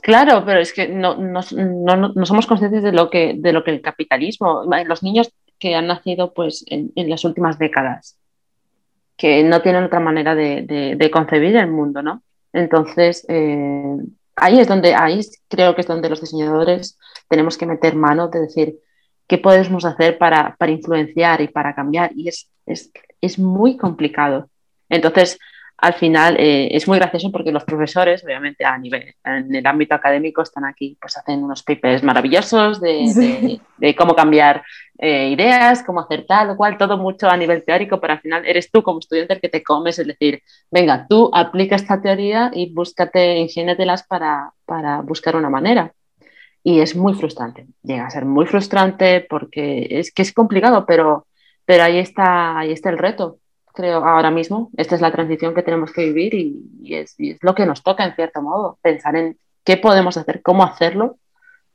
Claro, 0.03 0.43
pero 0.47 0.61
es 0.61 0.73
que 0.73 0.89
no, 0.89 1.17
no, 1.17 1.41
no- 1.53 2.13
no 2.15 2.27
somos 2.27 2.47
conscientes 2.47 2.83
de 2.83 2.93
lo 2.93 3.11
que, 3.11 3.35
de 3.37 3.53
lo 3.53 3.63
que 3.63 3.73
el 3.73 3.83
capitalismo, 3.83 4.63
los 4.87 5.03
niños 5.03 5.31
que 5.59 5.75
han 5.75 5.87
nacido 5.89 6.33
pues, 6.33 6.65
en, 6.69 6.93
en 6.97 7.11
las 7.11 7.25
últimas 7.25 7.59
décadas, 7.59 8.17
que 9.19 9.43
no 9.45 9.61
tienen 9.63 9.85
otra 9.85 10.01
manera 10.01 10.35
de, 10.35 10.63
de- 10.63 10.97
de 10.97 11.11
concebir 11.11 11.57
el 11.57 11.71
mundo, 11.71 12.03
¿no? 12.03 12.23
Entonces, 12.55 13.27
eh, 13.29 13.99
ahí 14.37 14.61
es 14.61 14.69
donde, 14.69 14.95
ahí 14.95 15.21
creo 15.49 15.75
que 15.75 15.81
es 15.81 15.87
donde 15.87 16.09
los 16.09 16.21
diseñadores 16.21 16.99
tenemos 17.29 17.59
que 17.59 17.67
meter 17.67 17.97
mano 17.97 18.29
de 18.29 18.41
decir 18.41 18.79
qué 19.27 19.39
podemos 19.39 19.85
hacer 19.85 20.19
para, 20.19 20.55
para 20.57 20.73
influenciar 20.73 21.41
y 21.41 21.49
para 21.49 21.75
cambiar. 21.75 22.13
Y 22.15 22.29
es, 22.29 22.51
es, 22.67 22.93
es 23.21 23.39
muy 23.39 23.77
complicado. 23.77 24.49
Entonces, 24.89 25.39
al 25.79 25.93
final 25.95 26.37
eh, 26.39 26.69
es 26.75 26.89
muy 26.89 26.99
gracioso 26.99 27.31
porque 27.31 27.53
los 27.53 27.65
profesores, 27.65 28.25
obviamente 28.25 28.65
a 28.65 28.79
nivel, 28.79 29.15
en 29.25 29.55
el 29.55 29.67
ámbito 29.67 29.95
académico, 29.95 30.41
están 30.43 30.65
aquí, 30.65 30.97
pues 31.01 31.17
hacen 31.17 31.45
unos 31.45 31.63
papers 31.63 32.03
maravillosos 32.03 32.81
de, 32.81 33.09
Sí. 33.09 33.21
de- 33.21 33.61
de 33.77 33.95
cómo 33.95 34.15
cambiar 34.15 34.63
eh, 34.99 35.29
ideas, 35.29 35.83
cómo 35.83 36.01
hacer 36.01 36.25
tal 36.27 36.49
o 36.51 36.57
cual, 36.57 36.79
todo 36.79 36.97
mucho 36.97 37.29
a 37.29 37.37
nivel 37.37 37.63
teórico, 37.65 38.01
pero 38.01 38.15
al 38.15 38.21
final 38.21 38.47
eres 38.47 38.71
tú 38.71 38.83
como 38.83 39.01
estudiante 39.01 39.35
el 39.35 39.41
que 39.43 39.51
te 39.51 39.63
comes, 39.63 39.99
es 39.99 40.07
decir, 40.07 40.41
venga, 40.71 41.07
tú 41.07 41.31
aplica 41.35 41.77
esta 41.77 42.01
teoría 42.01 42.51
y 42.55 42.73
búscate, 42.73 43.37
ingénietelas 43.37 44.05
para, 44.07 44.53
para 44.65 45.03
buscar 45.03 45.37
una 45.37 45.51
manera. 45.51 45.93
Y 46.65 46.81
es 46.81 46.97
muy 46.97 47.13
frustrante, 47.15 47.67
llega 47.83 48.07
a 48.07 48.11
ser 48.11 48.25
muy 48.25 48.47
frustrante 48.47 49.21
porque 49.29 49.87
es 49.91 50.11
que 50.13 50.23
es 50.23 50.33
complicado, 50.33 50.85
pero, 50.87 51.27
pero 51.67 51.85
ahí, 51.85 51.99
está, 51.99 52.59
ahí 52.59 52.73
está 52.73 52.89
el 52.91 52.99
reto 52.99 53.39
creo, 53.77 54.05
ahora 54.05 54.31
mismo. 54.33 54.71
Esta 54.77 54.97
es 54.97 55.01
la 55.01 55.13
transición 55.13 55.55
que 55.55 55.63
tenemos 55.63 55.93
que 55.93 56.07
vivir 56.07 56.35
y, 56.35 56.57
y, 56.83 56.95
es, 56.97 57.15
y, 57.19 57.33
es, 57.33 57.39
lo 57.43 57.55
que 57.55 57.67
nos 57.67 57.83
toca, 57.83 58.05
en 58.05 58.15
cierto 58.15 58.43
modo, 58.43 58.79
pensar 58.83 59.15
en 59.17 59.39
qué 59.65 59.77
podemos 59.77 60.17
hacer, 60.17 60.43
cómo 60.43 60.65
hacerlo 60.65 61.19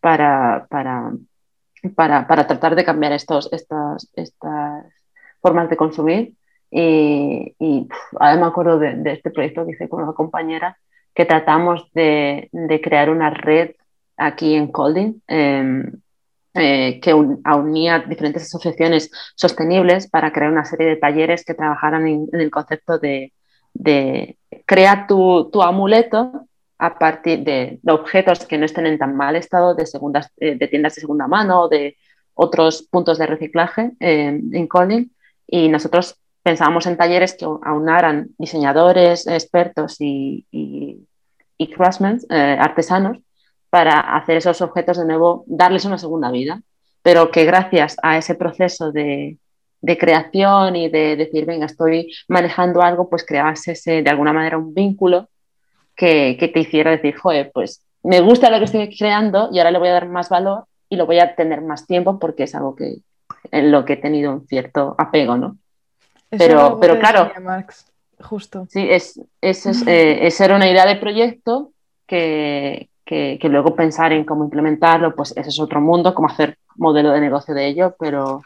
para, 0.02 0.68
para, 0.70 1.14
para, 1.95 2.28
para 2.28 2.47
tratar 2.47 2.76
de 2.76 2.84
cambiar 2.84 3.14
estos, 3.14 3.47
estas, 3.54 4.10
estas 4.16 4.86
formas 5.41 5.70
de 5.70 5.78
consumir. 5.78 6.34
Y, 6.72 7.56
y 7.60 7.88
ahora 8.20 8.38
me 8.38 8.47
acuerdo 8.47 8.80
de, 8.80 8.95
de, 8.95 9.14
este 9.14 9.30
proyecto 9.30 9.66
que 9.66 9.74
hice 9.74 9.89
con 9.89 10.04
una 10.04 10.14
compañera 10.14 10.78
que 11.14 11.26
tratamos 11.26 11.91
de, 11.93 12.49
de 12.52 12.82
crear 12.82 13.10
una 13.10 13.30
red 13.30 13.72
aquí 14.18 14.56
en 14.56 14.72
Colding. 14.72 15.22
Eh, 15.28 15.84
eh, 16.54 16.99
que 16.99 17.14
un, 17.14 17.41
unía 17.45 17.99
diferentes 17.99 18.43
asociaciones 18.43 19.10
sostenibles 19.36 20.10
para 20.10 20.34
crear 20.34 20.52
una 20.52 20.66
serie 20.66 20.88
de 20.88 20.97
talleres 20.97 21.45
que 21.45 21.54
trabajaran 21.54 22.06
en, 22.08 22.28
el 22.34 22.52
concepto 22.52 22.99
de, 22.99 23.32
de 23.74 24.38
crear 24.66 25.08
tu, 25.08 25.49
tu, 25.49 25.62
amuleto 25.62 26.47
a 26.78 26.99
partir 26.99 27.45
de, 27.45 27.80
objetos 27.88 28.45
que 28.45 28.58
no 28.58 28.66
estén 28.66 28.86
en 28.86 28.97
tan 28.97 29.16
mal 29.16 29.38
estado 29.38 29.76
de, 29.76 29.86
segundas, 29.86 30.30
eh, 30.38 30.56
de 30.56 30.68
tiendas 30.68 30.95
de 30.95 31.02
segunda 31.02 31.26
mano 31.26 31.62
o 31.62 31.70
de 31.70 31.95
otros 32.34 32.84
puntos 32.84 33.18
de 33.18 33.28
reciclaje 33.28 33.91
eh, 34.02 34.38
en 34.52 34.68
Colin. 34.68 35.16
Y 35.47 35.70
nosotros 35.70 36.18
pensábamos 36.43 36.86
en 36.86 36.97
talleres 36.97 37.34
que 37.34 37.45
aunaran 37.45 38.32
diseñadores, 38.38 39.26
expertos 39.26 40.02
y, 40.02 40.45
y, 40.52 41.68
craftsmen, 41.68 42.20
artesanos, 42.30 43.20
para 43.72 44.01
hacer 44.01 44.38
esos 44.38 44.61
objetos 44.61 44.97
de 44.97 45.05
nuevo, 45.05 45.45
darles 45.47 45.86
una 45.86 45.97
segunda 45.97 46.30
vida, 46.30 46.61
pero 47.01 47.32
que 47.32 47.45
gracias 47.45 47.95
a 48.03 48.17
ese 48.17 48.36
proceso 48.36 48.91
de, 48.91 49.38
de 49.80 49.97
creación 49.97 50.76
y 50.76 50.89
de 50.89 51.15
decir, 51.15 51.45
venga, 51.45 51.67
estoy 51.67 52.13
manejando 52.28 52.82
algo, 52.82 53.09
pues 53.09 53.26
crease 53.26 53.72
ese, 53.72 54.03
de 54.03 54.09
alguna 54.09 54.34
manera 54.34 54.57
un 54.57 54.74
vínculo 54.74 55.30
que, 55.95 56.36
que, 56.38 56.49
te 56.49 56.59
hiciera 56.59 56.91
decir, 56.91 57.15
joder, 57.15 57.49
pues 57.53 57.82
me 58.03 58.19
gusta 58.19 58.49
lo 58.49 58.57
que 58.57 58.65
estoy 58.65 58.93
creando 58.95 59.47
y 59.53 59.59
ahora 59.59 59.72
le 59.72 59.80
voy 59.80 59.88
a 59.88 59.93
dar 59.93 60.09
más 60.09 60.28
valor 60.28 60.65
y 60.89 60.97
lo 60.97 61.05
voy 61.05 61.19
a 61.19 61.34
tener 61.36 61.61
más 61.61 61.88
tiempo 61.88 62.19
porque 62.19 62.43
es 62.43 62.53
algo 62.53 62.76
que 62.76 62.97
en 63.51 63.72
lo 63.72 63.86
que 63.86 63.93
he 63.93 63.97
tenido 63.97 64.34
un 64.34 64.45
cierto 64.47 64.95
apego, 64.97 65.38
¿no? 65.38 65.57
Eso 66.30 66.43
pero, 66.45 66.78
pero 66.80 66.99
claro, 66.99 67.32
Marx, 67.41 67.86
justo. 68.19 68.67
Sí, 68.69 68.86
es, 68.89 69.17
es, 69.39 69.65
es, 69.65 69.88
eh, 69.88 70.28
es 70.28 70.36
ser 70.36 70.51
una 70.51 70.69
idea 70.69 70.86
de 70.86 70.97
proyecto 70.97 71.72
que, 72.05 72.91
que, 73.12 73.38
que, 73.41 73.49
luego 73.49 73.76
pensar 73.76 74.14
en 74.14 74.24
cómo 74.24 74.45
implementarlo, 74.45 75.14
pues 75.14 75.32
ese 75.36 75.49
es 75.49 75.59
otro 75.59 75.82
mundo, 75.82 76.14
cómo 76.14 76.30
hacer 76.30 76.57
modelo 76.78 77.12
de 77.12 77.20
negocio 77.20 77.53
de 77.53 77.68
ello, 77.68 77.93
pero, 77.99 78.41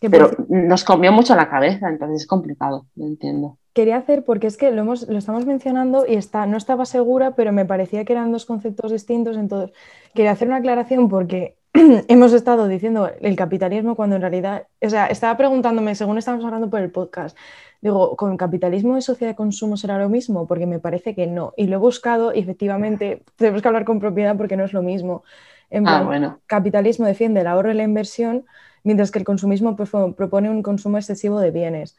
pero 0.00 0.32
nos 0.48 0.82
comió 0.82 1.12
mucho 1.12 1.36
la 1.36 1.48
cabeza, 1.48 1.88
entonces 1.88 2.22
es 2.22 2.26
complicado, 2.26 2.86
lo 2.96 3.06
entiendo. 3.06 3.58
Quería 3.74 3.96
hacer, 3.96 4.24
porque 4.24 4.48
es 4.48 4.56
que 4.56 4.72
lo, 4.72 4.80
hemos, 4.80 5.06
lo 5.08 5.18
estamos 5.18 5.46
mencionando 5.46 6.04
y 6.04 6.16
está, 6.16 6.46
no 6.46 6.56
estaba 6.56 6.84
segura, 6.84 7.36
pero 7.36 7.52
me 7.52 7.64
parecía 7.64 8.04
que 8.04 8.12
eran 8.12 8.32
dos 8.32 8.44
conceptos 8.44 8.90
distintos, 8.90 9.36
entonces 9.36 9.70
quería 10.16 10.32
hacer 10.32 10.48
una 10.48 10.56
aclaración 10.56 11.08
porque 11.08 11.56
hemos 12.08 12.32
estado 12.32 12.68
diciendo 12.68 13.10
el 13.20 13.36
capitalismo 13.36 13.94
cuando 13.94 14.16
en 14.16 14.22
realidad, 14.22 14.66
o 14.80 14.90
sea, 14.90 15.06
estaba 15.06 15.36
preguntándome, 15.36 15.94
según 15.94 16.18
estábamos 16.18 16.44
hablando 16.44 16.70
por 16.70 16.80
el 16.80 16.90
podcast, 16.90 17.36
digo, 17.80 18.16
¿con 18.16 18.36
capitalismo 18.36 18.96
y 18.98 19.02
sociedad 19.02 19.32
de 19.32 19.36
consumo 19.36 19.76
será 19.76 19.98
lo 19.98 20.08
mismo? 20.08 20.46
Porque 20.46 20.66
me 20.66 20.78
parece 20.78 21.14
que 21.14 21.26
no. 21.26 21.52
Y 21.56 21.66
lo 21.66 21.76
he 21.76 21.78
buscado 21.78 22.34
y 22.34 22.40
efectivamente 22.40 23.22
tenemos 23.36 23.62
que 23.62 23.68
hablar 23.68 23.84
con 23.84 24.00
propiedad 24.00 24.36
porque 24.36 24.56
no 24.56 24.64
es 24.64 24.72
lo 24.72 24.82
mismo. 24.82 25.24
En 25.70 25.84
plan, 25.84 26.02
ah, 26.02 26.06
bueno. 26.06 26.40
capitalismo 26.46 27.06
defiende 27.06 27.40
el 27.40 27.46
ahorro 27.46 27.70
y 27.70 27.74
la 27.74 27.82
inversión, 27.82 28.46
mientras 28.84 29.10
que 29.10 29.18
el 29.18 29.24
consumismo 29.24 29.76
pues, 29.76 29.90
propone 30.16 30.48
un 30.48 30.62
consumo 30.62 30.96
excesivo 30.96 31.40
de 31.40 31.50
bienes. 31.50 31.96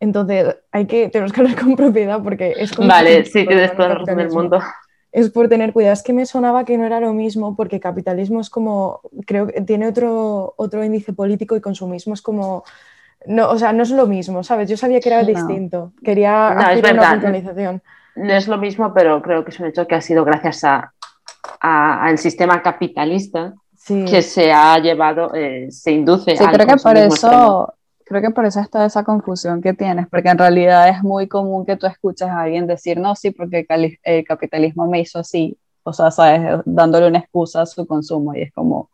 Entonces, 0.00 0.56
hay 0.72 0.86
que, 0.86 1.08
tenemos 1.08 1.32
que 1.32 1.40
hablar 1.40 1.60
con 1.60 1.76
propiedad 1.76 2.20
porque 2.22 2.54
es. 2.58 2.76
Vale, 2.76 3.24
sí, 3.24 3.46
tienes 3.46 3.72
toda 3.76 3.88
la 3.90 3.94
razón 3.96 4.16
del 4.16 4.30
mundo. 4.30 4.60
Es 5.14 5.30
por 5.30 5.48
tener 5.48 5.72
cuidado. 5.72 5.92
Es 5.92 6.02
que 6.02 6.12
me 6.12 6.26
sonaba 6.26 6.64
que 6.64 6.76
no 6.76 6.84
era 6.84 6.98
lo 6.98 7.12
mismo 7.12 7.54
porque 7.54 7.78
capitalismo 7.78 8.40
es 8.40 8.50
como, 8.50 9.00
creo 9.26 9.46
que 9.46 9.60
tiene 9.60 9.86
otro, 9.86 10.54
otro 10.56 10.84
índice 10.84 11.12
político 11.12 11.54
y 11.54 11.60
consumismo 11.60 12.14
es 12.14 12.20
como, 12.20 12.64
no, 13.24 13.48
o 13.48 13.56
sea, 13.56 13.72
no 13.72 13.84
es 13.84 13.90
lo 13.90 14.08
mismo, 14.08 14.42
¿sabes? 14.42 14.68
Yo 14.68 14.76
sabía 14.76 14.98
que 14.98 15.10
era 15.10 15.22
no. 15.22 15.28
distinto. 15.28 15.92
Quería 16.02 16.52
no, 16.54 16.60
hacer 16.60 16.76
es 16.76 16.82
verdad. 16.82 17.02
una 17.02 17.12
puntualización. 17.12 17.82
No 18.16 18.32
es 18.32 18.48
lo 18.48 18.58
mismo, 18.58 18.92
pero 18.92 19.22
creo 19.22 19.44
que 19.44 19.52
es 19.52 19.60
un 19.60 19.66
hecho 19.66 19.86
que 19.86 19.94
ha 19.94 20.00
sido 20.00 20.24
gracias 20.24 20.64
a, 20.64 20.92
a, 21.60 22.04
al 22.04 22.18
sistema 22.18 22.60
capitalista 22.60 23.54
que 23.86 24.22
se 24.22 24.52
ha 24.52 24.78
llevado, 24.78 25.32
eh, 25.34 25.68
se 25.70 25.92
induce 25.92 26.36
sí, 26.36 26.44
creo 26.44 26.66
que 26.66 26.76
por 26.76 26.96
eso 26.96 27.74
Creo 28.04 28.20
que 28.20 28.30
por 28.30 28.44
eso 28.44 28.60
está 28.60 28.84
esa 28.84 29.02
confusión 29.02 29.62
que 29.62 29.72
tienes, 29.72 30.06
porque 30.08 30.28
en 30.28 30.38
realidad 30.38 30.88
es 30.88 31.02
muy 31.02 31.26
común 31.26 31.64
que 31.64 31.76
tú 31.76 31.86
escuches 31.86 32.28
a 32.28 32.42
alguien 32.42 32.66
decir, 32.66 32.98
no, 32.98 33.14
sí, 33.16 33.30
porque 33.30 33.66
el 34.02 34.24
capitalismo 34.24 34.86
me 34.86 35.00
hizo 35.00 35.18
así, 35.20 35.58
o 35.82 35.92
sea, 35.92 36.10
sabes, 36.10 36.60
dándole 36.66 37.08
una 37.08 37.20
excusa 37.20 37.62
a 37.62 37.66
su 37.66 37.86
consumo 37.86 38.34
y 38.34 38.42
es 38.42 38.52
como, 38.52 38.90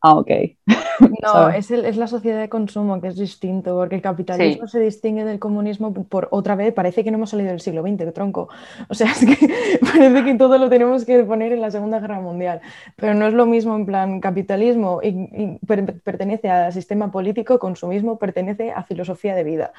Ah, 0.00 0.14
ok. 0.14 0.30
No, 1.22 1.48
es, 1.48 1.70
es, 1.70 1.96
la 1.96 2.08
sociedad 2.08 2.40
de 2.40 2.48
consumo 2.48 3.00
que 3.00 3.08
es 3.08 3.16
distinto, 3.16 3.76
porque 3.76 3.94
el 3.94 4.02
capitalismo 4.02 4.66
se 4.66 4.80
distingue 4.80 5.24
del 5.24 5.38
comunismo 5.38 5.92
por 5.92 6.28
otra 6.32 6.56
vez, 6.56 6.74
parece 6.74 7.04
que 7.04 7.10
no 7.10 7.18
hemos 7.18 7.30
salido 7.30 7.50
del 7.50 7.60
siglo 7.60 7.82
XX, 7.82 7.98
de 7.98 8.12
tronco. 8.12 8.48
O 8.88 8.94
sea, 8.94 9.10
es 9.12 9.24
que 9.24 9.78
parece 9.80 10.24
que 10.24 10.34
todo 10.34 10.58
lo 10.58 10.68
tenemos 10.68 11.04
que 11.04 11.22
poner 11.24 11.52
en 11.52 11.60
la 11.60 11.70
Segunda 11.70 12.00
Guerra 12.00 12.20
Mundial, 12.20 12.60
pero 12.96 13.14
no 13.14 13.26
es 13.26 13.34
lo 13.34 13.46
mismo 13.46 13.76
en 13.76 13.86
plan 13.86 14.20
capitalismo 14.20 15.00
y, 15.02 15.58
pertenece 16.04 16.50
al 16.50 16.72
sistema 16.72 17.10
político, 17.10 17.58
consumismo 17.58 18.18
pertenece 18.18 18.72
a 18.72 18.82
filosofía 18.82 19.34
de 19.34 19.44
vida. 19.44 19.72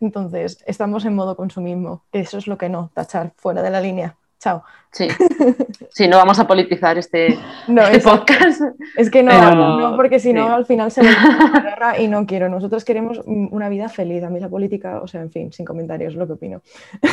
Entonces, 0.00 0.62
estamos 0.66 1.04
en 1.04 1.14
modo 1.14 1.36
consumismo, 1.36 2.04
eso 2.12 2.38
es 2.38 2.46
lo 2.46 2.58
que 2.58 2.68
no, 2.68 2.90
tachar 2.94 3.32
fuera 3.36 3.62
de 3.62 3.70
la 3.70 3.80
línea. 3.80 4.16
Chao. 4.38 4.62
Sí. 4.92 5.08
sí, 5.90 6.08
no 6.08 6.16
vamos 6.16 6.38
a 6.38 6.46
politizar 6.46 6.96
este, 6.98 7.38
este 7.68 8.00
podcast. 8.00 8.62
Es 8.96 9.10
que 9.10 9.22
no, 9.22 9.78
no 9.78 9.96
porque 9.96 10.18
si 10.18 10.32
no 10.32 10.54
al 10.54 10.66
final 10.66 10.90
se 10.90 11.02
va 11.02 11.08
la 11.54 11.60
guerra 11.60 11.98
y 11.98 12.08
no 12.08 12.26
quiero. 12.26 12.48
Nosotros 12.48 12.84
queremos 12.84 13.20
una 13.26 13.68
vida 13.68 13.88
feliz. 13.88 14.22
A 14.24 14.30
mí 14.30 14.40
la 14.40 14.48
política, 14.48 15.00
o 15.02 15.06
sea, 15.06 15.22
en 15.22 15.30
fin, 15.30 15.52
sin 15.52 15.66
comentarios, 15.66 16.14
lo 16.14 16.26
que 16.26 16.34
opino. 16.34 16.62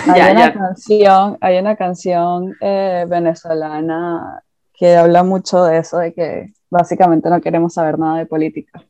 Hay, 0.07 0.31
una, 0.31 0.53
Canción, 0.53 1.37
hay 1.41 1.57
una 1.59 1.75
canción 1.75 2.55
eh, 2.61 3.05
venezolana 3.07 4.43
que 4.73 4.95
habla 4.95 5.23
mucho 5.23 5.63
de 5.63 5.77
eso, 5.77 5.97
de 5.97 6.13
que 6.13 6.53
básicamente 6.69 7.29
no 7.29 7.39
queremos 7.41 7.73
saber 7.73 7.99
nada 7.99 8.17
de 8.17 8.25
política. 8.25 8.83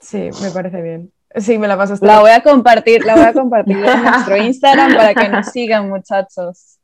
Sí, 0.00 0.30
me 0.42 0.50
parece 0.50 0.80
bien. 0.80 1.12
Sí, 1.34 1.58
me 1.58 1.68
la 1.68 1.76
pasaste. 1.76 2.06
La 2.06 2.20
voy 2.20 2.30
a 2.30 2.42
compartir, 2.42 3.04
la 3.04 3.14
voy 3.14 3.24
a 3.24 3.32
compartir 3.32 3.76
en 3.76 4.02
nuestro 4.02 4.36
Instagram 4.36 4.94
para 4.96 5.14
que 5.14 5.28
nos 5.28 5.46
sigan, 5.48 5.88
muchachos. 5.88 6.77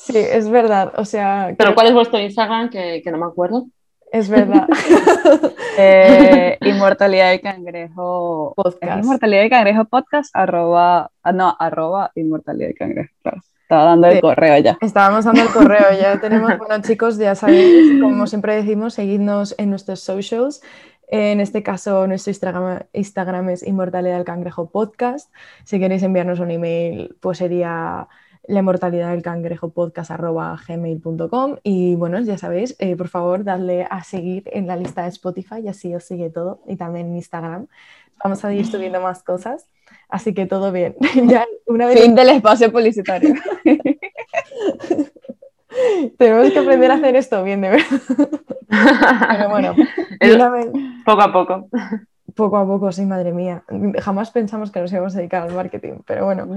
Sí, 0.00 0.16
es 0.16 0.48
verdad. 0.48 0.92
O 0.96 1.04
sea. 1.04 1.54
¿Pero 1.58 1.74
cuál 1.74 1.88
es 1.88 1.94
vuestro 1.94 2.18
Instagram? 2.18 2.70
Que, 2.70 3.02
no 3.10 3.18
me 3.18 3.26
acuerdo. 3.26 3.66
Es 4.12 4.28
verdad. 4.28 4.66
Eh, 5.82 6.58
inmortalidad 6.62 7.30
del 7.30 7.40
cangrejo 7.40 8.52
podcast. 8.54 9.02
Inmortalidad 9.02 9.40
del 9.42 9.50
cangrejo 9.50 9.84
podcast, 9.84 10.30
arroba, 10.34 11.10
ah, 11.22 11.32
no, 11.32 11.56
arroba 11.58 12.10
inmortalidad 12.16 12.68
del 12.68 12.76
cangrejo, 12.76 13.14
Estaba 13.62 13.84
dando 13.84 14.08
el 14.08 14.20
correo 14.20 14.58
ya. 14.58 14.76
Estábamos 14.82 15.24
dando 15.24 15.42
el 15.42 15.48
correo, 15.48 15.86
ya 15.98 16.20
tenemos, 16.20 16.58
bueno 16.58 16.82
chicos, 16.82 17.16
ya 17.16 17.34
sabéis, 17.34 17.98
como 18.02 18.26
siempre 18.26 18.56
decimos, 18.56 18.94
seguidnos 18.94 19.54
en 19.56 19.70
nuestros 19.70 20.00
socials. 20.00 20.60
En 21.08 21.40
este 21.40 21.62
caso, 21.62 22.06
nuestro 22.06 22.30
Instagram, 22.30 22.80
Instagram 22.92 23.48
es 23.50 23.66
Inmortalidad 23.66 24.16
del 24.16 24.24
Cangrejo 24.24 24.70
Podcast. 24.70 25.32
Si 25.64 25.78
queréis 25.78 26.02
enviarnos 26.02 26.40
un 26.40 26.50
email, 26.50 27.16
pues 27.20 27.38
sería 27.38 28.08
la 28.50 28.60
inmortalidad 28.60 29.10
del 29.10 29.22
cangrejo 29.22 29.70
podcast 29.70 30.10
gmail.com 30.10 31.56
y 31.62 31.94
bueno, 31.94 32.20
ya 32.20 32.36
sabéis, 32.36 32.76
eh, 32.80 32.96
por 32.96 33.08
favor, 33.08 33.44
dadle 33.44 33.86
a 33.88 34.02
seguir 34.02 34.44
en 34.52 34.66
la 34.66 34.76
lista 34.76 35.02
de 35.02 35.08
Spotify 35.08 35.60
y 35.64 35.68
así 35.68 35.94
os 35.94 36.04
sigue 36.04 36.30
todo 36.30 36.60
y 36.66 36.76
también 36.76 37.06
en 37.06 37.16
Instagram. 37.16 37.68
Vamos 38.22 38.44
a 38.44 38.52
ir 38.52 38.66
subiendo 38.66 39.00
más 39.00 39.22
cosas, 39.22 39.66
así 40.08 40.34
que 40.34 40.46
todo 40.46 40.72
bien. 40.72 40.96
ya, 41.26 41.46
una 41.66 41.86
vez... 41.86 42.00
Fin 42.00 42.14
del 42.14 42.30
espacio 42.30 42.72
publicitario. 42.72 43.34
Tenemos 46.18 46.50
que 46.50 46.58
aprender 46.58 46.90
a 46.90 46.94
hacer 46.94 47.14
esto 47.14 47.44
bien, 47.44 47.60
de 47.60 47.70
verdad. 47.70 47.86
Pero 48.68 49.48
bueno, 49.48 49.76
poco 51.04 51.22
a 51.22 51.32
poco. 51.32 51.68
Poco 52.40 52.56
a 52.56 52.66
poco, 52.66 52.90
sí, 52.90 53.04
madre 53.04 53.32
mía. 53.32 53.64
Jamás 54.00 54.30
pensamos 54.30 54.70
que 54.70 54.80
nos 54.80 54.90
íbamos 54.90 55.14
a 55.14 55.18
dedicar 55.18 55.42
al 55.42 55.54
marketing, 55.54 55.96
pero 56.06 56.24
bueno. 56.24 56.48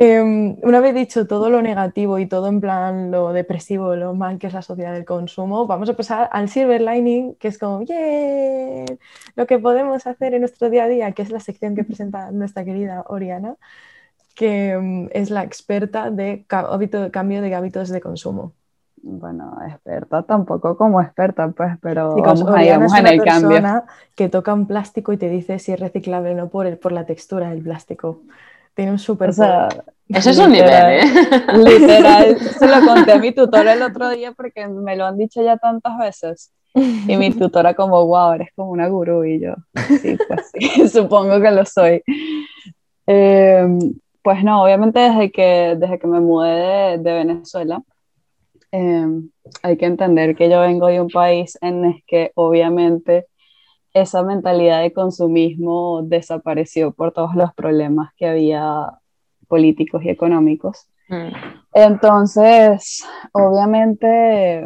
Em, 0.00 0.56
una 0.62 0.78
vez 0.78 0.94
dicho 0.94 1.26
todo 1.26 1.50
lo 1.50 1.60
negativo 1.60 2.20
y 2.20 2.26
todo 2.26 2.46
en 2.46 2.60
plan 2.60 3.10
lo 3.10 3.32
depresivo, 3.32 3.96
lo 3.96 4.14
mal 4.14 4.38
que 4.38 4.46
es 4.46 4.52
la 4.52 4.62
sociedad 4.62 4.92
del 4.92 5.04
consumo, 5.04 5.66
vamos 5.66 5.88
a 5.88 5.94
pasar 5.94 6.28
al 6.30 6.48
silver 6.48 6.80
lining, 6.82 7.34
que 7.34 7.48
es 7.48 7.58
como, 7.58 7.82
¡yeah! 7.82 8.84
Lo 9.34 9.46
que 9.48 9.58
podemos 9.58 10.06
hacer 10.06 10.34
en 10.34 10.42
nuestro 10.42 10.70
día 10.70 10.84
a 10.84 10.88
día, 10.88 11.12
que 11.12 11.22
es 11.22 11.30
la 11.30 11.40
sección 11.40 11.74
que 11.74 11.82
presenta 11.82 12.30
nuestra 12.30 12.64
querida 12.64 13.04
Oriana, 13.08 13.56
que 14.36 14.70
em, 14.70 15.08
es 15.12 15.30
la 15.30 15.42
experta 15.44 16.10
de 16.10 16.44
cambio 16.46 17.42
de 17.42 17.54
hábitos 17.54 17.88
de 17.88 18.00
consumo 18.00 18.54
bueno, 19.10 19.58
experta 19.66 20.22
tampoco 20.22 20.76
como 20.76 21.00
experta, 21.00 21.48
pues, 21.48 21.76
pero 21.80 22.14
vamos, 22.16 22.44
ahí, 22.54 22.70
vamos 22.70 22.94
en 22.94 23.06
el 23.06 23.22
cambio. 23.22 23.84
que 24.14 24.28
toca 24.28 24.52
un 24.54 24.66
plástico 24.66 25.12
y 25.12 25.16
te 25.16 25.28
dice 25.28 25.58
si 25.58 25.72
es 25.72 25.80
reciclable 25.80 26.32
o 26.32 26.34
no 26.34 26.48
por, 26.48 26.66
el, 26.66 26.78
por 26.78 26.92
la 26.92 27.06
textura 27.06 27.50
del 27.50 27.62
plástico. 27.62 28.20
Tiene 28.74 28.92
un 28.92 28.98
súper... 28.98 29.30
O 29.30 29.32
eso 30.08 30.30
es 30.30 30.38
un 30.38 30.52
nivel, 30.52 30.70
¿eh? 30.70 31.00
Literal, 31.54 32.38
se 32.38 32.66
lo 32.66 32.86
conté 32.86 33.12
a 33.12 33.18
mi 33.18 33.32
tutora 33.32 33.72
el 33.72 33.82
otro 33.82 34.08
día 34.10 34.32
porque 34.32 34.68
me 34.68 34.96
lo 34.96 35.06
han 35.06 35.16
dicho 35.16 35.42
ya 35.42 35.56
tantas 35.56 35.98
veces. 35.98 36.52
Y 36.74 37.16
mi 37.16 37.30
tutora 37.38 37.74
como, 37.74 38.06
wow, 38.06 38.32
eres 38.32 38.50
como 38.54 38.70
una 38.70 38.88
gurú. 38.88 39.24
Y 39.24 39.40
yo, 39.40 39.54
sí, 40.00 40.16
pues 40.28 40.50
sí, 40.52 40.88
supongo 40.88 41.40
que 41.40 41.50
lo 41.50 41.64
soy. 41.64 42.02
Em, 43.06 43.94
pues 44.22 44.44
no, 44.44 44.62
obviamente 44.62 45.00
desde 45.00 45.30
que, 45.30 45.76
desde 45.78 45.98
que 45.98 46.06
me 46.06 46.20
mudé 46.20 46.98
de 46.98 47.12
Venezuela, 47.12 47.82
Em, 48.70 49.30
hay 49.62 49.76
que 49.76 49.86
entender 49.86 50.36
que 50.36 50.50
yo 50.50 50.60
vengo 50.60 50.88
de 50.88 51.00
un 51.00 51.08
país 51.08 51.56
en 51.62 51.84
el 51.84 52.04
que 52.06 52.32
obviamente 52.34 53.26
esa 53.94 54.22
mentalidad 54.22 54.82
de 54.82 54.92
consumismo 54.92 56.02
desapareció 56.02 56.92
por 56.92 57.12
todos 57.12 57.34
los 57.34 57.54
problemas 57.54 58.12
que 58.16 58.26
había 58.26 58.92
políticos 59.48 60.04
y 60.04 60.10
económicos. 60.10 60.88
Mm. 61.08 61.32
Entonces, 61.72 63.06
obviamente 63.32 64.64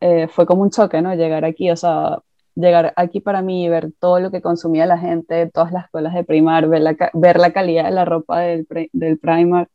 eh, 0.00 0.28
fue 0.28 0.46
como 0.46 0.62
un 0.62 0.70
choque, 0.70 1.00
¿no? 1.00 1.14
Llegar 1.14 1.44
aquí, 1.44 1.70
o 1.70 1.76
sea, 1.76 2.18
llegar 2.56 2.92
aquí 2.96 3.20
para 3.20 3.42
mí 3.42 3.64
y 3.64 3.68
ver 3.68 3.92
todo 4.00 4.18
lo 4.18 4.30
que 4.30 4.42
consumía 4.42 4.84
la 4.86 4.98
gente, 4.98 5.48
todas 5.50 5.72
las 5.72 5.88
colas 5.90 6.14
de 6.14 6.24
primar, 6.24 6.68
ver 6.68 6.82
la, 6.82 6.96
ver 7.14 7.38
la 7.38 7.52
calidad 7.52 7.84
de 7.84 7.92
la 7.92 8.04
ropa 8.04 8.40
del, 8.40 8.66
del 8.92 9.18
Primark, 9.18 9.70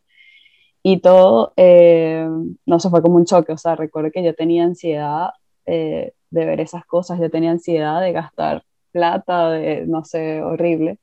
y 0.89 1.01
todo, 1.01 1.51
eh, 1.57 2.25
no 2.65 2.79
se 2.79 2.89
fue 2.89 3.01
como 3.01 3.17
un 3.17 3.25
choque, 3.25 3.51
o 3.51 3.57
sea, 3.57 3.75
recuerdo 3.75 4.09
que 4.09 4.23
yo 4.23 4.33
tenía 4.33 4.63
ansiedad 4.63 5.31
eh, 5.65 6.13
de 6.29 6.45
ver 6.45 6.61
esas 6.61 6.85
cosas, 6.85 7.19
yo 7.19 7.29
tenía 7.29 7.51
ansiedad 7.51 7.99
de 7.99 8.13
gastar 8.13 8.63
plata, 8.93 9.49
de, 9.51 9.85
no 9.85 10.05
sé, 10.05 10.41
horrible. 10.41 10.99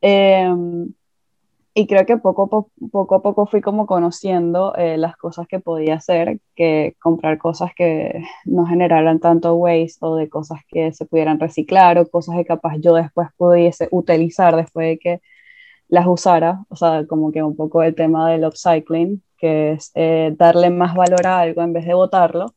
Em, 0.00 0.94
y 1.74 1.86
creo 1.86 2.06
que 2.06 2.16
poco, 2.16 2.70
poco 2.90 3.14
a 3.14 3.22
poco 3.22 3.46
fui 3.46 3.60
como 3.60 3.86
conociendo 3.86 4.74
eh, 4.76 4.96
las 4.96 5.16
cosas 5.16 5.46
que 5.46 5.60
podía 5.60 5.96
hacer, 5.96 6.40
que 6.56 6.96
comprar 7.00 7.36
cosas 7.38 7.72
que 7.76 8.22
no 8.46 8.64
generaran 8.66 9.20
tanto 9.20 9.54
waste 9.54 9.98
o 10.00 10.16
de 10.16 10.30
cosas 10.30 10.60
que 10.68 10.92
se 10.92 11.04
pudieran 11.04 11.38
reciclar 11.40 11.98
o 11.98 12.08
cosas 12.08 12.36
que 12.36 12.46
capaz 12.46 12.78
yo 12.78 12.94
después 12.94 13.28
pudiese 13.36 13.88
utilizar 13.90 14.56
después 14.56 14.86
de 14.88 14.98
que 14.98 15.20
las 15.90 16.06
usara, 16.06 16.64
o 16.68 16.76
sea, 16.76 17.04
como 17.06 17.32
que 17.32 17.42
un 17.42 17.56
poco 17.56 17.82
el 17.82 17.94
tema 17.94 18.30
del 18.30 18.44
upcycling, 18.44 19.22
que 19.36 19.72
es 19.72 19.90
eh, 19.94 20.34
darle 20.38 20.70
más 20.70 20.94
valor 20.94 21.26
a 21.26 21.40
algo 21.40 21.62
en 21.62 21.72
vez 21.72 21.84
de 21.84 21.94
botarlo 21.94 22.54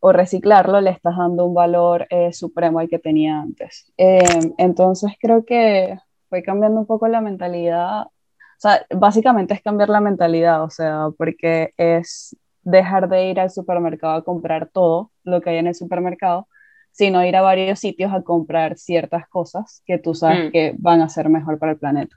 o 0.00 0.12
reciclarlo, 0.12 0.80
le 0.80 0.90
estás 0.90 1.16
dando 1.16 1.46
un 1.46 1.54
valor 1.54 2.06
eh, 2.10 2.32
supremo 2.32 2.80
al 2.80 2.88
que 2.88 2.98
tenía 2.98 3.40
antes. 3.40 3.92
Em, 3.96 4.54
entonces 4.58 5.12
creo 5.20 5.44
que 5.44 5.98
fue 6.28 6.42
cambiando 6.42 6.80
un 6.80 6.86
poco 6.86 7.08
la 7.08 7.20
mentalidad, 7.20 8.02
o 8.02 8.10
sea, 8.58 8.84
básicamente 8.90 9.54
es 9.54 9.62
cambiar 9.62 9.88
la 9.88 10.00
mentalidad, 10.00 10.64
o 10.64 10.70
sea, 10.70 11.08
porque 11.16 11.72
es 11.76 12.36
dejar 12.62 13.08
de 13.08 13.30
ir 13.30 13.40
al 13.40 13.50
supermercado 13.50 14.14
a 14.14 14.24
comprar 14.24 14.68
todo 14.72 15.12
lo 15.22 15.40
que 15.40 15.50
hay 15.50 15.58
en 15.58 15.68
el 15.68 15.74
supermercado, 15.74 16.48
sino 16.90 17.24
ir 17.24 17.36
a 17.36 17.42
varios 17.42 17.78
sitios 17.80 18.12
a 18.12 18.22
comprar 18.22 18.78
ciertas 18.78 19.28
cosas 19.28 19.82
que 19.84 19.98
tú 19.98 20.14
sabes 20.14 20.48
mm. 20.48 20.52
que 20.52 20.74
van 20.78 21.02
a 21.02 21.08
ser 21.08 21.28
mejor 21.28 21.58
para 21.58 21.72
el 21.72 21.78
planeta. 21.78 22.16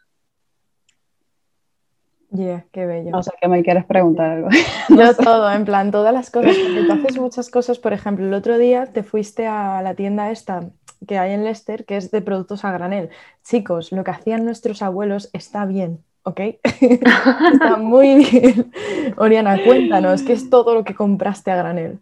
Yeah, 2.31 2.65
qué 2.71 2.85
bello. 2.85 3.11
O 3.13 3.23
sea, 3.23 3.33
que 3.39 3.47
me 3.47 3.63
quieres 3.63 3.85
preguntar 3.85 4.31
algo. 4.31 4.49
Yo 4.89 5.15
todo, 5.15 5.51
en 5.51 5.65
plan, 5.65 5.91
todas 5.91 6.13
las 6.13 6.29
cosas, 6.29 6.55
porque 6.63 6.83
tú 6.83 6.91
haces 6.91 7.19
muchas 7.19 7.49
cosas, 7.49 7.79
por 7.79 7.93
ejemplo, 7.93 8.25
el 8.25 8.33
otro 8.33 8.57
día 8.57 8.85
te 8.87 9.03
fuiste 9.03 9.47
a 9.47 9.81
la 9.81 9.95
tienda 9.95 10.31
esta 10.31 10.69
que 11.07 11.17
hay 11.17 11.33
en 11.33 11.43
Leicester, 11.43 11.85
que 11.85 11.95
es 11.95 12.11
de 12.11 12.21
productos 12.21 12.65
a 12.65 12.71
granel. 12.71 13.09
Chicos, 13.43 13.91
lo 13.91 14.03
que 14.03 14.11
hacían 14.11 14.45
nuestros 14.45 14.81
abuelos 14.81 15.29
está 15.31 15.65
bien, 15.65 16.03
¿ok? 16.23 16.39
está 16.63 17.77
muy 17.77 18.15
bien. 18.15 18.71
Oriana, 19.17 19.63
cuéntanos, 19.63 20.23
¿qué 20.23 20.33
es 20.33 20.49
todo 20.49 20.73
lo 20.73 20.83
que 20.83 20.95
compraste 20.95 21.51
a 21.51 21.55
granel? 21.57 21.99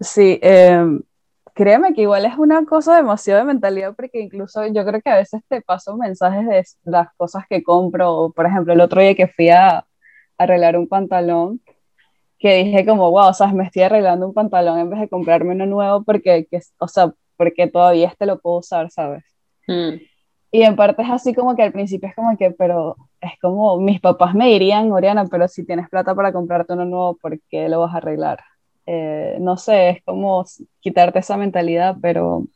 Sí, 0.00 0.38
eh, 0.42 1.00
créeme 1.58 1.92
que 1.92 2.02
igual 2.02 2.24
es 2.24 2.38
una 2.38 2.64
cosa 2.64 2.94
demasiado 2.94 3.40
de 3.40 3.46
mentalidad 3.46 3.92
porque 3.96 4.20
incluso 4.20 4.64
yo 4.68 4.84
creo 4.84 5.02
que 5.02 5.10
a 5.10 5.16
veces 5.16 5.42
te 5.48 5.60
paso 5.60 5.96
mensajes 5.96 6.46
de 6.46 6.62
las 6.84 7.08
cosas 7.16 7.46
que 7.50 7.64
compro, 7.64 8.32
por 8.34 8.46
ejemplo, 8.46 8.72
el 8.72 8.80
otro 8.80 9.00
día 9.00 9.16
que 9.16 9.26
fui 9.26 9.48
a, 9.50 9.84
arreglar 10.38 10.76
un 10.76 10.86
pantalón, 10.86 11.60
que 12.38 12.62
dije 12.62 12.86
como, 12.86 13.10
wow, 13.10 13.30
o 13.30 13.34
sea, 13.34 13.48
me 13.48 13.64
estoy 13.64 13.82
arreglando 13.82 14.28
un 14.28 14.34
pantalón 14.34 14.78
en 14.78 14.88
vez 14.88 15.00
de 15.00 15.08
comprarme 15.08 15.52
uno 15.52 15.66
nuevo 15.66 16.04
porque, 16.04 16.46
que, 16.48 16.60
o 16.78 16.86
sea, 16.86 17.12
porque 17.36 17.66
todavía 17.66 18.06
este 18.06 18.24
lo 18.24 18.38
puedo 18.38 18.58
usar, 18.58 18.88
¿sabes? 18.92 19.24
Mm. 19.66 19.96
Y 20.52 20.62
en 20.62 20.76
parte 20.76 21.02
es 21.02 21.10
así 21.10 21.34
como 21.34 21.56
que 21.56 21.64
al 21.64 21.72
principio 21.72 22.08
es 22.08 22.14
como 22.14 22.36
que, 22.36 22.52
pero 22.52 22.96
es 23.20 23.32
como 23.42 23.80
mis 23.80 24.00
papás 24.00 24.32
me 24.32 24.46
dirían, 24.46 24.92
Oriana, 24.92 25.24
pero 25.28 25.48
si 25.48 25.66
tienes 25.66 25.88
plata 25.88 26.14
para 26.14 26.32
comprarte 26.32 26.74
uno 26.74 26.84
nuevo, 26.84 27.16
¿por 27.16 27.40
qué 27.50 27.68
lo 27.68 27.80
vas 27.80 27.94
a 27.94 27.96
arreglar? 27.96 28.38
Eh, 28.90 29.36
no 29.38 29.58
sé, 29.58 29.90
es 29.90 30.02
como 30.02 30.46
quitarte 30.80 31.18
esa 31.18 31.36
mentalidad, 31.36 31.98
pero 32.00 32.46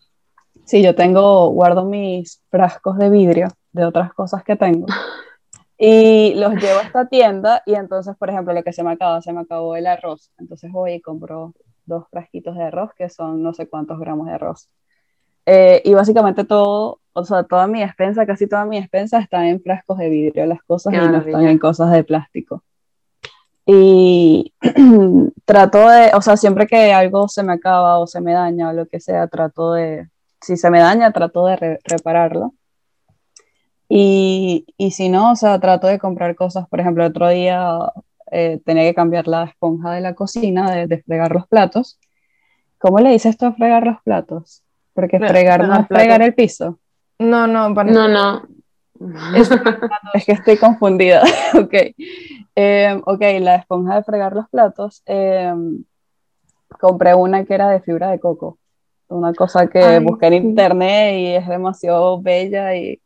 sí, 0.65 0.83
yo 0.83 0.95
tengo, 0.95 1.51
guardo 1.51 1.85
mis 1.85 2.41
frascos 2.49 2.97
de 2.97 3.11
vidrio 3.11 3.49
de 3.73 3.85
otras 3.85 4.15
cosas 4.15 4.43
que 4.43 4.57
tengo 4.57 4.87
y 5.77 6.33
los 6.37 6.55
llevo 6.55 6.79
a 6.79 6.85
esta 6.85 7.07
tienda 7.07 7.63
y 7.67 7.75
entonces, 7.75 8.17
por 8.17 8.31
ejemplo, 8.31 8.55
lo 8.55 8.63
que 8.63 8.73
se 8.73 8.83
me 8.83 8.93
acaba, 8.93 9.21
se 9.21 9.31
me 9.35 9.41
acabó 9.41 9.77
el 9.77 9.87
arroz, 9.87 10.33
entonces 10.39 10.73
voy 10.73 10.95
y 10.95 11.01
compro 11.03 11.53
dos 11.85 12.07
frasquitos 12.09 12.57
de 12.57 12.63
arroz 12.63 12.93
que 12.97 13.11
son 13.11 13.43
no 13.43 13.53
sé 13.53 13.69
cuántos 13.69 14.01
gramos 14.01 14.27
de 14.27 14.33
arroz. 14.33 14.71
Eh, 15.45 15.83
y 15.85 15.93
básicamente 15.93 16.45
todo, 16.45 17.01
o 17.13 17.25
sea, 17.27 17.43
toda 17.43 17.67
mi 17.67 17.81
despensa, 17.81 18.25
casi 18.25 18.47
toda 18.47 18.65
mi 18.65 18.81
despensa 18.81 19.19
está 19.19 19.47
en 19.47 19.61
frascos 19.61 19.99
de 19.99 20.09
vidrio, 20.09 20.47
las 20.47 20.63
cosas 20.63 20.95
y 20.95 20.97
no 20.97 21.19
están 21.19 21.47
en 21.47 21.59
cosas 21.59 21.93
de 21.93 22.05
plástico. 22.05 22.65
Y 23.65 24.53
trato 25.45 25.89
de, 25.89 26.11
o 26.15 26.23
sea, 26.23 26.37
siempre 26.37 26.67
que 26.67 26.93
algo 26.93 27.29
se 27.29 27.43
me 27.43 27.53
acaba 27.53 27.99
o 27.99 28.07
se 28.07 28.21
me 28.21 28.33
daña 28.33 28.71
o 28.71 28.73
lo 28.73 28.87
que 28.87 29.01
sea, 29.01 29.29
trato 29.29 29.73
de, 29.73 30.09
si 30.41 30.57
se 30.57 30.71
me 30.71 30.81
daña, 30.81 31.13
trato 31.13 31.47
de 31.47 31.79
repararlo. 31.85 32.55
Y, 33.89 34.67
y, 34.79 34.93
si 34.93 35.09
no, 35.11 35.33
o 35.33 35.37
sea, 35.37 35.61
trato 35.61 35.87
de 35.87 35.99
comprar 35.99 36.35
cosas, 36.35 36.67
por 36.69 36.81
ejemplo, 36.81 37.05
otro 37.05 37.29
día 37.29 37.79
eh, 38.35 38.61
tenía 38.65 38.85
que 38.85 38.95
cambiar 38.95 39.29
la 39.29 39.45
esponja 39.45 39.93
de 39.93 40.01
la 40.01 40.15
cocina, 40.15 40.71
de, 40.71 41.03
fregar 41.03 41.33
los 41.33 41.47
platos. 41.47 42.01
¿Cómo 42.79 42.99
le 42.99 43.11
dices 43.11 43.33
esto 43.33 43.47
a 43.47 43.53
fregar 43.53 43.87
los 43.87 44.01
platos? 44.03 44.63
Porque 44.95 45.19
fregar 45.19 45.69
no 45.69 45.79
es 45.79 45.87
fregar 45.87 46.23
el 46.23 46.35
piso. 46.35 46.79
No, 47.19 47.47
no, 47.47 47.69
no, 47.69 48.09
no. 48.09 48.43
Es, 50.15 50.25
que 50.25 50.33
estoy 50.33 50.57
confundida. 50.57 51.23
ok. 51.55 51.75
Eh, 52.55 53.01
ok, 53.05 53.21
la 53.41 53.57
esponja 53.57 53.97
de 53.97 54.05
fregar 54.05 54.35
los 54.35 54.49
platos. 54.49 55.03
Eh, 55.07 55.53
compré 56.81 57.15
una 57.15 57.45
que 57.45 57.55
era 57.55 57.69
de 57.69 57.81
fibra 57.81 58.11
de 58.11 58.21
coco. 58.21 58.59
Una 59.09 59.35
cosa 59.35 59.67
que 59.67 59.99
busqué 59.99 60.27
en 60.27 60.35
internet 60.35 61.15
y 61.19 61.27
es 61.35 61.47
demasiado 61.47 62.23
bella 62.23 62.75
y, 62.75 63.01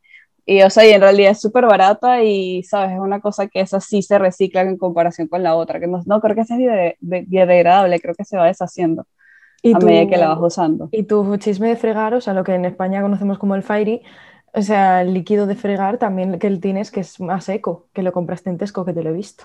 y, 0.44 0.62
o 0.62 0.70
sea, 0.70 0.86
y 0.86 0.92
en 0.92 1.00
realidad 1.00 1.32
es 1.32 1.40
súper 1.40 1.66
barata 1.66 2.22
y, 2.22 2.62
¿sabes? 2.62 2.92
Es 2.92 3.00
una 3.00 3.20
cosa 3.20 3.48
que 3.48 3.60
esa 3.60 3.80
sí 3.80 4.02
se 4.02 4.18
recicla 4.18 4.60
en 4.60 4.76
comparación 4.76 5.26
con 5.26 5.42
la 5.42 5.56
otra, 5.56 5.80
que 5.80 5.88
no, 5.88 6.02
no 6.06 6.20
creo 6.20 6.36
que 6.36 6.44
sea 6.44 6.56
biodegradable, 7.00 7.98
creo 7.98 8.14
que 8.14 8.24
se 8.24 8.36
va 8.36 8.46
deshaciendo 8.46 9.06
a 9.74 9.78
medida 9.78 10.08
que 10.08 10.16
la 10.16 10.28
vas 10.28 10.38
usando. 10.40 10.88
Y 10.92 11.04
tu 11.04 11.36
chisme 11.38 11.68
de 11.68 11.76
fregar, 11.76 12.14
o 12.14 12.20
sea, 12.20 12.34
lo 12.34 12.44
que 12.44 12.54
en 12.54 12.64
España 12.64 13.02
conocemos 13.02 13.38
como 13.38 13.54
el 13.54 13.62
fairy, 13.62 14.02
o 14.56 14.62
sea, 14.62 15.02
el 15.02 15.12
líquido 15.12 15.46
de 15.46 15.54
fregar 15.54 15.98
también 15.98 16.38
que 16.38 16.46
él 16.46 16.60
tienes 16.60 16.90
que 16.90 17.00
es 17.00 17.20
más 17.20 17.46
eco, 17.50 17.88
que 17.92 18.02
lo 18.02 18.12
compraste 18.12 18.48
en 18.48 18.56
Tesco, 18.56 18.86
que 18.86 18.94
te 18.94 19.02
lo 19.02 19.10
he 19.10 19.12
visto. 19.12 19.44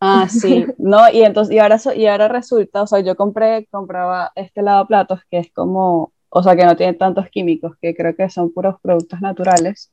Ah, 0.00 0.28
sí, 0.28 0.64
no, 0.78 1.10
y 1.12 1.24
entonces, 1.24 1.52
y 1.52 1.58
ahora, 1.58 1.80
y 1.96 2.06
ahora 2.06 2.28
resulta, 2.28 2.82
o 2.82 2.86
sea, 2.86 3.00
yo 3.00 3.16
compré, 3.16 3.66
compraba 3.66 4.30
este 4.36 4.62
lavaplatos 4.62 5.22
que 5.28 5.38
es 5.38 5.52
como, 5.52 6.12
o 6.28 6.42
sea, 6.42 6.54
que 6.54 6.64
no 6.64 6.76
tiene 6.76 6.94
tantos 6.94 7.28
químicos, 7.30 7.76
que 7.82 7.96
creo 7.96 8.14
que 8.14 8.30
son 8.30 8.52
puros 8.52 8.76
productos 8.80 9.20
naturales, 9.20 9.92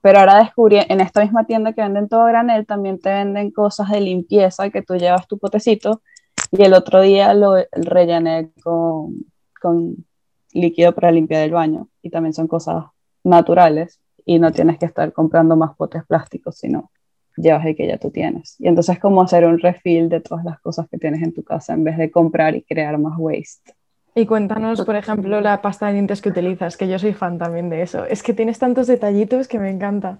pero 0.00 0.18
ahora 0.18 0.38
descubrí, 0.38 0.78
en 0.88 1.00
esta 1.00 1.20
misma 1.20 1.46
tienda 1.46 1.72
que 1.72 1.82
venden 1.82 2.08
todo 2.08 2.24
granel, 2.24 2.66
también 2.66 2.98
te 2.98 3.10
venden 3.10 3.52
cosas 3.52 3.90
de 3.90 4.00
limpieza, 4.00 4.70
que 4.70 4.82
tú 4.82 4.96
llevas 4.96 5.28
tu 5.28 5.38
potecito, 5.38 6.02
y 6.50 6.64
el 6.64 6.74
otro 6.74 7.00
día 7.00 7.32
lo 7.32 7.54
rellené 7.70 8.50
con, 8.64 9.24
con 9.60 10.04
líquido 10.52 10.92
para 10.92 11.12
limpiar 11.12 11.44
el 11.44 11.52
baño, 11.52 11.86
y 12.02 12.10
también 12.10 12.34
son 12.34 12.48
cosas 12.48 12.86
naturales 13.24 14.00
y 14.24 14.38
no 14.38 14.52
tienes 14.52 14.78
que 14.78 14.86
estar 14.86 15.12
comprando 15.12 15.56
más 15.56 15.74
potes 15.76 16.04
plásticos, 16.04 16.56
sino 16.56 16.90
llevas 17.36 17.64
el 17.66 17.76
que 17.76 17.86
ya 17.86 17.98
tú 17.98 18.10
tienes. 18.10 18.56
Y 18.58 18.68
entonces 18.68 18.96
es 18.96 19.00
como 19.00 19.22
hacer 19.22 19.44
un 19.44 19.58
refill 19.58 20.08
de 20.08 20.20
todas 20.20 20.44
las 20.44 20.60
cosas 20.60 20.88
que 20.88 20.98
tienes 20.98 21.22
en 21.22 21.32
tu 21.32 21.42
casa 21.42 21.72
en 21.74 21.84
vez 21.84 21.96
de 21.96 22.10
comprar 22.10 22.54
y 22.54 22.62
crear 22.62 22.98
más 22.98 23.14
waste. 23.18 23.74
Y 24.14 24.26
cuéntanos, 24.26 24.84
por 24.84 24.94
ejemplo, 24.94 25.40
la 25.40 25.62
pasta 25.62 25.86
de 25.86 25.94
dientes 25.94 26.20
que 26.20 26.28
utilizas, 26.28 26.76
que 26.76 26.86
yo 26.86 26.98
soy 26.98 27.14
fan 27.14 27.38
también 27.38 27.70
de 27.70 27.80
eso. 27.80 28.04
Es 28.04 28.22
que 28.22 28.34
tienes 28.34 28.58
tantos 28.58 28.86
detallitos 28.86 29.48
que 29.48 29.58
me 29.58 29.70
encanta. 29.70 30.18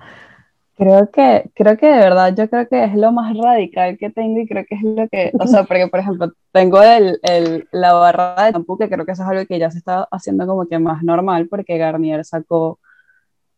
Creo 0.79 1.11
que, 1.11 1.51
creo 1.55 1.77
que 1.77 1.87
de 1.87 1.99
verdad, 1.99 2.35
yo 2.35 2.49
creo 2.49 2.67
que 2.67 2.85
es 2.85 2.95
lo 2.95 3.13
más 3.13 3.37
radical 3.37 3.99
que 3.99 4.09
tengo 4.09 4.41
y 4.41 4.49
creo 4.49 4.65
que 4.67 4.75
es 4.75 4.83
lo 4.83 5.07
que, 5.09 5.31
o 5.39 5.47
sea, 5.47 5.65
porque 5.65 5.87
por 5.89 6.01
ejemplo, 6.01 6.33
tengo 6.51 6.83
el, 6.83 7.21
el, 7.23 7.69
la 7.73 7.93
barra 7.93 8.47
de 8.47 8.53
champú, 8.53 8.79
que 8.79 8.89
creo 8.89 9.05
que 9.05 9.13
eso 9.13 9.23
es 9.23 9.29
algo 9.29 9.45
que 9.45 9.59
ya 9.59 9.71
se 9.71 9.77
está 9.77 10.09
haciendo 10.11 10.47
como 10.47 10.67
que 10.67 10.79
más 10.79 11.03
normal, 11.03 11.49
porque 11.49 11.77
Garnier 11.77 12.25
sacó 12.25 12.81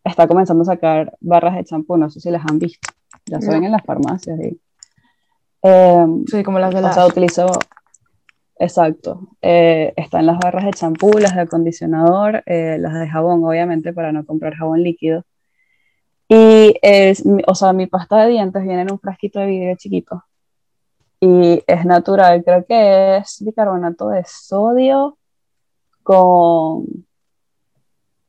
está 0.04 0.28
comenzando 0.28 0.62
a 0.62 0.66
sacar 0.66 1.16
barras 1.20 1.56
de 1.56 1.64
champú, 1.64 1.96
no 1.96 2.10
sé 2.10 2.20
si 2.20 2.30
las 2.30 2.44
han 2.48 2.58
visto, 2.58 2.88
ya 3.26 3.40
se 3.40 3.50
ven 3.50 3.64
en 3.64 3.72
las 3.72 3.82
farmacias. 3.82 4.38
Y, 4.38 4.60
em, 5.62 6.24
sí, 6.26 6.42
como 6.44 6.58
las 6.58 6.74
de 6.74 6.82
la... 6.82 6.90
O 6.90 6.92
sea, 6.92 7.06
utilizo, 7.06 7.46
exacto, 8.58 9.28
eh, 9.40 9.94
están 9.96 10.26
las 10.26 10.38
barras 10.38 10.66
de 10.66 10.72
champú, 10.72 11.10
las 11.18 11.34
de 11.34 11.40
acondicionador, 11.42 12.42
eh, 12.46 12.76
las 12.78 12.94
de 12.94 13.08
jabón, 13.08 13.42
obviamente, 13.44 13.92
para 13.94 14.12
no 14.12 14.26
comprar 14.26 14.54
jabón 14.54 14.82
líquido. 14.82 15.24
Y, 16.28 16.74
es, 16.82 17.24
o 17.46 17.54
sea, 17.54 17.72
mi 17.72 17.86
pasta 17.86 18.24
de 18.24 18.30
dientes 18.30 18.62
viene 18.62 18.82
en 18.82 18.92
un 18.92 18.98
frasquito 18.98 19.40
de 19.40 19.46
vidrio 19.46 19.76
chiquito. 19.76 20.24
Y 21.20 21.62
es 21.66 21.86
natural, 21.86 22.44
creo 22.44 22.66
que 22.66 23.16
es 23.16 23.42
bicarbonato 23.42 24.10
de 24.10 24.24
sodio 24.26 25.16
con 26.02 26.84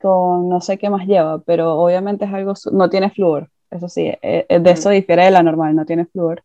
no 0.05 0.61
sé 0.61 0.77
qué 0.77 0.89
más 0.89 1.07
lleva, 1.07 1.39
pero 1.39 1.75
obviamente 1.75 2.25
es 2.25 2.33
algo, 2.33 2.53
no 2.71 2.89
tiene 2.89 3.09
flúor, 3.09 3.49
eso 3.71 3.89
sí, 3.89 4.07
eh, 4.21 4.45
eh, 4.47 4.59
de 4.59 4.71
eso 4.71 4.89
difiere 4.89 5.25
de 5.25 5.31
la 5.31 5.43
normal, 5.43 5.75
no 5.75 5.85
tiene 5.85 6.05
flúor. 6.05 6.43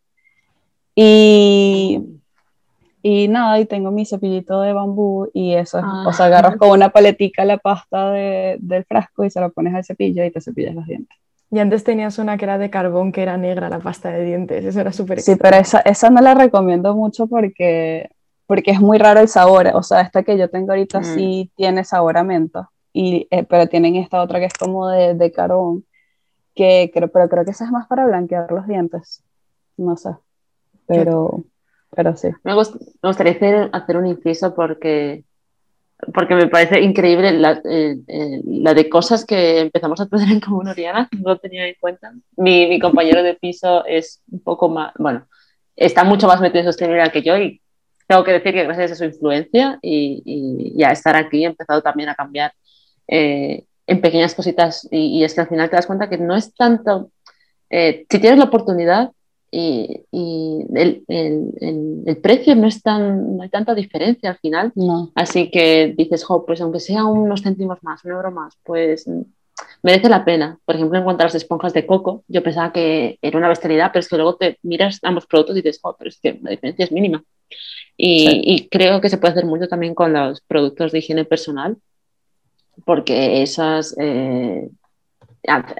Y, 0.94 2.20
y 3.02 3.28
nada, 3.28 3.58
y 3.60 3.66
tengo 3.66 3.90
mi 3.90 4.04
cepillito 4.04 4.60
de 4.60 4.72
bambú 4.72 5.28
y 5.32 5.54
eso, 5.54 5.78
o 5.78 6.12
sea, 6.12 6.26
ah. 6.26 6.28
agarras 6.28 6.56
con 6.56 6.70
una 6.70 6.90
paletica 6.90 7.44
la 7.44 7.58
pasta 7.58 8.10
del 8.10 8.84
frasco 8.86 9.24
y 9.24 9.30
se 9.30 9.40
la 9.40 9.48
pones 9.48 9.74
al 9.74 9.84
cepillo 9.84 10.24
y 10.24 10.30
te 10.30 10.40
cepillas 10.40 10.74
los 10.74 10.86
dientes. 10.86 11.16
Y 11.52 11.58
antes 11.58 11.82
tenías 11.82 12.18
una 12.18 12.36
que 12.36 12.44
era 12.44 12.58
de 12.58 12.70
carbón, 12.70 13.10
que 13.10 13.22
era 13.22 13.36
negra, 13.36 13.68
la 13.68 13.80
pasta 13.80 14.10
de 14.10 14.24
dientes, 14.24 14.64
eso 14.64 14.80
era 14.80 14.92
súper 14.92 15.20
Sí, 15.20 15.36
pero 15.36 15.56
esa, 15.56 15.80
esa 15.80 16.10
no 16.10 16.20
la 16.20 16.34
recomiendo 16.34 16.94
mucho 16.94 17.26
porque, 17.26 18.08
porque 18.46 18.70
es 18.70 18.80
muy 18.80 18.98
raro 18.98 19.20
el 19.20 19.28
sabor, 19.28 19.68
o 19.74 19.82
sea, 19.82 20.00
esta 20.00 20.22
que 20.22 20.38
yo 20.38 20.48
tengo 20.48 20.72
ahorita 20.72 21.00
mm. 21.00 21.04
sí 21.04 21.50
tiene 21.56 21.84
sabor 21.84 22.18
a 22.18 22.24
menta 22.24 22.69
y, 22.92 23.28
eh, 23.30 23.44
pero 23.44 23.68
tienen 23.68 23.96
esta 23.96 24.22
otra 24.22 24.40
que 24.40 24.46
es 24.46 24.54
como 24.54 24.88
de, 24.88 25.14
de 25.14 25.32
carbón, 25.32 25.84
que 26.54 26.90
creo, 26.92 27.08
pero 27.08 27.28
creo 27.28 27.44
que 27.44 27.52
esa 27.52 27.64
es 27.64 27.70
más 27.70 27.86
para 27.86 28.06
blanquear 28.06 28.50
los 28.50 28.66
dientes, 28.66 29.22
no 29.76 29.96
sé, 29.96 30.10
pero, 30.86 31.44
pero 31.94 32.16
sí. 32.16 32.28
Me, 32.42 32.54
gustaría 32.54 33.32
hacer, 33.32 33.70
hacer, 33.72 33.96
un 33.96 34.06
inciso 34.06 34.54
porque, 34.54 35.24
porque 36.12 36.34
me 36.34 36.48
parece 36.48 36.80
increíble 36.80 37.32
la, 37.32 37.60
la, 37.64 38.74
de 38.74 38.88
cosas 38.88 39.24
que 39.24 39.60
empezamos 39.60 40.00
a 40.00 40.08
tener 40.08 40.28
en 40.30 40.40
común, 40.40 40.68
Oriana, 40.68 41.08
no 41.18 41.38
tenía 41.38 41.66
en 41.66 41.76
cuenta. 41.78 42.12
Mi, 42.36 42.66
mi 42.66 42.80
compañero 42.80 43.22
de 43.22 43.34
piso 43.34 43.84
es 43.86 44.22
un 44.30 44.40
poco 44.40 44.68
más, 44.68 44.92
bueno, 44.98 45.26
está 45.76 46.04
mucho 46.04 46.26
más 46.26 46.40
metido 46.40 46.60
en 46.60 46.66
sostenibilidad 46.66 47.12
que 47.12 47.22
yo 47.22 47.38
y 47.38 47.60
tengo 48.06 48.24
que 48.24 48.32
decir 48.32 48.52
que 48.52 48.64
gracias 48.64 48.90
a 48.90 48.96
su 48.96 49.04
influencia 49.04 49.78
y, 49.80 50.20
y, 50.24 50.72
y, 50.76 50.82
a 50.82 50.90
estar 50.90 51.14
aquí 51.14 51.44
he 51.44 51.46
empezado 51.46 51.80
también 51.80 52.08
a 52.08 52.16
cambiar 52.16 52.52
eh, 53.10 53.64
en 53.86 54.00
pequeñas 54.00 54.34
cositas 54.34 54.86
y, 54.90 55.24
es 55.24 55.34
que 55.34 55.40
al 55.40 55.48
final 55.48 55.68
te 55.68 55.76
das 55.76 55.86
cuenta 55.86 56.08
que 56.08 56.16
no 56.16 56.36
es 56.36 56.54
tanto, 56.54 57.10
eh, 57.68 58.06
si 58.08 58.18
tienes 58.20 58.38
la 58.38 58.44
oportunidad 58.44 59.10
y, 59.50 60.04
el, 60.12 61.02
el, 61.08 62.16
precio 62.22 62.54
no 62.54 62.68
es 62.68 62.80
tan, 62.82 63.36
no 63.36 63.42
hay 63.42 63.48
tanta 63.48 63.74
diferencia 63.74 64.30
al 64.30 64.38
final, 64.38 64.72
así 65.16 65.50
que 65.50 65.92
dices, 65.96 66.22
jo, 66.22 66.46
pues 66.46 66.60
aunque 66.60 66.78
sea 66.78 67.04
unos 67.04 67.42
céntimos 67.42 67.82
más, 67.82 68.04
un 68.04 68.12
euro 68.12 68.30
más, 68.30 68.54
pues 68.62 69.08
merece 69.82 70.08
la 70.08 70.24
pena. 70.24 70.56
Por 70.64 70.76
ejemplo, 70.76 70.96
en 70.96 71.04
cuanto 71.04 71.22
a 71.22 71.26
las 71.26 71.34
esponjas 71.34 71.72
de 71.72 71.84
coco, 71.84 72.22
yo 72.28 72.44
pensaba 72.44 72.72
que 72.72 73.18
era 73.20 73.38
una 73.38 73.48
bestialidad, 73.48 73.90
pero 73.92 74.00
es 74.00 74.08
que 74.08 74.16
luego 74.16 74.36
te 74.36 74.58
miras 74.62 75.00
ambos 75.02 75.26
productos 75.26 75.56
y 75.56 75.62
dices, 75.62 75.80
jo, 75.82 75.96
pero 75.98 76.10
es 76.10 76.20
que 76.20 76.38
la 76.42 76.50
diferencia 76.50 76.84
es 76.84 76.92
mínima. 76.92 77.24
Y, 77.96 78.42
y, 78.44 78.68
creo 78.68 79.00
que 79.00 79.08
se 79.08 79.18
puede 79.18 79.32
hacer 79.32 79.46
mucho 79.46 79.66
también 79.66 79.94
con 79.94 80.12
los 80.12 80.40
productos 80.42 80.92
de 80.92 81.00
higiene 81.00 81.24
personal, 81.24 81.76
porque 82.84 83.42
esas, 83.42 83.96
eh, 83.98 84.68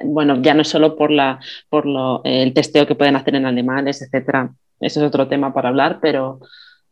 bueno, 0.04 0.40
ya 0.42 0.54
no 0.54 0.64
solo 0.64 0.96
por, 0.96 1.10
la, 1.10 1.40
por 1.68 1.86
lo, 1.86 2.22
el 2.24 2.54
testeo 2.54 2.86
que 2.86 2.94
pueden 2.94 3.16
hacer 3.16 3.34
en 3.34 3.46
animales, 3.46 4.02
etcétera, 4.02 4.52
eso 4.80 5.00
es 5.00 5.06
otro 5.06 5.28
tema 5.28 5.52
para 5.52 5.68
hablar, 5.68 5.98
pero, 6.00 6.40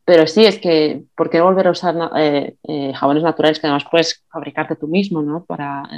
pero 0.04 0.26
sí, 0.26 0.44
es 0.44 0.59
que, 0.59 1.04
¿por 1.16 1.30
qué 1.30 1.40
volver 1.40 1.66
a 1.66 1.70
usar 1.70 1.96
eh, 2.16 2.56
eh, 2.64 2.92
jabones 2.94 3.22
naturales 3.22 3.59
que 3.59 3.66
además 3.66 3.86
puedes 3.90 4.24
fabricarte 4.30 4.76
tú 4.76 4.88
mismo, 4.88 5.22
¿no? 5.22 5.44
Para 5.44 5.88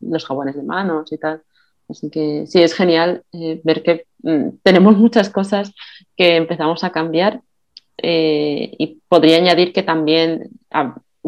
los 0.00 0.24
jabones 0.24 0.56
de 0.56 0.62
manos 0.62 1.12
y 1.12 1.18
tal. 1.18 1.42
Así 1.88 2.10
que 2.10 2.46
sí, 2.46 2.62
es 2.62 2.74
genial 2.74 3.22
ver 3.32 3.82
que 3.82 4.06
mm, 4.22 4.58
tenemos 4.62 4.96
muchas 4.98 5.30
cosas 5.30 5.72
que 6.16 6.36
empezamos 6.36 6.82
a 6.84 6.90
cambiar 6.90 7.40
y 7.98 9.00
podría 9.08 9.38
añadir 9.38 9.72
que 9.72 9.82
también 9.82 10.50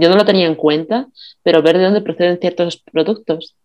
yo 0.01 0.09
no 0.09 0.17
lo 0.17 0.25
tenía 0.25 0.47
en 0.47 0.55
cuenta, 0.55 1.09
pero 1.43 1.61
ver 1.61 1.77
de 1.77 1.85
dónde 1.85 2.01
proceden 2.01 2.39
ciertos 2.39 2.77
productos. 2.77 3.57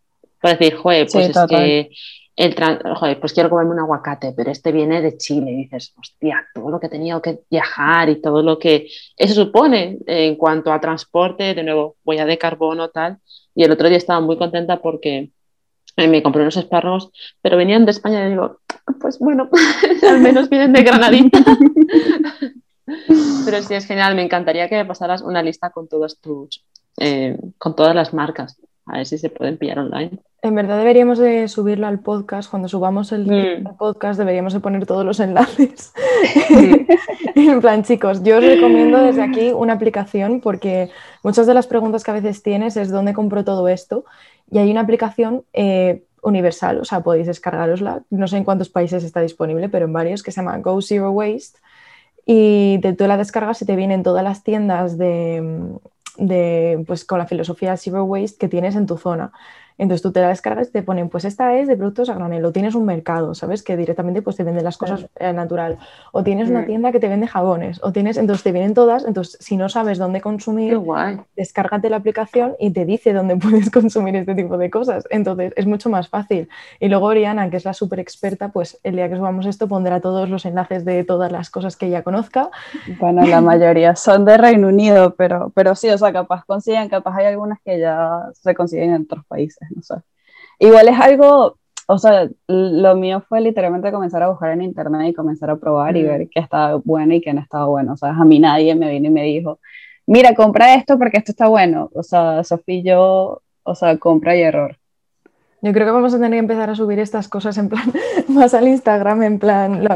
Para 0.41 0.55
decir, 0.55 0.75
joder, 0.75 1.07
pues 1.11 1.29
es 1.29 1.37
que 1.47 1.89
el 2.35 2.55
joder, 2.95 3.19
pues 3.19 3.33
quiero 3.33 3.51
comerme 3.51 3.73
un 3.73 3.79
aguacate, 3.79 4.33
pero 4.35 4.49
este 4.49 4.71
viene 4.71 5.01
de 5.01 5.15
Chile. 5.15 5.51
Y 5.51 5.55
dices, 5.57 5.93
hostia, 5.95 6.43
todo 6.55 6.71
lo 6.71 6.79
que 6.79 6.87
he 6.87 6.89
tenido 6.89 7.21
que 7.21 7.41
viajar 7.51 8.09
y 8.09 8.19
todo 8.19 8.41
lo 8.41 8.57
que 8.57 8.87
eso 9.15 9.35
supone 9.35 9.99
en 10.07 10.35
cuanto 10.35 10.73
a 10.73 10.81
transporte, 10.81 11.53
de 11.53 11.63
nuevo, 11.63 11.97
huella 12.03 12.25
de 12.25 12.39
carbono, 12.39 12.89
tal. 12.89 13.19
Y 13.53 13.63
el 13.63 13.71
otro 13.71 13.87
día 13.87 13.97
estaba 13.97 14.19
muy 14.19 14.37
contenta 14.37 14.81
porque 14.81 15.29
eh, 15.97 16.07
me 16.07 16.23
compré 16.23 16.41
unos 16.41 16.57
espárragos, 16.57 17.11
pero 17.43 17.57
venían 17.57 17.85
de 17.85 17.91
España 17.91 18.25
y 18.25 18.31
digo, 18.31 18.59
pues 18.99 19.19
bueno, 19.19 19.49
al 20.09 20.19
menos 20.19 20.49
vienen 20.49 20.73
de 20.73 20.81
Granadita. 20.81 21.45
pero 22.85 23.61
sí, 23.61 23.73
es 23.73 23.85
genial, 23.85 24.15
me 24.15 24.23
encantaría 24.23 24.69
que 24.69 24.75
me 24.75 24.85
pasaras 24.85 25.21
una 25.21 25.41
lista 25.41 25.69
con 25.69 25.87
todas 25.87 26.19
tus, 26.19 26.63
eh, 26.97 27.37
con 27.57 27.75
todas 27.75 27.95
las 27.95 28.13
marcas, 28.13 28.59
a 28.85 28.97
ver 28.97 29.05
si 29.05 29.17
se 29.17 29.29
pueden 29.29 29.57
pillar 29.57 29.79
online. 29.79 30.19
En 30.43 30.55
verdad 30.55 30.77
deberíamos 30.77 31.19
de 31.19 31.47
subirlo 31.47 31.87
al 31.87 32.01
podcast. 32.01 32.49
Cuando 32.49 32.67
subamos 32.67 33.13
el, 33.13 33.25
mm. 33.25 33.77
podcast 33.77 34.19
deberíamos 34.19 34.51
de 34.51 34.59
poner 34.59 34.85
todos 34.85 35.05
los 35.05 35.21
enlaces. 35.21 35.93
en 37.35 37.61
plan, 37.61 37.83
chicos, 37.83 38.23
yo 38.23 38.39
os 38.39 38.43
recomiendo 38.43 38.97
desde 38.97 39.21
aquí 39.21 39.53
una 39.53 39.71
aplicación 39.71 40.41
porque 40.41 40.89
muchas 41.23 41.47
de 41.47 41.53
las 41.53 41.65
preguntas 41.65 42.03
que 42.03 42.11
a 42.11 42.15
veces 42.15 42.43
tienes 42.43 42.75
es 42.75 42.89
dónde 42.89 43.13
compro 43.13 43.45
todo 43.45 43.69
esto. 43.69 44.03
Y 44.51 44.57
hay 44.57 44.69
una 44.69 44.81
aplicación 44.81 45.45
eh, 45.53 46.03
universal, 46.21 46.79
o 46.81 46.83
sea, 46.83 46.99
podéis 46.99 47.27
descargarosla. 47.27 48.03
No 48.09 48.27
sé 48.27 48.35
en 48.35 48.43
cuántos 48.43 48.67
países 48.67 49.05
está 49.05 49.21
disponible, 49.21 49.69
pero 49.69 49.85
en 49.85 49.93
varios, 49.93 50.23
que 50.23 50.31
se 50.31 50.41
llama 50.41 50.57
Go 50.57 50.81
Zero 50.81 51.11
Waste. 51.11 51.59
Y 52.25 52.77
de, 52.79 52.93
tú 52.93 53.05
la 53.07 53.17
descargas 53.17 53.61
y 53.61 53.65
te 53.65 53.75
vienen 53.75 54.03
todas 54.03 54.23
las 54.23 54.43
tiendas 54.43 54.97
de, 54.97 55.77
de, 56.17 56.83
pues, 56.87 57.05
con 57.05 57.19
la 57.19 57.27
filosofía 57.27 57.77
Zero 57.77 58.03
Waste 58.05 58.37
que 58.37 58.47
tienes 58.49 58.75
en 58.75 58.85
tu 58.87 58.97
zona. 58.97 59.31
Entonces 59.77 60.01
tú 60.01 60.11
te 60.11 60.21
la 60.21 60.29
descargas 60.29 60.69
y 60.69 60.71
te 60.71 60.83
ponen, 60.83 61.09
pues 61.09 61.25
esta 61.25 61.57
es 61.57 61.67
de 61.67 61.75
productos 61.75 62.09
a 62.09 62.15
granel, 62.15 62.45
o 62.45 62.51
tienes 62.51 62.75
un 62.75 62.85
mercado, 62.85 63.33
¿sabes? 63.33 63.63
Que 63.63 63.75
directamente 63.75 64.21
pues 64.21 64.35
te 64.35 64.43
venden 64.43 64.63
las 64.63 64.77
cosas 64.77 65.07
eh, 65.19 65.33
natural, 65.33 65.77
o 66.11 66.23
tienes 66.23 66.49
una 66.49 66.61
mm. 66.61 66.65
tienda 66.65 66.91
que 66.91 66.99
te 66.99 67.07
vende 67.07 67.27
jabones, 67.27 67.79
o 67.83 67.91
tienes, 67.91 68.17
entonces 68.17 68.43
te 68.43 68.51
vienen 68.51 68.73
todas, 68.73 69.05
entonces 69.05 69.37
si 69.39 69.57
no 69.57 69.69
sabes 69.69 69.97
dónde 69.97 70.21
consumir, 70.21 70.79
descárgate 71.35 71.89
la 71.89 71.97
aplicación 71.97 72.55
y 72.59 72.71
te 72.71 72.85
dice 72.85 73.13
dónde 73.13 73.35
puedes 73.43 73.69
consumir 73.69 74.15
este 74.15 74.35
tipo 74.35 74.57
de 74.57 74.69
cosas, 74.69 75.05
entonces 75.09 75.53
es 75.55 75.65
mucho 75.65 75.89
más 75.89 76.07
fácil. 76.09 76.49
Y 76.79 76.87
luego 76.87 77.07
Oriana, 77.07 77.49
que 77.49 77.57
es 77.57 77.65
la 77.65 77.73
súper 77.73 77.99
experta, 77.99 78.49
pues 78.49 78.79
el 78.83 78.95
día 78.95 79.09
que 79.09 79.15
subamos 79.15 79.45
esto 79.45 79.67
pondrá 79.67 79.99
todos 79.99 80.29
los 80.29 80.45
enlaces 80.45 80.85
de 80.85 81.03
todas 81.03 81.31
las 81.31 81.49
cosas 81.49 81.75
que 81.75 81.87
ella 81.87 82.03
conozca. 82.03 82.49
Bueno, 82.99 83.25
la 83.25 83.41
mayoría 83.41 83.95
son 83.95 84.25
de 84.25 84.37
Reino 84.37 84.67
Unido, 84.67 85.15
pero, 85.15 85.51
pero 85.55 85.75
sí, 85.75 85.89
o 85.89 85.97
sea, 85.97 86.13
capaz 86.13 86.45
consiguen, 86.45 86.89
capaz 86.89 87.17
hay 87.17 87.25
algunas 87.25 87.59
que 87.61 87.79
ya 87.79 88.29
se 88.33 88.53
consiguen 88.53 88.93
en 88.93 89.01
otros 89.03 89.25
países 89.25 89.62
no 89.75 89.81
sé. 89.81 89.95
Igual 90.59 90.89
es 90.89 90.99
algo, 90.99 91.57
o 91.87 91.97
sea, 91.97 92.29
lo 92.47 92.95
mío 92.95 93.23
fue 93.27 93.41
literalmente 93.41 93.91
comenzar 93.91 94.23
a 94.23 94.29
buscar 94.29 94.51
en 94.51 94.61
internet 94.61 95.09
y 95.09 95.13
comenzar 95.13 95.49
a 95.49 95.57
probar 95.57 95.97
y 95.97 96.03
ver 96.03 96.29
qué 96.29 96.39
estaba 96.39 96.75
bueno 96.75 97.13
y 97.15 97.21
qué 97.21 97.33
no 97.33 97.41
estaba 97.41 97.65
bueno. 97.65 97.93
O 97.93 97.97
sea, 97.97 98.09
a 98.11 98.25
mí 98.25 98.39
nadie 98.39 98.75
me 98.75 98.89
vino 98.89 99.07
y 99.07 99.11
me 99.11 99.23
dijo, 99.23 99.59
mira, 100.05 100.35
compra 100.35 100.75
esto 100.75 100.97
porque 100.97 101.17
esto 101.17 101.31
está 101.31 101.47
bueno. 101.47 101.89
O 101.93 102.03
sea, 102.03 102.43
Sofía 102.43 102.75
y 102.75 102.83
yo, 102.83 103.41
o 103.63 103.75
sea, 103.75 103.97
compra 103.97 104.35
y 104.35 104.41
error. 104.41 104.77
Yo 105.63 105.71
creo 105.71 105.85
que 105.85 105.91
vamos 105.91 106.13
a 106.13 106.17
tener 106.17 106.31
que 106.31 106.39
empezar 106.39 106.69
a 106.69 106.75
subir 106.75 106.99
estas 106.99 107.29
cosas 107.29 107.57
en 107.57 107.69
plan, 107.69 107.85
más 108.27 108.53
al 108.53 108.67
Instagram, 108.67 109.23
en 109.23 109.39
plan, 109.39 109.87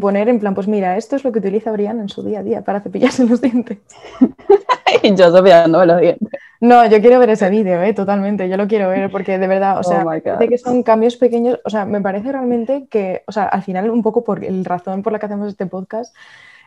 poner 0.00 0.30
en 0.30 0.40
plan, 0.40 0.54
pues 0.54 0.68
mira, 0.68 0.96
esto 0.96 1.16
es 1.16 1.24
lo 1.24 1.32
que 1.32 1.38
utiliza 1.38 1.70
Brian 1.70 2.00
en 2.00 2.08
su 2.08 2.22
día 2.22 2.38
a 2.38 2.42
día 2.42 2.62
para 2.62 2.80
cepillarse 2.80 3.26
los 3.26 3.42
dientes. 3.42 3.76
y 5.02 5.14
yo 5.14 5.30
cepillándome 5.30 5.84
los 5.84 6.00
dientes. 6.00 6.40
No, 6.62 6.86
yo 6.86 7.02
quiero 7.02 7.18
ver 7.18 7.28
ese 7.28 7.50
vídeo, 7.50 7.82
¿eh? 7.82 7.92
totalmente, 7.92 8.48
yo 8.48 8.56
lo 8.56 8.66
quiero 8.66 8.88
ver 8.88 9.10
porque 9.10 9.38
de 9.38 9.46
verdad, 9.46 9.78
o 9.78 9.82
sea, 9.82 10.02
oh 10.02 10.38
que 10.48 10.56
son 10.56 10.82
cambios 10.82 11.16
pequeños, 11.16 11.60
o 11.66 11.68
sea, 11.68 11.84
me 11.84 12.00
parece 12.00 12.32
realmente 12.32 12.86
que, 12.88 13.22
o 13.26 13.32
sea, 13.32 13.44
al 13.44 13.62
final 13.62 13.90
un 13.90 14.02
poco 14.02 14.24
por 14.24 14.42
el 14.42 14.64
razón 14.64 15.02
por 15.02 15.12
la 15.12 15.18
que 15.18 15.26
hacemos 15.26 15.48
este 15.48 15.66
podcast 15.66 16.16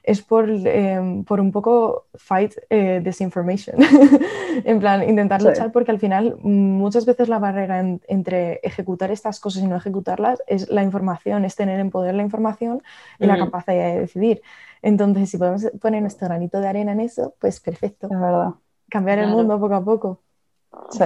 es 0.04 0.22
por, 0.22 0.50
em, 0.50 1.24
por 1.24 1.40
un 1.40 1.52
poco 1.52 2.06
fight 2.16 2.54
eh, 2.70 3.02
disinformation, 3.04 3.78
en 4.64 4.80
plan, 4.80 5.08
intentar 5.08 5.42
luchar 5.42 5.72
porque 5.72 5.92
al 5.92 6.00
final 6.00 6.38
muchas 6.42 7.06
veces 7.06 7.30
la 7.30 7.40
barrera 7.40 7.80
entre 8.08 8.60
ejecutar 8.64 9.12
estas 9.12 9.40
cosas 9.40 9.64
y 9.64 9.68
no 9.68 9.76
ejecutarlas 9.76 10.42
es 10.48 10.70
la 10.70 10.84
información, 10.84 11.46
es 11.46 11.56
tener 11.56 11.80
en 11.80 11.92
poder 11.92 12.16
la 12.16 12.24
información 12.24 12.82
y 13.20 13.26
la 13.26 13.38
capacidad 13.38 13.94
de 13.94 14.02
decidir. 14.02 14.42
Entonces, 14.82 15.30
si 15.30 15.38
podemos 15.38 15.66
poner 15.82 16.02
nuestro 16.02 16.28
granito 16.28 16.60
de 16.60 16.68
arena 16.68 16.94
en 16.94 17.02
eso, 17.02 17.34
pues 17.40 17.60
perfecto. 17.60 18.08
Es 18.10 18.20
verdad. 18.20 18.54
Cambiar 18.90 19.20
el 19.20 19.28
mundo 19.28 19.60
poco 19.60 19.76
a 19.76 19.84
poco. 19.84 20.22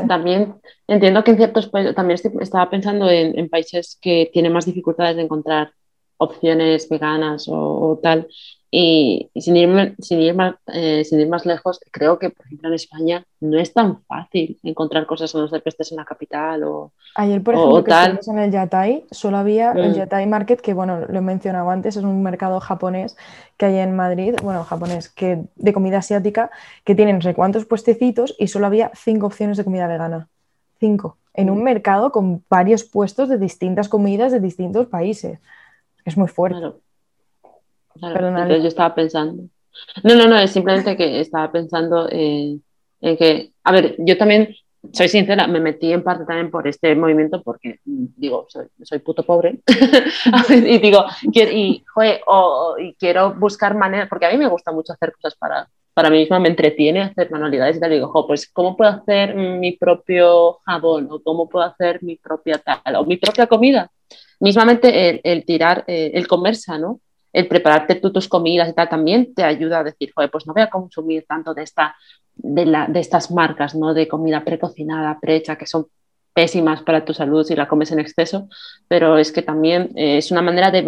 También 0.08 0.56
entiendo 0.88 1.24
que 1.24 1.32
en 1.32 1.38
ciertos 1.38 1.68
países, 1.70 1.96
también 1.96 2.20
estaba 2.42 2.70
pensando 2.70 3.10
en, 3.10 3.50
países 3.50 3.98
que 4.02 4.30
tienen 4.32 4.52
más 4.52 4.66
dificultades 4.66 5.16
de 5.16 5.24
encontrar 5.24 5.72
opciones 6.18 6.88
veganas 6.90 7.48
o 7.50 8.00
tal, 8.02 8.28
y, 8.76 9.30
sin, 9.36 9.56
ir, 9.56 9.96
sin, 10.00 10.20
ir 10.20 10.34
más, 10.34 10.56
eh, 10.74 11.04
sin 11.06 11.20
ir 11.20 11.30
más 11.30 11.46
lejos, 11.46 11.80
creo 11.92 12.18
que, 12.18 12.32
por 12.32 12.44
ejemplo, 12.48 12.70
en 12.70 12.74
España 12.74 13.24
no 13.40 13.60
es 13.60 13.72
tan 13.72 14.02
fácil 14.06 14.58
encontrar 14.64 15.06
cosas 15.06 15.36
a 15.36 15.38
no 15.38 15.48
ser 15.48 15.62
que 15.62 15.70
estés 15.70 15.92
en 15.92 15.98
la 15.98 16.06
capital 16.06 16.64
o 16.64 16.92
Ayer, 17.14 17.44
por 17.44 17.54
ejemplo, 17.54 17.84
que 17.84 17.92
estuvimos 17.92 18.28
en 18.30 18.40
el 18.40 18.52
Yatai, 18.52 19.06
solo 19.12 19.38
había 19.38 19.74
el 19.74 19.92
mm. 19.92 19.94
Yatai 19.94 20.26
Market, 20.26 20.60
que, 20.60 20.74
bueno, 20.74 21.02
lo 21.08 21.20
he 21.20 21.22
mencionado 21.22 21.70
antes, 21.70 21.98
es 21.98 22.04
un 22.04 22.24
mercado 22.24 22.60
japonés 22.60 23.16
que 23.58 23.68
hay 23.68 23.78
en 23.78 23.96
Madrid, 23.96 24.34
bueno, 24.42 24.64
japonés, 24.64 25.08
que 25.08 25.44
de 25.56 25.72
comida 25.72 26.00
asiática, 26.00 26.50
que 26.84 26.96
tiene 26.96 27.14
no 27.14 27.22
sé 27.22 27.36
cuántos 27.36 27.66
puestecitos 27.66 28.36
y 28.40 28.48
solo 28.48 28.66
había 28.66 28.90
cinco 28.96 29.28
opciones 29.28 29.58
de 29.58 29.66
comida 29.66 29.86
vegana. 29.86 30.30
Cinco. 30.80 31.18
En 31.36 31.52
un 31.52 31.60
mm. 31.60 31.64
mercado 31.64 32.12
con 32.12 32.44
varios 32.50 32.84
puestos 32.84 33.30
de 33.30 33.38
distintas 33.38 33.88
comidas 33.88 34.32
de 34.32 34.40
distintos 34.40 34.88
países. 34.88 35.38
Es 36.06 36.18
muy 36.18 36.28
fuerte 36.28 36.74
entonces 37.96 38.62
yo 38.62 38.68
estaba 38.68 38.96
pensando. 38.96 39.44
No, 40.04 40.16
no, 40.16 40.28
no, 40.28 40.38
es 40.38 40.52
simplemente 40.52 40.96
que 40.96 41.20
estaba 41.20 41.52
pensando 41.52 42.08
en 42.10 42.62
que, 43.02 43.52
a 43.64 43.72
ver, 43.72 43.96
yo 44.00 44.18
también, 44.18 44.56
soy 44.92 45.08
sincera, 45.08 45.48
me 45.48 45.60
metí 45.60 45.92
en 45.92 46.04
parte 46.04 46.26
también 46.26 46.52
por 46.52 46.68
este 46.68 46.96
movimiento 46.96 47.42
porque, 47.42 47.80
digo, 47.84 48.48
soy, 48.50 49.00
puto 49.00 49.24
pobre 49.24 49.60
y 50.50 50.78
digo, 50.80 51.06
y, 51.32 51.84
y 52.80 52.94
quiero 53.00 53.34
buscar 53.34 53.76
maneras, 53.76 54.10
porque 54.10 54.26
a 54.26 54.32
mí 54.32 54.38
me 54.38 54.48
gusta 54.48 54.72
mucho 54.72 54.94
hacer 54.94 55.14
cosas 55.14 55.36
para, 55.36 55.70
para 55.94 56.10
mí 56.10 56.20
misma, 56.20 56.40
me 56.40 56.50
entretiene 56.50 57.02
hacer 57.02 57.30
manualidades 57.30 57.78
y 57.78 57.80
tal, 57.80 57.92
y 57.92 57.96
digo, 57.96 58.28
pues, 58.28 58.50
¿cómo 58.52 58.76
puedo 58.76 58.92
hacer 58.92 59.36
mi 59.36 59.74
propio 59.74 60.60
jabón? 60.66 61.08
¿O 61.12 61.22
cómo 61.22 61.48
puedo 61.48 61.66
hacer 61.66 62.02
mi 62.04 62.16
propia 62.16 62.58
tal? 62.58 62.96
¿O 62.96 63.06
mi 63.06 63.18
propia 63.18 63.48
comida? 63.48 63.92
Mismamente 64.40 65.22
el, 65.24 65.46
tirar, 65.46 65.84
eh, 65.88 66.12
el 66.16 66.28
comer 66.28 66.56
sano, 66.56 67.00
el 67.34 67.48
prepararte 67.48 67.96
tú 67.96 68.12
tus 68.14 68.28
comidas 68.28 68.70
y 68.70 68.74
tal 68.74 68.88
también 68.88 69.34
te 69.34 69.44
ayuda 69.44 69.80
a 69.80 69.84
decir, 69.84 70.12
joder, 70.16 70.30
pues 70.30 70.46
no 70.48 70.54
voy 70.54 70.62
a 70.62 70.70
consumir 70.70 71.26
tanto 71.28 71.54
de, 71.54 71.64
esta, 71.64 71.96
de, 72.36 72.66
la, 72.66 72.88
de 72.88 73.00
estas 73.00 73.32
marcas, 73.32 73.76
¿no? 73.76 73.94
De 73.94 74.08
comida 74.08 74.46
precocinada, 74.46 75.20
prehecha, 75.20 75.58
que 75.58 75.66
son 75.66 75.88
pésimas 76.34 76.82
para 76.84 77.06
tu 77.06 77.14
salud 77.14 77.44
si 77.44 77.56
la 77.56 77.68
comes 77.68 77.92
en 77.92 78.00
exceso, 78.00 78.48
pero 78.88 79.18
es 79.18 79.32
que 79.32 79.42
también 79.42 79.92
eh, 79.96 80.18
es 80.18 80.32
una 80.32 80.42
manera 80.42 80.72
de, 80.72 80.80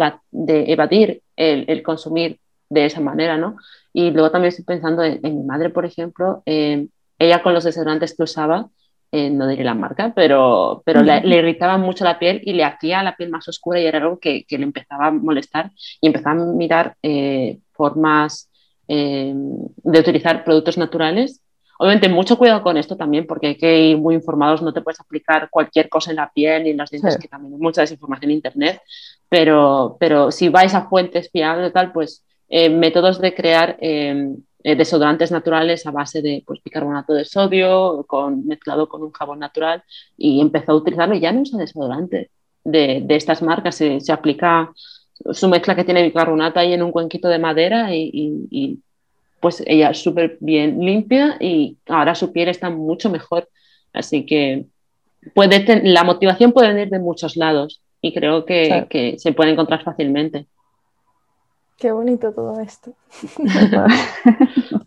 evadir 0.72 1.22
el, 1.36 1.64
el, 1.68 1.82
consumir 1.82 2.40
de 2.68 2.86
esa 2.86 3.00
manera, 3.00 3.36
¿no? 3.36 3.56
Y 3.92 4.10
luego 4.10 4.30
también 4.30 4.48
estoy 4.48 4.64
pensando 4.64 5.02
en, 5.02 5.20
mi 5.22 5.42
madre, 5.42 5.70
por 5.70 5.84
ejemplo, 5.84 6.42
eh, 6.46 6.88
ella 7.18 7.42
con 7.42 7.54
los 7.54 7.64
desodorantes 7.64 8.14
que 8.16 8.24
usaba, 8.24 8.68
eh, 9.18 9.30
no 9.30 9.48
diré 9.48 9.64
la 9.64 9.72
marca, 9.72 10.12
pero, 10.14 10.82
pero 10.84 11.00
le, 11.00 11.22
irritaba 11.24 11.78
mucho 11.78 12.04
la 12.04 12.18
piel 12.18 12.42
y 12.44 12.52
le 12.52 12.64
hacía 12.64 13.02
la 13.02 13.16
piel 13.16 13.30
más 13.30 13.48
oscura 13.48 13.80
y 13.80 13.86
era 13.86 13.96
algo 13.96 14.18
que, 14.18 14.44
que 14.44 14.58
le 14.58 14.64
empezaba 14.64 15.06
a 15.06 15.10
molestar 15.10 15.70
y 16.02 16.08
empezaba 16.08 16.42
a 16.42 16.44
mirar 16.44 16.96
eh, 17.02 17.58
formas 17.72 18.50
eh, 18.88 19.32
de 19.34 19.98
utilizar 19.98 20.44
productos 20.44 20.76
naturales. 20.76 21.40
Obviamente, 21.78 22.10
mucho 22.10 22.36
cuidado 22.36 22.62
con 22.62 22.76
esto 22.76 22.94
también, 22.94 23.26
porque 23.26 23.46
hay 23.46 23.56
que 23.56 23.80
ir 23.80 23.96
muy 23.96 24.14
informados, 24.14 24.60
no 24.60 24.74
te 24.74 24.82
puedes 24.82 25.00
aplicar 25.00 25.48
cualquier 25.48 25.88
cosa 25.88 26.10
en 26.10 26.16
la 26.16 26.30
piel 26.30 26.66
y 26.66 26.70
en 26.72 26.76
los 26.76 26.90
dientes, 26.90 27.16
que 27.16 27.28
también 27.28 27.54
hay 27.54 27.60
mucha 27.60 27.80
desinformación 27.80 28.32
en 28.32 28.36
Internet, 28.36 28.82
pero, 29.30 29.96
pero 29.98 30.30
si 30.30 30.50
vais 30.50 30.74
a 30.74 30.90
fuentes 30.90 31.30
fiables 31.30 31.70
y 31.70 31.72
tal, 31.72 31.90
pues 31.92 32.22
métodos 32.50 33.18
de 33.18 33.34
crear 33.34 33.78
eh, 34.66 34.74
desodorantes 34.74 35.30
naturales 35.30 35.86
a 35.86 35.92
base 35.92 36.20
de 36.22 36.42
pues, 36.44 36.60
bicarbonato 36.60 37.14
de 37.14 37.24
sodio 37.24 38.04
con, 38.08 38.44
mezclado 38.48 38.88
con 38.88 39.00
un 39.04 39.12
jabón 39.12 39.38
natural 39.38 39.84
y 40.16 40.40
empezó 40.40 40.72
a 40.72 40.74
utilizarlo 40.74 41.14
y 41.14 41.20
ya 41.20 41.30
no 41.30 41.42
usa 41.42 41.60
desodorante. 41.60 42.30
De, 42.64 43.00
de 43.00 43.14
estas 43.14 43.42
marcas, 43.42 43.76
se, 43.76 44.00
se, 44.00 44.10
aplica 44.10 44.72
su 45.30 45.46
mezcla 45.46 45.76
que 45.76 45.84
tiene 45.84 46.02
bicarbonato 46.02 46.58
ahí 46.58 46.72
en 46.72 46.82
un 46.82 46.90
cuenquito 46.90 47.28
de 47.28 47.38
madera 47.38 47.94
y, 47.94 48.10
y, 48.50 48.80
pues 49.38 49.62
ella 49.64 49.90
es 49.90 50.02
súper 50.02 50.36
bien 50.40 50.80
limpia 50.80 51.36
y 51.38 51.76
ahora 51.86 52.16
su 52.16 52.32
piel 52.32 52.48
está 52.48 52.68
mucho 52.68 53.08
mejor, 53.08 53.48
así 53.92 54.26
que 54.26 54.64
puede 55.32 55.64
la 55.84 56.02
motivación 56.02 56.50
puede 56.50 56.72
venir 56.72 56.88
de 56.88 56.98
muchos 56.98 57.36
lados 57.36 57.82
y 58.02 58.12
creo 58.12 58.44
que, 58.44 58.86
que 58.90 59.16
se 59.20 59.30
puede 59.30 59.52
encontrar 59.52 59.84
fácilmente. 59.84 60.46
Qué 61.76 61.92
bonito 61.92 62.32
todo 62.32 62.60
esto. 62.60 62.94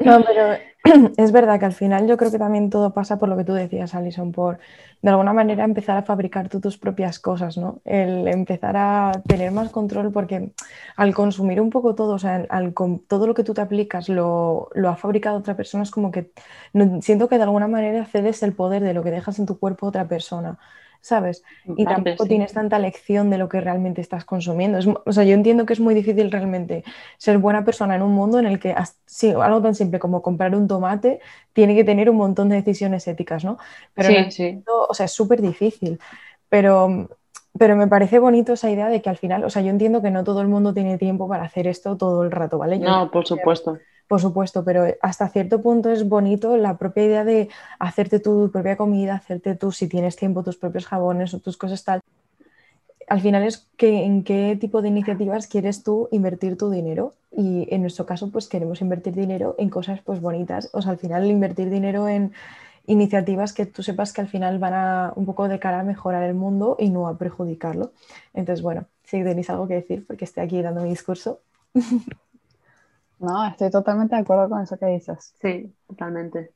no, 0.00 0.24
pero 0.24 0.56
es 1.16 1.32
verdad 1.32 1.58
que 1.60 1.66
al 1.66 1.72
final 1.72 2.08
yo 2.08 2.16
creo 2.16 2.30
que 2.30 2.38
también 2.38 2.70
todo 2.70 2.92
pasa 2.92 3.18
por 3.18 3.28
lo 3.28 3.36
que 3.36 3.44
tú 3.44 3.52
decías, 3.52 3.94
Alison, 3.94 4.32
por 4.32 4.58
de 5.00 5.10
alguna 5.10 5.32
manera 5.32 5.64
empezar 5.64 5.96
a 5.96 6.02
fabricar 6.02 6.48
tú 6.48 6.60
tus 6.60 6.78
propias 6.78 7.18
cosas, 7.18 7.56
¿no? 7.56 7.80
El 7.84 8.26
empezar 8.28 8.76
a 8.76 9.12
tener 9.26 9.52
más 9.52 9.70
control 9.70 10.12
porque 10.12 10.52
al 10.96 11.14
consumir 11.14 11.60
un 11.60 11.70
poco 11.70 11.94
todo, 11.94 12.14
o 12.14 12.18
sea, 12.18 12.46
al, 12.48 12.74
todo 13.08 13.26
lo 13.26 13.34
que 13.34 13.44
tú 13.44 13.54
te 13.54 13.60
aplicas 13.60 14.08
lo, 14.08 14.68
lo, 14.74 14.88
ha 14.88 14.96
fabricado 14.96 15.38
otra 15.38 15.56
persona, 15.56 15.84
es 15.84 15.90
como 15.90 16.10
que 16.10 16.32
siento 17.00 17.28
que 17.28 17.36
de 17.36 17.44
alguna 17.44 17.68
manera 17.68 18.04
cedes 18.04 18.42
el 18.42 18.52
poder 18.52 18.82
de 18.82 18.94
lo 18.94 19.02
que 19.02 19.10
dejas 19.10 19.38
en 19.38 19.46
tu 19.46 19.58
cuerpo 19.58 19.86
a 19.86 19.88
otra 19.90 20.08
persona. 20.08 20.58
¿Sabes? 21.02 21.42
Y 21.76 21.84
tampoco 21.84 22.26
tienes 22.26 22.52
tanta 22.52 22.78
lección 22.78 23.28
de 23.28 23.36
lo 23.36 23.48
que 23.48 23.60
realmente 23.60 24.00
estás 24.00 24.24
consumiendo. 24.24 24.78
o 25.04 25.12
sea, 25.12 25.24
yo 25.24 25.34
entiendo 25.34 25.66
que 25.66 25.72
es 25.72 25.80
muy 25.80 25.94
difícil 25.94 26.30
realmente 26.30 26.84
ser 27.18 27.38
buena 27.38 27.64
persona 27.64 27.96
en 27.96 28.02
un 28.02 28.12
mundo 28.12 28.38
en 28.38 28.46
el 28.46 28.60
que 28.60 28.74
algo 28.74 29.60
tan 29.60 29.74
simple 29.74 29.98
como 29.98 30.22
comprar 30.22 30.54
un 30.54 30.68
tomate 30.68 31.20
tiene 31.52 31.74
que 31.74 31.84
tener 31.84 32.08
un 32.08 32.16
montón 32.16 32.48
de 32.48 32.56
decisiones 32.56 33.06
éticas, 33.08 33.44
¿no? 33.44 33.58
Pero 33.94 34.08
sí, 34.08 34.30
sí. 34.30 34.62
o 34.66 34.94
sea, 34.94 35.06
es 35.06 35.12
súper 35.12 35.42
difícil. 35.42 35.98
Pero, 36.48 37.08
pero 37.58 37.74
me 37.76 37.88
parece 37.88 38.20
bonito 38.20 38.52
esa 38.52 38.70
idea 38.70 38.88
de 38.88 39.02
que 39.02 39.10
al 39.10 39.16
final, 39.16 39.44
o 39.44 39.50
sea, 39.50 39.60
yo 39.60 39.70
entiendo 39.70 40.02
que 40.02 40.10
no 40.12 40.22
todo 40.22 40.40
el 40.40 40.48
mundo 40.48 40.72
tiene 40.72 40.98
tiempo 40.98 41.28
para 41.28 41.44
hacer 41.44 41.66
esto 41.66 41.96
todo 41.96 42.22
el 42.22 42.30
rato, 42.30 42.58
¿vale? 42.58 42.78
no, 42.78 43.10
por 43.10 43.26
supuesto 43.26 43.78
por 44.12 44.20
supuesto, 44.20 44.62
pero 44.62 44.84
hasta 45.00 45.30
cierto 45.30 45.62
punto 45.62 45.88
es 45.88 46.06
bonito 46.06 46.58
la 46.58 46.76
propia 46.76 47.04
idea 47.04 47.24
de 47.24 47.48
hacerte 47.78 48.20
tu 48.20 48.50
propia 48.52 48.76
comida, 48.76 49.14
hacerte 49.14 49.54
tú, 49.54 49.72
si 49.72 49.88
tienes 49.88 50.16
tiempo, 50.16 50.42
tus 50.42 50.58
propios 50.58 50.84
jabones 50.84 51.32
o 51.32 51.38
tus 51.38 51.56
cosas 51.56 51.82
tal. 51.82 52.00
Al 53.08 53.22
final 53.22 53.42
es 53.42 53.70
que 53.78 54.04
en 54.04 54.22
qué 54.22 54.58
tipo 54.60 54.82
de 54.82 54.88
iniciativas 54.88 55.46
quieres 55.46 55.82
tú 55.82 56.10
invertir 56.12 56.58
tu 56.58 56.68
dinero 56.68 57.14
y 57.34 57.66
en 57.74 57.80
nuestro 57.80 58.04
caso 58.04 58.30
pues 58.30 58.48
queremos 58.48 58.82
invertir 58.82 59.14
dinero 59.14 59.54
en 59.56 59.70
cosas 59.70 60.02
pues 60.02 60.20
bonitas, 60.20 60.68
o 60.74 60.82
sea, 60.82 60.92
al 60.92 60.98
final 60.98 61.24
invertir 61.30 61.70
dinero 61.70 62.06
en 62.06 62.34
iniciativas 62.84 63.54
que 63.54 63.64
tú 63.64 63.82
sepas 63.82 64.12
que 64.12 64.20
al 64.20 64.28
final 64.28 64.58
van 64.58 64.74
a 64.74 65.12
un 65.16 65.24
poco 65.24 65.48
de 65.48 65.58
cara 65.58 65.80
a 65.80 65.84
mejorar 65.84 66.24
el 66.24 66.34
mundo 66.34 66.76
y 66.78 66.90
no 66.90 67.08
a 67.08 67.16
perjudicarlo. 67.16 67.92
Entonces, 68.34 68.60
bueno, 68.62 68.84
si 69.04 69.24
tenéis 69.24 69.48
algo 69.48 69.66
que 69.66 69.76
decir 69.76 70.06
porque 70.06 70.26
estoy 70.26 70.44
aquí 70.44 70.60
dando 70.60 70.82
mi 70.82 70.90
discurso. 70.90 71.40
No, 73.22 73.46
estoy 73.46 73.70
totalmente 73.70 74.16
de 74.16 74.22
acuerdo 74.22 74.48
con 74.48 74.62
eso 74.62 74.76
que 74.76 74.86
dices. 74.86 75.32
Sí, 75.40 75.72
totalmente. 75.86 76.52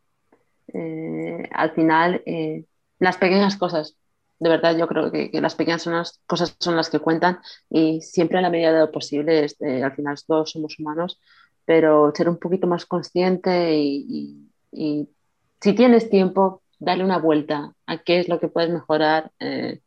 Eh, 0.75 1.49
al 1.53 1.71
final, 1.71 2.23
eh, 2.27 2.65
las 2.99 3.17
pequeñas 3.19 3.57
cosas, 3.57 3.97
de 4.41 4.49
verdad 4.49 4.77
yo 4.77 4.89
creo 4.89 5.13
que, 5.13 5.31
las 5.41 5.55
pequeñas 5.55 5.83
son 5.83 5.95
las 5.95 6.21
cosas 6.27 6.57
son 6.59 6.75
las 6.75 6.91
que 6.91 6.99
cuentan 6.99 7.39
y 7.71 8.01
siempre 8.03 8.39
a 8.39 8.41
la 8.41 8.51
medida 8.51 8.73
de 8.73 8.81
lo 8.81 8.91
posible, 8.91 9.45
este, 9.45 9.85
al 9.85 9.95
final 9.95 10.17
todos 10.27 10.51
somos 10.51 10.77
humanos, 10.81 11.21
pero 11.65 12.13
ser 12.13 12.29
un 12.29 12.39
poquito 12.39 12.67
más 12.67 12.85
consciente 12.85 13.77
y, 13.79 14.51
si 15.61 15.73
tienes 15.73 16.11
tiempo, 16.11 16.63
darle 16.81 17.05
una 17.05 17.19
vuelta 17.19 17.75
a 17.87 17.99
qué 17.99 18.19
es 18.19 18.29
lo 18.29 18.41
que 18.41 18.49
puedes 18.49 18.71
mejorar 18.71 19.31
eh, 19.39 19.81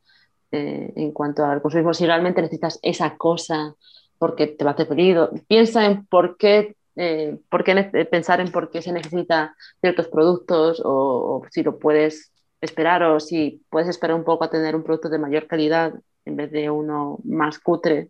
en 0.51 1.11
cuanto 1.11 1.45
al 1.45 1.61
consumismo. 1.61 1.93
Si 1.93 2.05
realmente 2.05 2.41
necesitas 2.41 2.79
esa 2.81 3.17
cosa 3.17 3.75
porque 4.19 4.47
te 4.47 4.63
va 4.63 4.71
a 4.71 4.73
hacer 4.75 4.87
pedido. 4.87 5.31
Piensa 5.47 5.85
en 5.85 6.05
por 6.05 6.37
qué, 6.37 6.75
eh, 6.95 7.39
por 7.49 7.63
qué 7.63 7.73
pensar 8.11 8.41
en 8.41 8.51
por 8.51 8.69
qué 8.69 8.81
se 8.81 8.91
necesita 8.91 9.55
ciertos 9.81 10.07
productos 10.09 10.81
o, 10.85 11.41
si 11.49 11.63
lo 11.63 11.79
puedes 11.79 12.31
esperar 12.61 13.01
o 13.03 13.19
si 13.19 13.63
puedes 13.69 13.89
esperar 13.89 14.15
un 14.15 14.25
poco 14.25 14.43
a 14.43 14.49
tener 14.49 14.75
un 14.75 14.83
producto 14.83 15.09
de 15.09 15.17
mayor 15.17 15.47
calidad 15.47 15.93
en 16.25 16.35
vez 16.35 16.51
de 16.51 16.69
uno 16.69 17.17
más 17.23 17.57
cutre, 17.57 18.09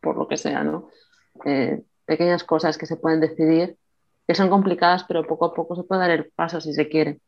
por 0.00 0.16
lo 0.16 0.28
que 0.28 0.36
sea, 0.36 0.62
¿no? 0.62 0.88
Eh, 1.44 1.82
pequeñas 2.06 2.44
cosas 2.44 2.78
que 2.78 2.86
se 2.86 2.96
pueden 2.96 3.20
decidir, 3.20 3.76
que 4.26 4.34
son 4.34 4.48
complicadas, 4.48 5.04
pero 5.04 5.26
poco 5.26 5.46
a 5.46 5.54
poco 5.54 5.74
se 5.74 5.82
puede 5.82 6.00
dar 6.00 6.10
el 6.10 6.30
paso 6.30 6.60
si 6.60 6.72
se 6.72 6.88
quiere. 6.88 7.20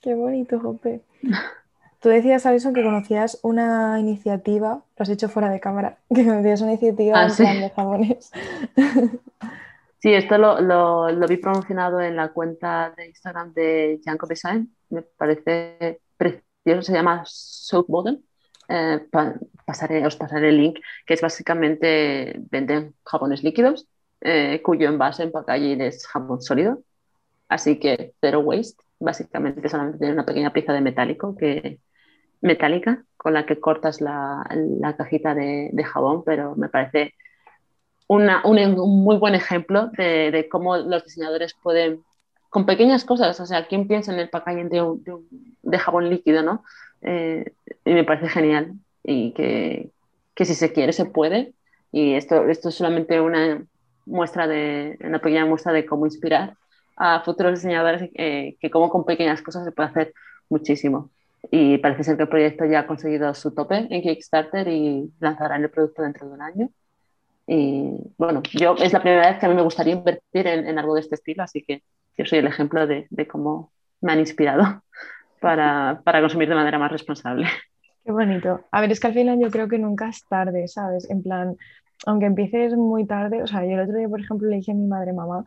Qué 0.00 0.14
bonito, 0.14 0.60
Jope. 0.60 1.00
Tú 2.04 2.10
decías, 2.10 2.44
Alison, 2.44 2.74
que 2.74 2.82
conocías 2.82 3.40
una 3.42 3.98
iniciativa, 3.98 4.74
lo 4.74 5.02
has 5.02 5.08
hecho 5.08 5.30
fuera 5.30 5.48
de 5.48 5.58
cámara, 5.58 5.96
que 6.14 6.22
conocías 6.22 6.60
una 6.60 6.72
iniciativa 6.72 7.18
ah, 7.18 7.28
de 7.28 7.70
jabones. 7.74 8.30
Sí, 10.00 10.12
esto 10.12 10.36
lo, 10.36 10.60
lo, 10.60 11.26
vi 11.26 11.38
promocionado 11.38 11.98
en 11.98 12.16
la 12.16 12.28
cuenta 12.28 12.92
de 12.94 13.06
Instagram 13.06 13.54
de 13.54 14.02
Janko 14.04 14.26
Design. 14.26 14.70
Me 14.90 15.00
parece 15.00 16.02
precioso, 16.18 16.82
se 16.82 16.92
llama 16.92 17.22
Soap 17.24 17.86
Bottle. 17.88 18.20
Eh, 18.68 19.00
pasaré, 19.64 20.06
os 20.06 20.16
pasaré 20.16 20.50
el 20.50 20.58
link, 20.58 20.78
que 21.06 21.14
es 21.14 21.22
básicamente 21.22 22.38
venden 22.50 22.94
jabones 23.02 23.42
líquidos, 23.42 23.88
eh, 24.20 24.60
cuyo 24.62 24.90
envase 24.90 25.22
en 25.22 25.32
packaging 25.32 25.80
es 25.80 26.06
jabón 26.06 26.42
sólido. 26.42 26.82
Así 27.48 27.78
que 27.78 28.12
cero 28.20 28.40
waste. 28.40 28.84
Básicamente 28.98 29.70
solamente 29.70 30.00
tiene 30.00 30.12
una 30.12 30.26
pequeña 30.26 30.52
pieza 30.52 30.74
de 30.74 30.82
metálico 30.82 31.34
que, 31.34 31.80
metálica 32.44 33.02
con 33.16 33.32
la 33.32 33.46
que 33.46 33.58
cortas 33.58 34.02
la, 34.02 34.44
cajita 34.98 35.34
de, 35.34 35.84
jabón, 35.84 36.22
pero 36.24 36.54
me 36.56 36.68
parece 36.68 37.14
un, 38.06 38.26
muy 38.76 39.16
buen 39.16 39.34
ejemplo 39.34 39.90
de, 39.96 40.46
cómo 40.50 40.76
los 40.76 41.04
diseñadores 41.04 41.54
pueden, 41.62 42.04
con 42.50 42.66
pequeñas 42.66 43.04
cosas, 43.04 43.40
o 43.40 43.46
sea, 43.46 43.66
¿quién 43.66 43.88
piensa 43.88 44.12
en 44.12 44.18
el 44.20 44.28
packaging 44.28 44.68
de, 44.68 44.84
de, 45.62 45.78
jabón 45.78 46.10
líquido, 46.10 46.42
no? 46.42 46.64
Eh, 47.00 47.54
y 47.84 47.94
me 47.94 48.04
parece 48.04 48.28
genial 48.28 48.74
y 49.02 49.32
que, 49.32 49.90
que, 50.34 50.44
si 50.44 50.54
se 50.54 50.72
quiere 50.72 50.92
se 50.92 51.06
puede 51.06 51.54
y 51.92 52.14
esto, 52.14 52.46
esto 52.48 52.68
es 52.68 52.74
solamente 52.74 53.20
una 53.20 53.64
muestra 54.04 54.46
de, 54.46 54.98
una 55.00 55.18
pequeña 55.18 55.46
muestra 55.46 55.72
de 55.72 55.86
cómo 55.86 56.04
inspirar 56.04 56.56
a 56.96 57.20
futuros 57.20 57.54
diseñadores 57.54 58.10
eh, 58.14 58.56
que 58.60 58.70
como 58.70 58.90
con 58.90 59.04
pequeñas 59.04 59.40
cosas 59.40 59.64
se 59.64 59.72
puede 59.72 59.88
hacer 59.88 60.14
muchísimo 60.50 61.10
y 61.50 61.78
parece 61.78 62.04
ser 62.04 62.16
que 62.16 62.24
el 62.24 62.28
proyecto 62.28 62.64
ya 62.64 62.80
ha 62.80 62.86
conseguido 62.86 63.32
su 63.34 63.54
tope 63.54 63.86
en 63.90 64.02
Kickstarter 64.02 64.68
y 64.68 65.12
lanzarán 65.20 65.62
el 65.62 65.70
producto 65.70 66.02
dentro 66.02 66.28
de 66.28 66.34
un 66.34 66.42
año. 66.42 66.70
Y 67.46 67.92
bueno, 68.16 68.42
yo 68.52 68.74
es 68.76 68.92
la 68.92 69.00
primera 69.00 69.30
vez 69.30 69.38
que 69.38 69.46
a 69.46 69.48
mí 69.48 69.54
me 69.54 69.62
gustaría 69.62 69.94
invertir 69.94 70.46
en, 70.46 70.66
en 70.66 70.78
algo 70.78 70.94
de 70.94 71.00
este 71.00 71.16
estilo, 71.16 71.42
así 71.42 71.62
que 71.62 71.82
yo 72.16 72.24
soy 72.24 72.38
el 72.38 72.46
ejemplo 72.46 72.86
de, 72.86 73.06
de 73.10 73.26
cómo 73.26 73.72
me 74.00 74.12
han 74.12 74.20
inspirado 74.20 74.82
para, 75.40 76.00
para, 76.04 76.20
consumir 76.20 76.48
de 76.48 76.54
manera 76.54 76.78
más 76.78 76.92
responsable. 76.92 77.46
Qué 78.04 78.12
bonito. 78.12 78.64
A 78.70 78.80
ver, 78.80 78.92
es 78.92 79.00
que 79.00 79.06
al 79.08 79.14
final 79.14 79.40
yo 79.40 79.50
creo 79.50 79.68
que 79.68 79.78
nunca 79.78 80.08
es 80.08 80.24
tarde, 80.26 80.68
¿sabes? 80.68 81.08
En 81.10 81.22
plan, 81.22 81.56
aunque 82.06 82.26
empieces 82.26 82.74
muy 82.74 83.06
tarde, 83.06 83.42
o 83.42 83.46
sea, 83.46 83.64
yo 83.64 83.72
el 83.72 83.80
otro 83.80 83.96
día, 83.96 84.08
por 84.08 84.20
ejemplo, 84.20 84.48
le 84.48 84.56
dije 84.56 84.72
a 84.72 84.74
mi 84.74 84.86
madre, 84.86 85.12
mamá, 85.12 85.44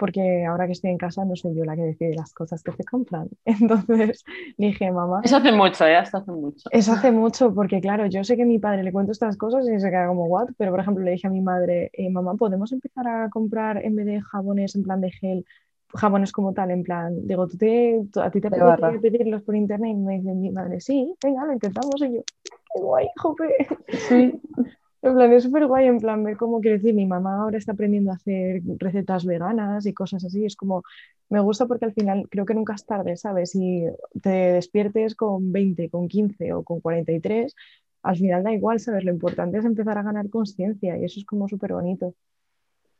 porque 0.00 0.46
ahora 0.46 0.66
que 0.66 0.72
estoy 0.72 0.90
en 0.90 0.96
casa 0.96 1.24
no 1.26 1.36
soy 1.36 1.54
yo 1.54 1.64
la 1.64 1.76
que 1.76 1.82
decide 1.82 2.14
las 2.14 2.32
cosas 2.32 2.62
que 2.62 2.72
se 2.72 2.84
compran. 2.84 3.28
Entonces 3.44 4.24
dije, 4.56 4.90
mamá. 4.90 5.20
Eso 5.22 5.36
hace 5.36 5.52
mucho, 5.52 5.84
¿eh? 5.84 6.00
Eso 6.00 6.16
hace 6.16 6.32
mucho. 6.32 6.70
Eso 6.72 6.92
hace 6.92 7.12
mucho, 7.12 7.54
porque 7.54 7.80
claro, 7.80 8.06
yo 8.06 8.24
sé 8.24 8.34
que 8.36 8.42
a 8.42 8.46
mi 8.46 8.58
padre 8.58 8.82
le 8.82 8.92
cuento 8.92 9.12
estas 9.12 9.36
cosas 9.36 9.68
y 9.68 9.78
se 9.78 9.90
queda 9.90 10.08
como, 10.08 10.24
¿what? 10.24 10.48
Pero 10.56 10.70
por 10.70 10.80
ejemplo, 10.80 11.04
le 11.04 11.12
dije 11.12 11.26
a 11.26 11.30
mi 11.30 11.42
madre, 11.42 11.90
eh, 11.92 12.08
mamá, 12.08 12.34
¿podemos 12.34 12.72
empezar 12.72 13.06
a 13.06 13.28
comprar 13.28 13.84
en 13.84 13.94
vez 13.94 14.06
de 14.06 14.22
jabones 14.22 14.74
en 14.74 14.82
plan 14.82 15.00
de 15.00 15.10
gel? 15.10 15.44
jabones 15.92 16.30
como 16.30 16.52
tal, 16.52 16.70
en 16.70 16.84
plan, 16.84 17.26
digo, 17.26 17.48
¿tú 17.48 17.56
te, 17.58 18.00
a 18.22 18.30
ti 18.30 18.40
te 18.40 18.46
apetece 18.46 19.00
pedirlos 19.00 19.42
por 19.42 19.56
internet? 19.56 19.90
Y 19.90 19.94
me 19.96 20.18
dice 20.18 20.32
mi 20.34 20.50
madre, 20.50 20.80
sí, 20.80 21.16
venga, 21.20 21.44
lo 21.44 21.52
intentamos. 21.52 22.00
Y 22.00 22.14
yo, 22.14 22.22
qué 22.44 22.80
guay, 22.80 23.08
jope. 23.16 23.66
Sí. 24.08 24.40
En 25.02 25.14
plan, 25.14 25.32
es 25.32 25.44
súper 25.44 25.66
guay, 25.66 25.86
en 25.86 25.98
plan, 25.98 26.22
ver 26.24 26.36
cómo 26.36 26.60
quiere 26.60 26.76
decir, 26.76 26.94
mi 26.94 27.06
mamá 27.06 27.42
ahora 27.42 27.56
está 27.56 27.72
aprendiendo 27.72 28.10
a 28.10 28.14
hacer 28.16 28.60
recetas 28.78 29.24
veganas 29.24 29.86
y 29.86 29.94
cosas 29.94 30.24
así. 30.24 30.44
Es 30.44 30.56
como, 30.56 30.82
me 31.30 31.40
gusta 31.40 31.66
porque 31.66 31.86
al 31.86 31.94
final 31.94 32.28
creo 32.30 32.44
que 32.44 32.54
nunca 32.54 32.74
es 32.74 32.84
tarde, 32.84 33.16
¿sabes? 33.16 33.52
Si 33.52 33.84
te 34.22 34.28
despiertes 34.30 35.14
con 35.14 35.52
20, 35.52 35.88
con 35.90 36.06
15 36.08 36.52
o 36.52 36.62
con 36.64 36.80
43, 36.80 37.54
al 38.02 38.16
final 38.16 38.42
da 38.44 38.52
igual, 38.52 38.78
¿sabes? 38.80 39.04
Lo 39.04 39.10
importante 39.12 39.58
es 39.58 39.64
empezar 39.64 39.96
a 39.98 40.02
ganar 40.02 40.28
conciencia 40.28 40.98
y 40.98 41.04
eso 41.04 41.20
es 41.20 41.26
como 41.26 41.48
súper 41.48 41.72
bonito. 41.72 42.14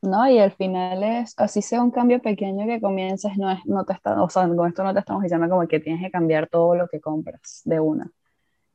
No, 0.03 0.29
y 0.31 0.39
al 0.39 0.53
final 0.53 1.03
es, 1.05 1.35
así 1.37 1.61
sea 1.63 1.83
un 1.83 1.91
cambio 1.91 2.23
pequeño 2.23 2.67
que 2.67 2.81
comiences, 2.81 3.37
no 3.37 3.51
es, 3.51 3.59
no 3.67 3.85
te 3.85 3.93
está, 3.93 4.23
o 4.23 4.31
sea, 4.31 4.49
con 4.49 4.69
esto 4.69 4.83
no 4.83 4.95
te 4.95 5.01
estamos 5.01 5.23
diciendo 5.23 5.49
como 5.51 5.69
que 5.69 5.81
tienes 5.81 6.03
que 6.03 6.11
cambiar 6.11 6.49
todo 6.49 6.75
lo 6.75 6.89
que 6.89 7.01
compras 7.01 7.61
de 7.67 7.81
una 7.81 8.11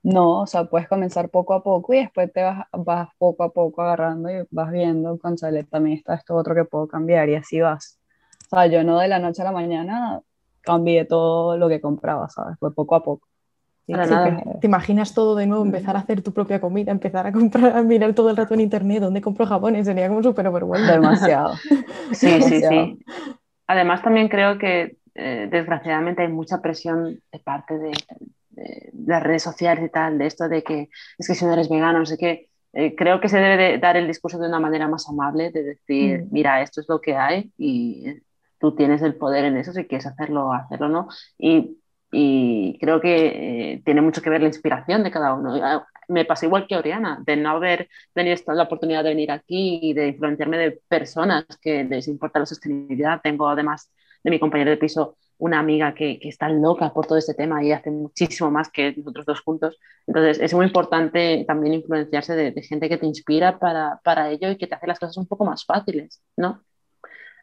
no, 0.05 0.41
o 0.41 0.45
sea, 0.45 0.65
puedes 0.65 0.87
comenzar 0.87 1.29
poco 1.29 1.55
a 1.55 1.63
poco 1.63 1.91
y 1.95 1.97
después 1.97 2.31
te 2.31 2.43
vas, 2.43 2.67
vas 2.71 3.09
poco 3.17 3.43
a 3.43 3.51
poco 3.51 3.81
agarrando 3.81 4.29
y 4.29 4.45
vas 4.51 4.71
viendo, 4.71 5.17
conchale, 5.17 5.63
también 5.63 5.97
está 5.97 6.13
esto 6.13 6.35
otro 6.35 6.53
que 6.53 6.63
puedo 6.63 6.87
cambiar 6.87 7.27
y 7.27 7.33
así 7.33 7.59
vas. 7.59 7.99
O 8.51 8.55
sea, 8.55 8.67
yo 8.67 8.83
no 8.83 8.99
de 8.99 9.07
la 9.07 9.17
noche 9.17 9.41
a 9.41 9.45
la 9.45 9.51
mañana 9.51 10.21
cambié 10.61 11.05
todo 11.05 11.57
lo 11.57 11.67
que 11.67 11.81
compraba, 11.81 12.29
¿sabes? 12.29 12.55
Fue 12.59 12.71
poco 12.71 12.93
a 12.93 13.03
poco. 13.03 13.27
Te 13.87 14.67
imaginas 14.67 15.15
todo 15.15 15.35
de 15.35 15.47
nuevo, 15.47 15.65
empezar 15.65 15.95
a 15.95 15.99
hacer 15.99 16.21
tu 16.21 16.31
propia 16.31 16.61
comida, 16.61 16.91
empezar 16.91 17.25
a 17.25 17.31
comprar, 17.31 17.75
a 17.75 17.81
mirar 17.81 18.13
todo 18.13 18.29
el 18.29 18.37
rato 18.37 18.53
en 18.53 18.61
internet 18.61 19.01
dónde 19.01 19.21
compro 19.21 19.47
jabones, 19.47 19.87
sería 19.87 20.07
como 20.07 20.21
súper 20.21 20.51
vergüenza. 20.51 20.93
Demasiado. 20.93 21.55
sí, 22.11 22.43
sí, 22.43 22.61
sí. 22.61 22.99
Además 23.65 24.03
también 24.03 24.27
creo 24.27 24.59
que 24.59 24.97
eh, 25.15 25.47
desgraciadamente 25.49 26.21
hay 26.21 26.27
mucha 26.27 26.61
presión 26.61 27.19
de 27.31 27.39
parte 27.39 27.79
de, 27.79 27.91
las 29.05 29.23
redes 29.23 29.43
sociales 29.43 29.85
y 29.85 29.89
tal, 29.89 30.17
de 30.17 30.27
esto 30.27 30.47
de 30.49 30.63
que 30.63 30.89
es 31.17 31.27
que 31.27 31.35
si 31.35 31.45
no 31.45 31.53
eres 31.53 31.69
vegano, 31.69 31.99
no 31.99 32.05
sé 32.05 32.17
qué, 32.17 32.49
eh, 32.73 32.93
creo 32.95 33.21
que 33.21 33.29
se 33.29 33.39
debe 33.39 33.77
dar 33.77 33.95
el 33.97 34.07
discurso 34.07 34.37
de 34.37 34.47
una 34.47 34.59
manera 34.59 34.87
más 34.87 35.07
amable, 35.07 35.51
de 35.51 35.63
decir, 35.63 36.23
mm. 36.25 36.27
mira, 36.31 36.61
esto 36.61 36.81
es 36.81 36.89
lo 36.89 36.99
que 36.99 37.15
hay 37.15 37.51
y 37.57 38.21
tú 38.59 38.75
tienes 38.75 39.01
el 39.01 39.15
poder 39.15 39.45
en 39.45 39.57
eso, 39.57 39.71
si 39.71 39.85
quieres 39.85 40.05
hacerlo, 40.05 40.51
hacerlo, 40.51 40.89
¿no? 40.89 41.07
Y, 41.37 41.77
y 42.11 42.77
creo 42.79 42.99
que 42.99 43.73
eh, 43.73 43.81
tiene 43.85 44.01
mucho 44.01 44.21
que 44.21 44.29
ver 44.29 44.41
la 44.41 44.47
inspiración 44.47 45.03
de 45.03 45.11
cada 45.11 45.33
uno. 45.33 45.55
Ah, 45.63 45.87
me 46.07 46.25
pasa 46.25 46.45
igual 46.45 46.67
que 46.67 46.75
Oriana, 46.75 47.21
de 47.25 47.35
no 47.37 47.51
haber 47.51 47.89
tenido 48.13 48.35
la 48.53 48.63
oportunidad 48.63 49.03
de 49.03 49.09
venir 49.09 49.31
aquí 49.31 49.79
y 49.81 49.93
de 49.93 50.09
influenciarme 50.09 50.57
de 50.57 50.71
personas 50.87 51.45
que 51.61 51.83
les 51.83 52.07
importa 52.07 52.39
la 52.39 52.45
sostenibilidad. 52.45 53.21
Tengo 53.21 53.47
además 53.47 53.91
de 54.23 54.31
mi 54.31 54.39
compañero 54.39 54.71
de 54.71 54.77
piso 54.77 55.17
una 55.37 55.59
amiga 55.59 55.93
que, 55.93 56.19
que, 56.19 56.29
está 56.29 56.49
loca 56.49 56.93
por 56.93 57.05
todo 57.05 57.17
este 57.17 57.33
tema 57.33 57.63
y 57.63 57.71
hace 57.71 57.91
muchísimo 57.91 58.51
más 58.51 58.69
que 58.69 58.93
nosotros 58.95 59.25
dos 59.25 59.41
juntos. 59.41 59.77
Entonces 60.07 60.39
es 60.39 60.53
muy 60.53 60.65
importante 60.65 61.43
también 61.47 61.73
influenciarse 61.73 62.35
de, 62.35 62.51
de 62.51 62.61
gente 62.61 62.89
que 62.89 62.97
te 62.97 63.05
inspira 63.05 63.59
para, 63.59 63.99
para, 64.03 64.29
ello 64.29 64.49
y 64.49 64.57
que 64.57 64.67
te 64.67 64.75
hace 64.75 64.87
las 64.87 64.99
cosas 64.99 65.17
un 65.17 65.27
poco 65.27 65.45
más 65.45 65.65
fáciles, 65.65 66.21
¿no? 66.37 66.63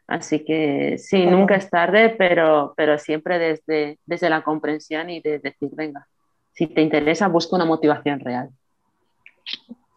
Así 0.07 0.43
que 0.43 0.97
sí, 0.97 1.25
nunca 1.25 1.55
es 1.55 1.69
tarde, 1.69 2.09
pero, 2.17 2.73
pero 2.75 2.97
siempre 2.97 3.39
desde, 3.39 3.99
desde 4.05 4.29
la 4.29 4.43
comprensión 4.43 5.09
y 5.09 5.21
de 5.21 5.39
decir, 5.39 5.69
venga, 5.73 6.07
si 6.51 6.67
te 6.67 6.81
interesa, 6.81 7.27
busca 7.27 7.55
una 7.55 7.65
motivación 7.65 8.19
real. 8.19 8.49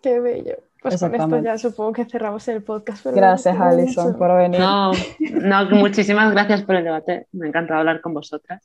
Qué 0.03 0.21
bello. 0.21 0.57
Pues 0.83 1.01
con 1.01 1.15
esto 1.15 1.43
ya 1.43 1.59
supongo 1.59 1.93
que 1.93 2.05
cerramos 2.05 2.47
el 2.49 2.63
podcast. 2.63 3.07
gracias, 3.07 3.59
Alison, 3.59 4.17
por 4.17 4.37
venir. 4.37 4.61
No, 4.61 4.93
no, 5.21 5.71
muchísimas 5.71 6.33
gracias 6.33 6.63
por 6.63 6.77
el 6.77 6.85
debate. 6.85 7.27
Me 7.33 7.49
encanta 7.49 7.79
hablar 7.79 8.01
con 8.01 8.15
vosotras 8.15 8.63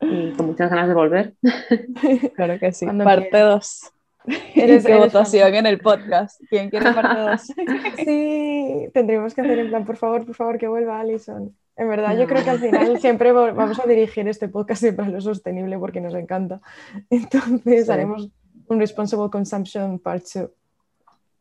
y 0.00 0.32
con 0.32 0.46
muchas 0.46 0.70
ganas 0.70 0.88
de 0.88 0.94
volver. 0.94 1.34
Claro 2.34 2.58
que 2.58 2.72
sí. 2.72 2.86
Parte 2.86 3.38
2. 3.38 3.92
Eres, 4.54 4.84
¿Qué 4.84 4.96
votación 4.96 5.54
en 5.54 5.66
el 5.66 5.78
podcast? 5.78 6.40
¿Quién 6.48 6.70
quiere 6.70 6.92
parte 6.92 7.20
2? 7.20 7.40
sí, 8.04 8.90
tendríamos 8.92 9.34
que 9.34 9.40
hacer 9.40 9.58
en 9.58 9.68
plan, 9.68 9.84
por 9.84 9.96
favor, 9.96 10.26
por 10.26 10.34
favor, 10.34 10.58
que 10.58 10.68
vuelva 10.68 11.00
Alison. 11.00 11.54
En 11.76 11.88
verdad, 11.88 12.16
yo 12.18 12.26
creo 12.26 12.44
que 12.44 12.50
al 12.50 12.58
final 12.58 13.00
siempre 13.00 13.32
vamos 13.32 13.80
a 13.80 13.86
dirigir 13.86 14.28
este 14.28 14.48
podcast 14.48 14.82
siempre 14.82 15.06
a 15.06 15.08
lo 15.08 15.20
sostenible 15.20 15.78
porque 15.78 16.00
nos 16.00 16.14
encanta. 16.14 16.60
Entonces 17.08 17.88
haremos 17.88 18.30
un 18.66 18.78
Responsible 18.78 19.30
Consumption 19.30 19.98
Part 19.98 20.24
2. 20.34 20.50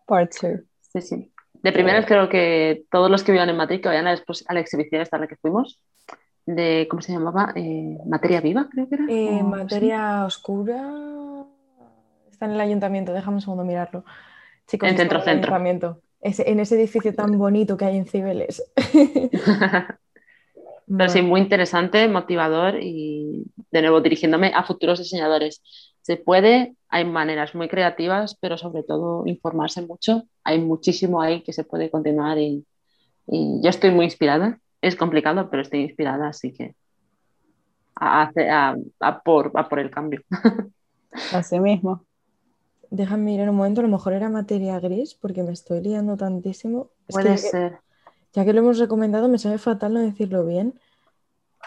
Part 0.09 0.33
2. 0.41 0.61
Sí, 0.81 1.01
sí. 1.01 1.31
De 1.61 1.71
primeras 1.71 2.05
creo 2.05 2.29
que 2.29 2.85
todos 2.89 3.11
los 3.11 3.23
que 3.23 3.31
vivan 3.31 3.49
en 3.49 3.57
Madrid 3.57 3.81
que 3.81 3.89
vayan 3.89 4.07
a 4.07 4.15
la, 4.49 4.59
exhibición 4.59 5.01
esta 5.01 5.17
la 5.17 5.27
que 5.27 5.35
fuimos, 5.35 5.79
de, 6.45 6.87
¿cómo 6.89 7.01
se 7.01 7.11
llamaba? 7.11 7.53
Eh, 7.55 7.97
materia 8.05 8.41
viva, 8.41 8.67
creo 8.71 8.89
que 8.89 8.95
era. 8.95 9.05
Eh, 9.09 9.43
materia 9.43 10.25
oscura. 10.25 10.93
Está 12.31 12.45
en 12.45 12.53
el 12.53 12.61
ayuntamiento, 12.61 13.13
déjame 13.13 13.35
un 13.35 13.41
segundo 13.41 13.63
mirarlo. 13.65 14.03
Chicos, 14.67 14.89
en 14.89 14.97
centro 14.97 15.21
centro. 15.21 15.57
en 16.21 16.59
ese 16.59 16.75
edificio 16.75 17.13
tan 17.13 17.37
bonito 17.37 17.77
que 17.77 17.85
hay 17.85 17.97
en 17.97 18.05
Cibeles. 18.05 18.63
Pero 20.97 21.09
sí, 21.09 21.21
muy 21.21 21.41
interesante, 21.41 22.07
motivador 22.07 22.81
y 22.81 23.45
de 23.69 23.81
nuevo 23.81 24.01
dirigiéndome 24.01 24.51
a 24.55 24.63
futuros 24.63 24.97
diseñadores. 24.97 25.61
Se 26.01 26.17
puede, 26.17 26.75
hay 26.89 27.05
maneras 27.05 27.55
muy 27.55 27.67
creativas, 27.67 28.35
pero 28.39 28.57
sobre 28.57 28.83
todo 28.83 29.23
informarse 29.25 29.81
mucho. 29.81 30.23
Hay 30.43 30.59
muchísimo 30.59 31.21
ahí 31.21 31.43
que 31.43 31.53
se 31.53 31.63
puede 31.63 31.89
continuar 31.91 32.37
y, 32.37 32.65
y 33.27 33.59
yo 33.61 33.69
estoy 33.69 33.91
muy 33.91 34.05
inspirada. 34.05 34.59
Es 34.81 34.95
complicado, 34.95 35.49
pero 35.49 35.61
estoy 35.61 35.81
inspirada, 35.81 36.29
así 36.29 36.53
que 36.53 36.75
a, 37.95 38.31
a, 38.35 38.75
a, 39.01 39.21
por, 39.21 39.51
a 39.55 39.67
por 39.67 39.79
el 39.79 39.91
cambio. 39.91 40.21
Así 41.33 41.59
mismo. 41.59 42.05
Déjame 42.91 43.23
mirar 43.23 43.49
un 43.49 43.57
momento, 43.57 43.81
a 43.81 43.83
lo 43.83 43.89
mejor 43.89 44.13
era 44.13 44.29
materia 44.29 44.79
gris 44.79 45.15
porque 45.15 45.43
me 45.43 45.51
estoy 45.51 45.81
liando 45.81 46.15
tantísimo. 46.17 46.89
Puede 47.07 47.37
ser 47.37 47.79
ya 48.33 48.45
que 48.45 48.53
lo 48.53 48.59
hemos 48.59 48.77
recomendado, 48.77 49.27
me 49.27 49.39
sabe 49.39 49.57
fatal 49.57 49.93
no 49.93 50.01
decirlo 50.01 50.45
bien. 50.45 50.79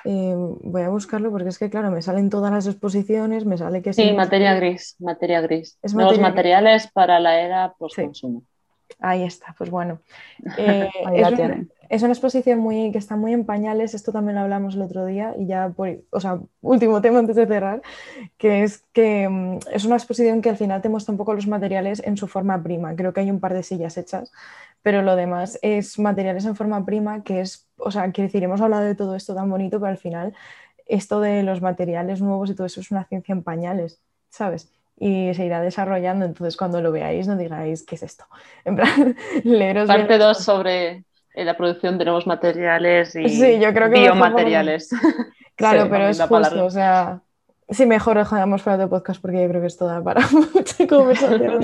Eh, 0.05 0.35
voy 0.37 0.83
a 0.83 0.89
buscarlo 0.89 1.31
porque 1.31 1.49
es 1.49 1.59
que, 1.59 1.71
claro, 1.71 1.91
me 1.91 2.03
salen 2.03 2.31
todas 2.31 2.53
las 2.53 2.67
exposiciones, 2.67 3.47
me 3.47 3.57
sale 3.57 3.83
que... 3.83 3.93
Sí, 3.93 4.13
materia 4.13 4.55
gris, 4.55 4.97
materia 4.99 5.41
gris. 5.41 5.79
Es 5.83 5.95
Nuevos 5.95 6.19
materiales 6.19 6.89
para 6.93 7.21
la 7.21 7.41
era 7.41 7.75
post-consumo. 7.79 8.45
Ahí 8.99 9.25
está, 9.25 9.55
pues 9.57 9.71
bueno. 9.71 10.01
Eh, 10.59 10.89
es, 11.15 11.29
una, 11.29 11.67
es, 11.89 12.03
una, 12.03 12.13
exposición 12.13 12.59
muy, 12.59 12.93
que 12.93 12.99
está 12.99 13.17
muy 13.17 13.33
en 13.33 13.45
pañales, 13.47 13.95
esto 13.95 14.13
también 14.13 14.35
lo 14.37 14.43
hablamos 14.43 14.75
el 14.75 14.83
otro 14.83 15.07
día 15.07 15.35
y 15.39 15.47
ya, 15.47 15.71
por, 15.71 15.89
o 16.11 16.21
sea, 16.21 16.41
último 16.61 17.01
tema 17.01 17.21
antes 17.21 17.37
de 17.37 17.47
cerrar, 17.47 17.81
que 18.39 18.65
es 18.65 18.85
que 18.93 19.29
mm, 19.29 19.59
es 19.73 19.85
una 19.85 19.97
exposición 19.97 20.43
que 20.43 20.51
al 20.51 20.57
final 20.57 20.83
te 20.83 20.89
muestra 20.89 21.13
un 21.13 21.19
poco 21.19 21.35
los 21.35 21.47
materiales 21.47 22.03
en 22.05 22.17
su 22.17 22.27
forma 22.27 22.63
prima. 22.63 22.95
Creo 22.97 23.13
que 23.13 23.21
hay 23.21 23.31
un 23.31 23.41
par 23.41 23.55
de 23.55 23.63
sillas 23.63 23.97
hechas, 23.97 24.33
pero 24.83 25.03
lo 25.03 25.17
demás 25.17 25.59
es 25.63 25.99
materiales 25.99 26.45
en 26.45 26.57
forma 26.57 26.85
prima, 26.85 27.23
que 27.23 27.41
es, 27.41 27.69
o 27.77 27.91
sea, 27.91 28.11
quiero 28.13 28.29
decir, 28.29 28.43
hemos 28.43 28.61
hablado 28.61 28.83
de 28.83 28.95
todo 28.95 29.15
esto 29.17 29.35
tan 29.35 29.49
bonito, 29.49 29.79
pero 29.79 29.91
al 29.91 29.99
final 29.99 30.35
esto 30.87 31.21
de 31.21 31.43
los 31.43 31.63
materiales 31.63 32.21
nuevos 32.21 32.51
y 32.51 32.55
todo 32.55 32.67
eso 32.67 32.81
es 32.81 32.91
una 32.91 33.05
ciencia 33.05 33.33
en 33.33 33.43
pañales, 33.43 34.03
¿sabes? 34.29 34.71
Y 35.03 35.35
se 35.35 35.45
irá 35.45 35.61
desarrollando. 35.61 36.25
Entonces, 36.25 36.57
cuando 36.57 36.81
lo 36.81 36.93
veáis, 36.93 37.27
no 37.27 37.37
digáis, 37.37 37.85
¿qué 37.85 37.97
es 37.97 38.05
esto? 38.05 38.25
En 38.65 38.77
plan, 38.77 39.17
leeros. 39.45 39.89
Parte 39.89 40.17
2 40.17 40.39
sobre 40.39 41.05
eh, 41.35 41.45
la 41.45 41.57
producción 41.57 41.99
de 41.99 42.05
nuevos 42.05 42.27
materiales 42.29 43.17
y 43.17 43.29
sí, 43.29 43.59
yo 43.59 43.75
creo 43.75 43.91
que 43.91 44.01
biomateriales. 44.01 44.91
Claro, 45.55 45.89
pero 45.91 46.09
es 46.09 46.21
justo, 46.21 46.65
o 46.65 46.71
sea, 46.71 47.21
sí, 47.69 47.85
mejor 47.85 48.17
dejamos 48.17 48.63
para 48.63 48.77
otro 48.77 48.89
podcast 48.89 49.21
porque 49.21 49.43
yo 49.43 49.49
creo 49.49 49.61
que 49.61 49.67
esto 49.67 49.87
da 49.87 50.03
para 50.03 50.27
mucha 50.31 50.87
conversación, 50.89 51.61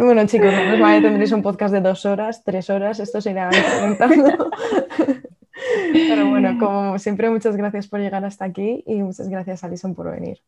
bueno, 0.00 0.26
chicos, 0.26 0.52
vale, 0.78 1.00
tendréis 1.00 1.32
un 1.32 1.42
podcast 1.42 1.72
de 1.72 1.80
dos 1.80 2.04
horas, 2.04 2.42
tres 2.44 2.68
horas, 2.68 2.98
esto 2.98 3.20
se 3.20 3.30
irá 3.30 3.48
incrementando. 3.56 4.50
Pero 5.94 6.28
bueno, 6.28 6.58
como 6.58 6.98
siempre, 6.98 7.30
muchas 7.30 7.56
gracias 7.56 7.86
por 7.86 8.00
llegar 8.00 8.24
hasta 8.24 8.44
aquí 8.44 8.82
y 8.84 8.96
muchas 8.96 9.28
gracias, 9.28 9.62
Alison, 9.64 9.94
por 9.94 10.10
venir. 10.10 10.42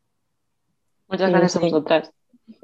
Muchas 1.15 1.31
gracias 1.31 1.57
a 1.57 1.61
vosotras. 1.61 2.13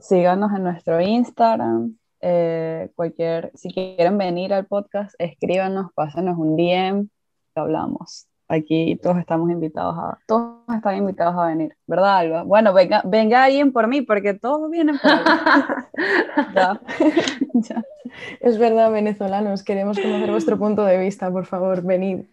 Síganos 0.00 0.50
en 0.52 0.64
nuestro 0.64 1.00
Instagram. 1.00 1.94
Eh, 2.20 2.90
cualquier, 2.96 3.52
si 3.54 3.72
quieren 3.72 4.18
venir 4.18 4.52
al 4.52 4.66
podcast, 4.66 5.14
escríbanos, 5.18 5.92
pásenos 5.94 6.36
un 6.36 6.56
DM, 6.56 7.08
hablamos. 7.54 8.26
Aquí 8.48 8.98
todos 9.00 9.18
estamos 9.18 9.48
invitados 9.50 9.96
a, 9.96 10.18
todos 10.26 10.56
están 10.74 10.96
invitados 10.96 11.36
a 11.38 11.46
venir, 11.46 11.76
¿verdad, 11.86 12.16
Alba? 12.16 12.42
Bueno, 12.42 12.74
venga, 12.74 13.02
venga 13.04 13.44
alguien 13.44 13.72
por 13.72 13.86
mí, 13.86 14.02
porque 14.02 14.34
todos 14.34 14.68
vienen 14.68 14.98
por 14.98 15.12
mí. 15.12 15.20
Es 18.40 18.58
verdad, 18.58 18.90
venezolanos, 18.90 19.62
queremos 19.62 19.96
conocer 19.96 20.28
vuestro 20.32 20.58
punto 20.58 20.84
de 20.84 20.98
vista, 20.98 21.30
por 21.30 21.46
favor, 21.46 21.82
venid. 21.82 22.24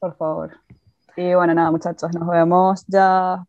Por 0.00 0.16
favor. 0.16 0.58
Y 1.16 1.32
bueno, 1.32 1.54
nada, 1.54 1.70
muchachos, 1.70 2.12
nos 2.12 2.26
vemos 2.26 2.84
ya 2.88 3.46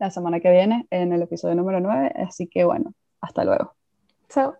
la 0.00 0.10
semana 0.10 0.40
que 0.40 0.50
viene 0.50 0.86
en 0.90 1.12
el 1.12 1.22
episodio 1.22 1.54
número 1.54 1.78
9. 1.78 2.12
Así 2.26 2.48
que 2.48 2.64
bueno, 2.64 2.92
hasta 3.20 3.44
luego. 3.44 3.74
Chao. 4.28 4.59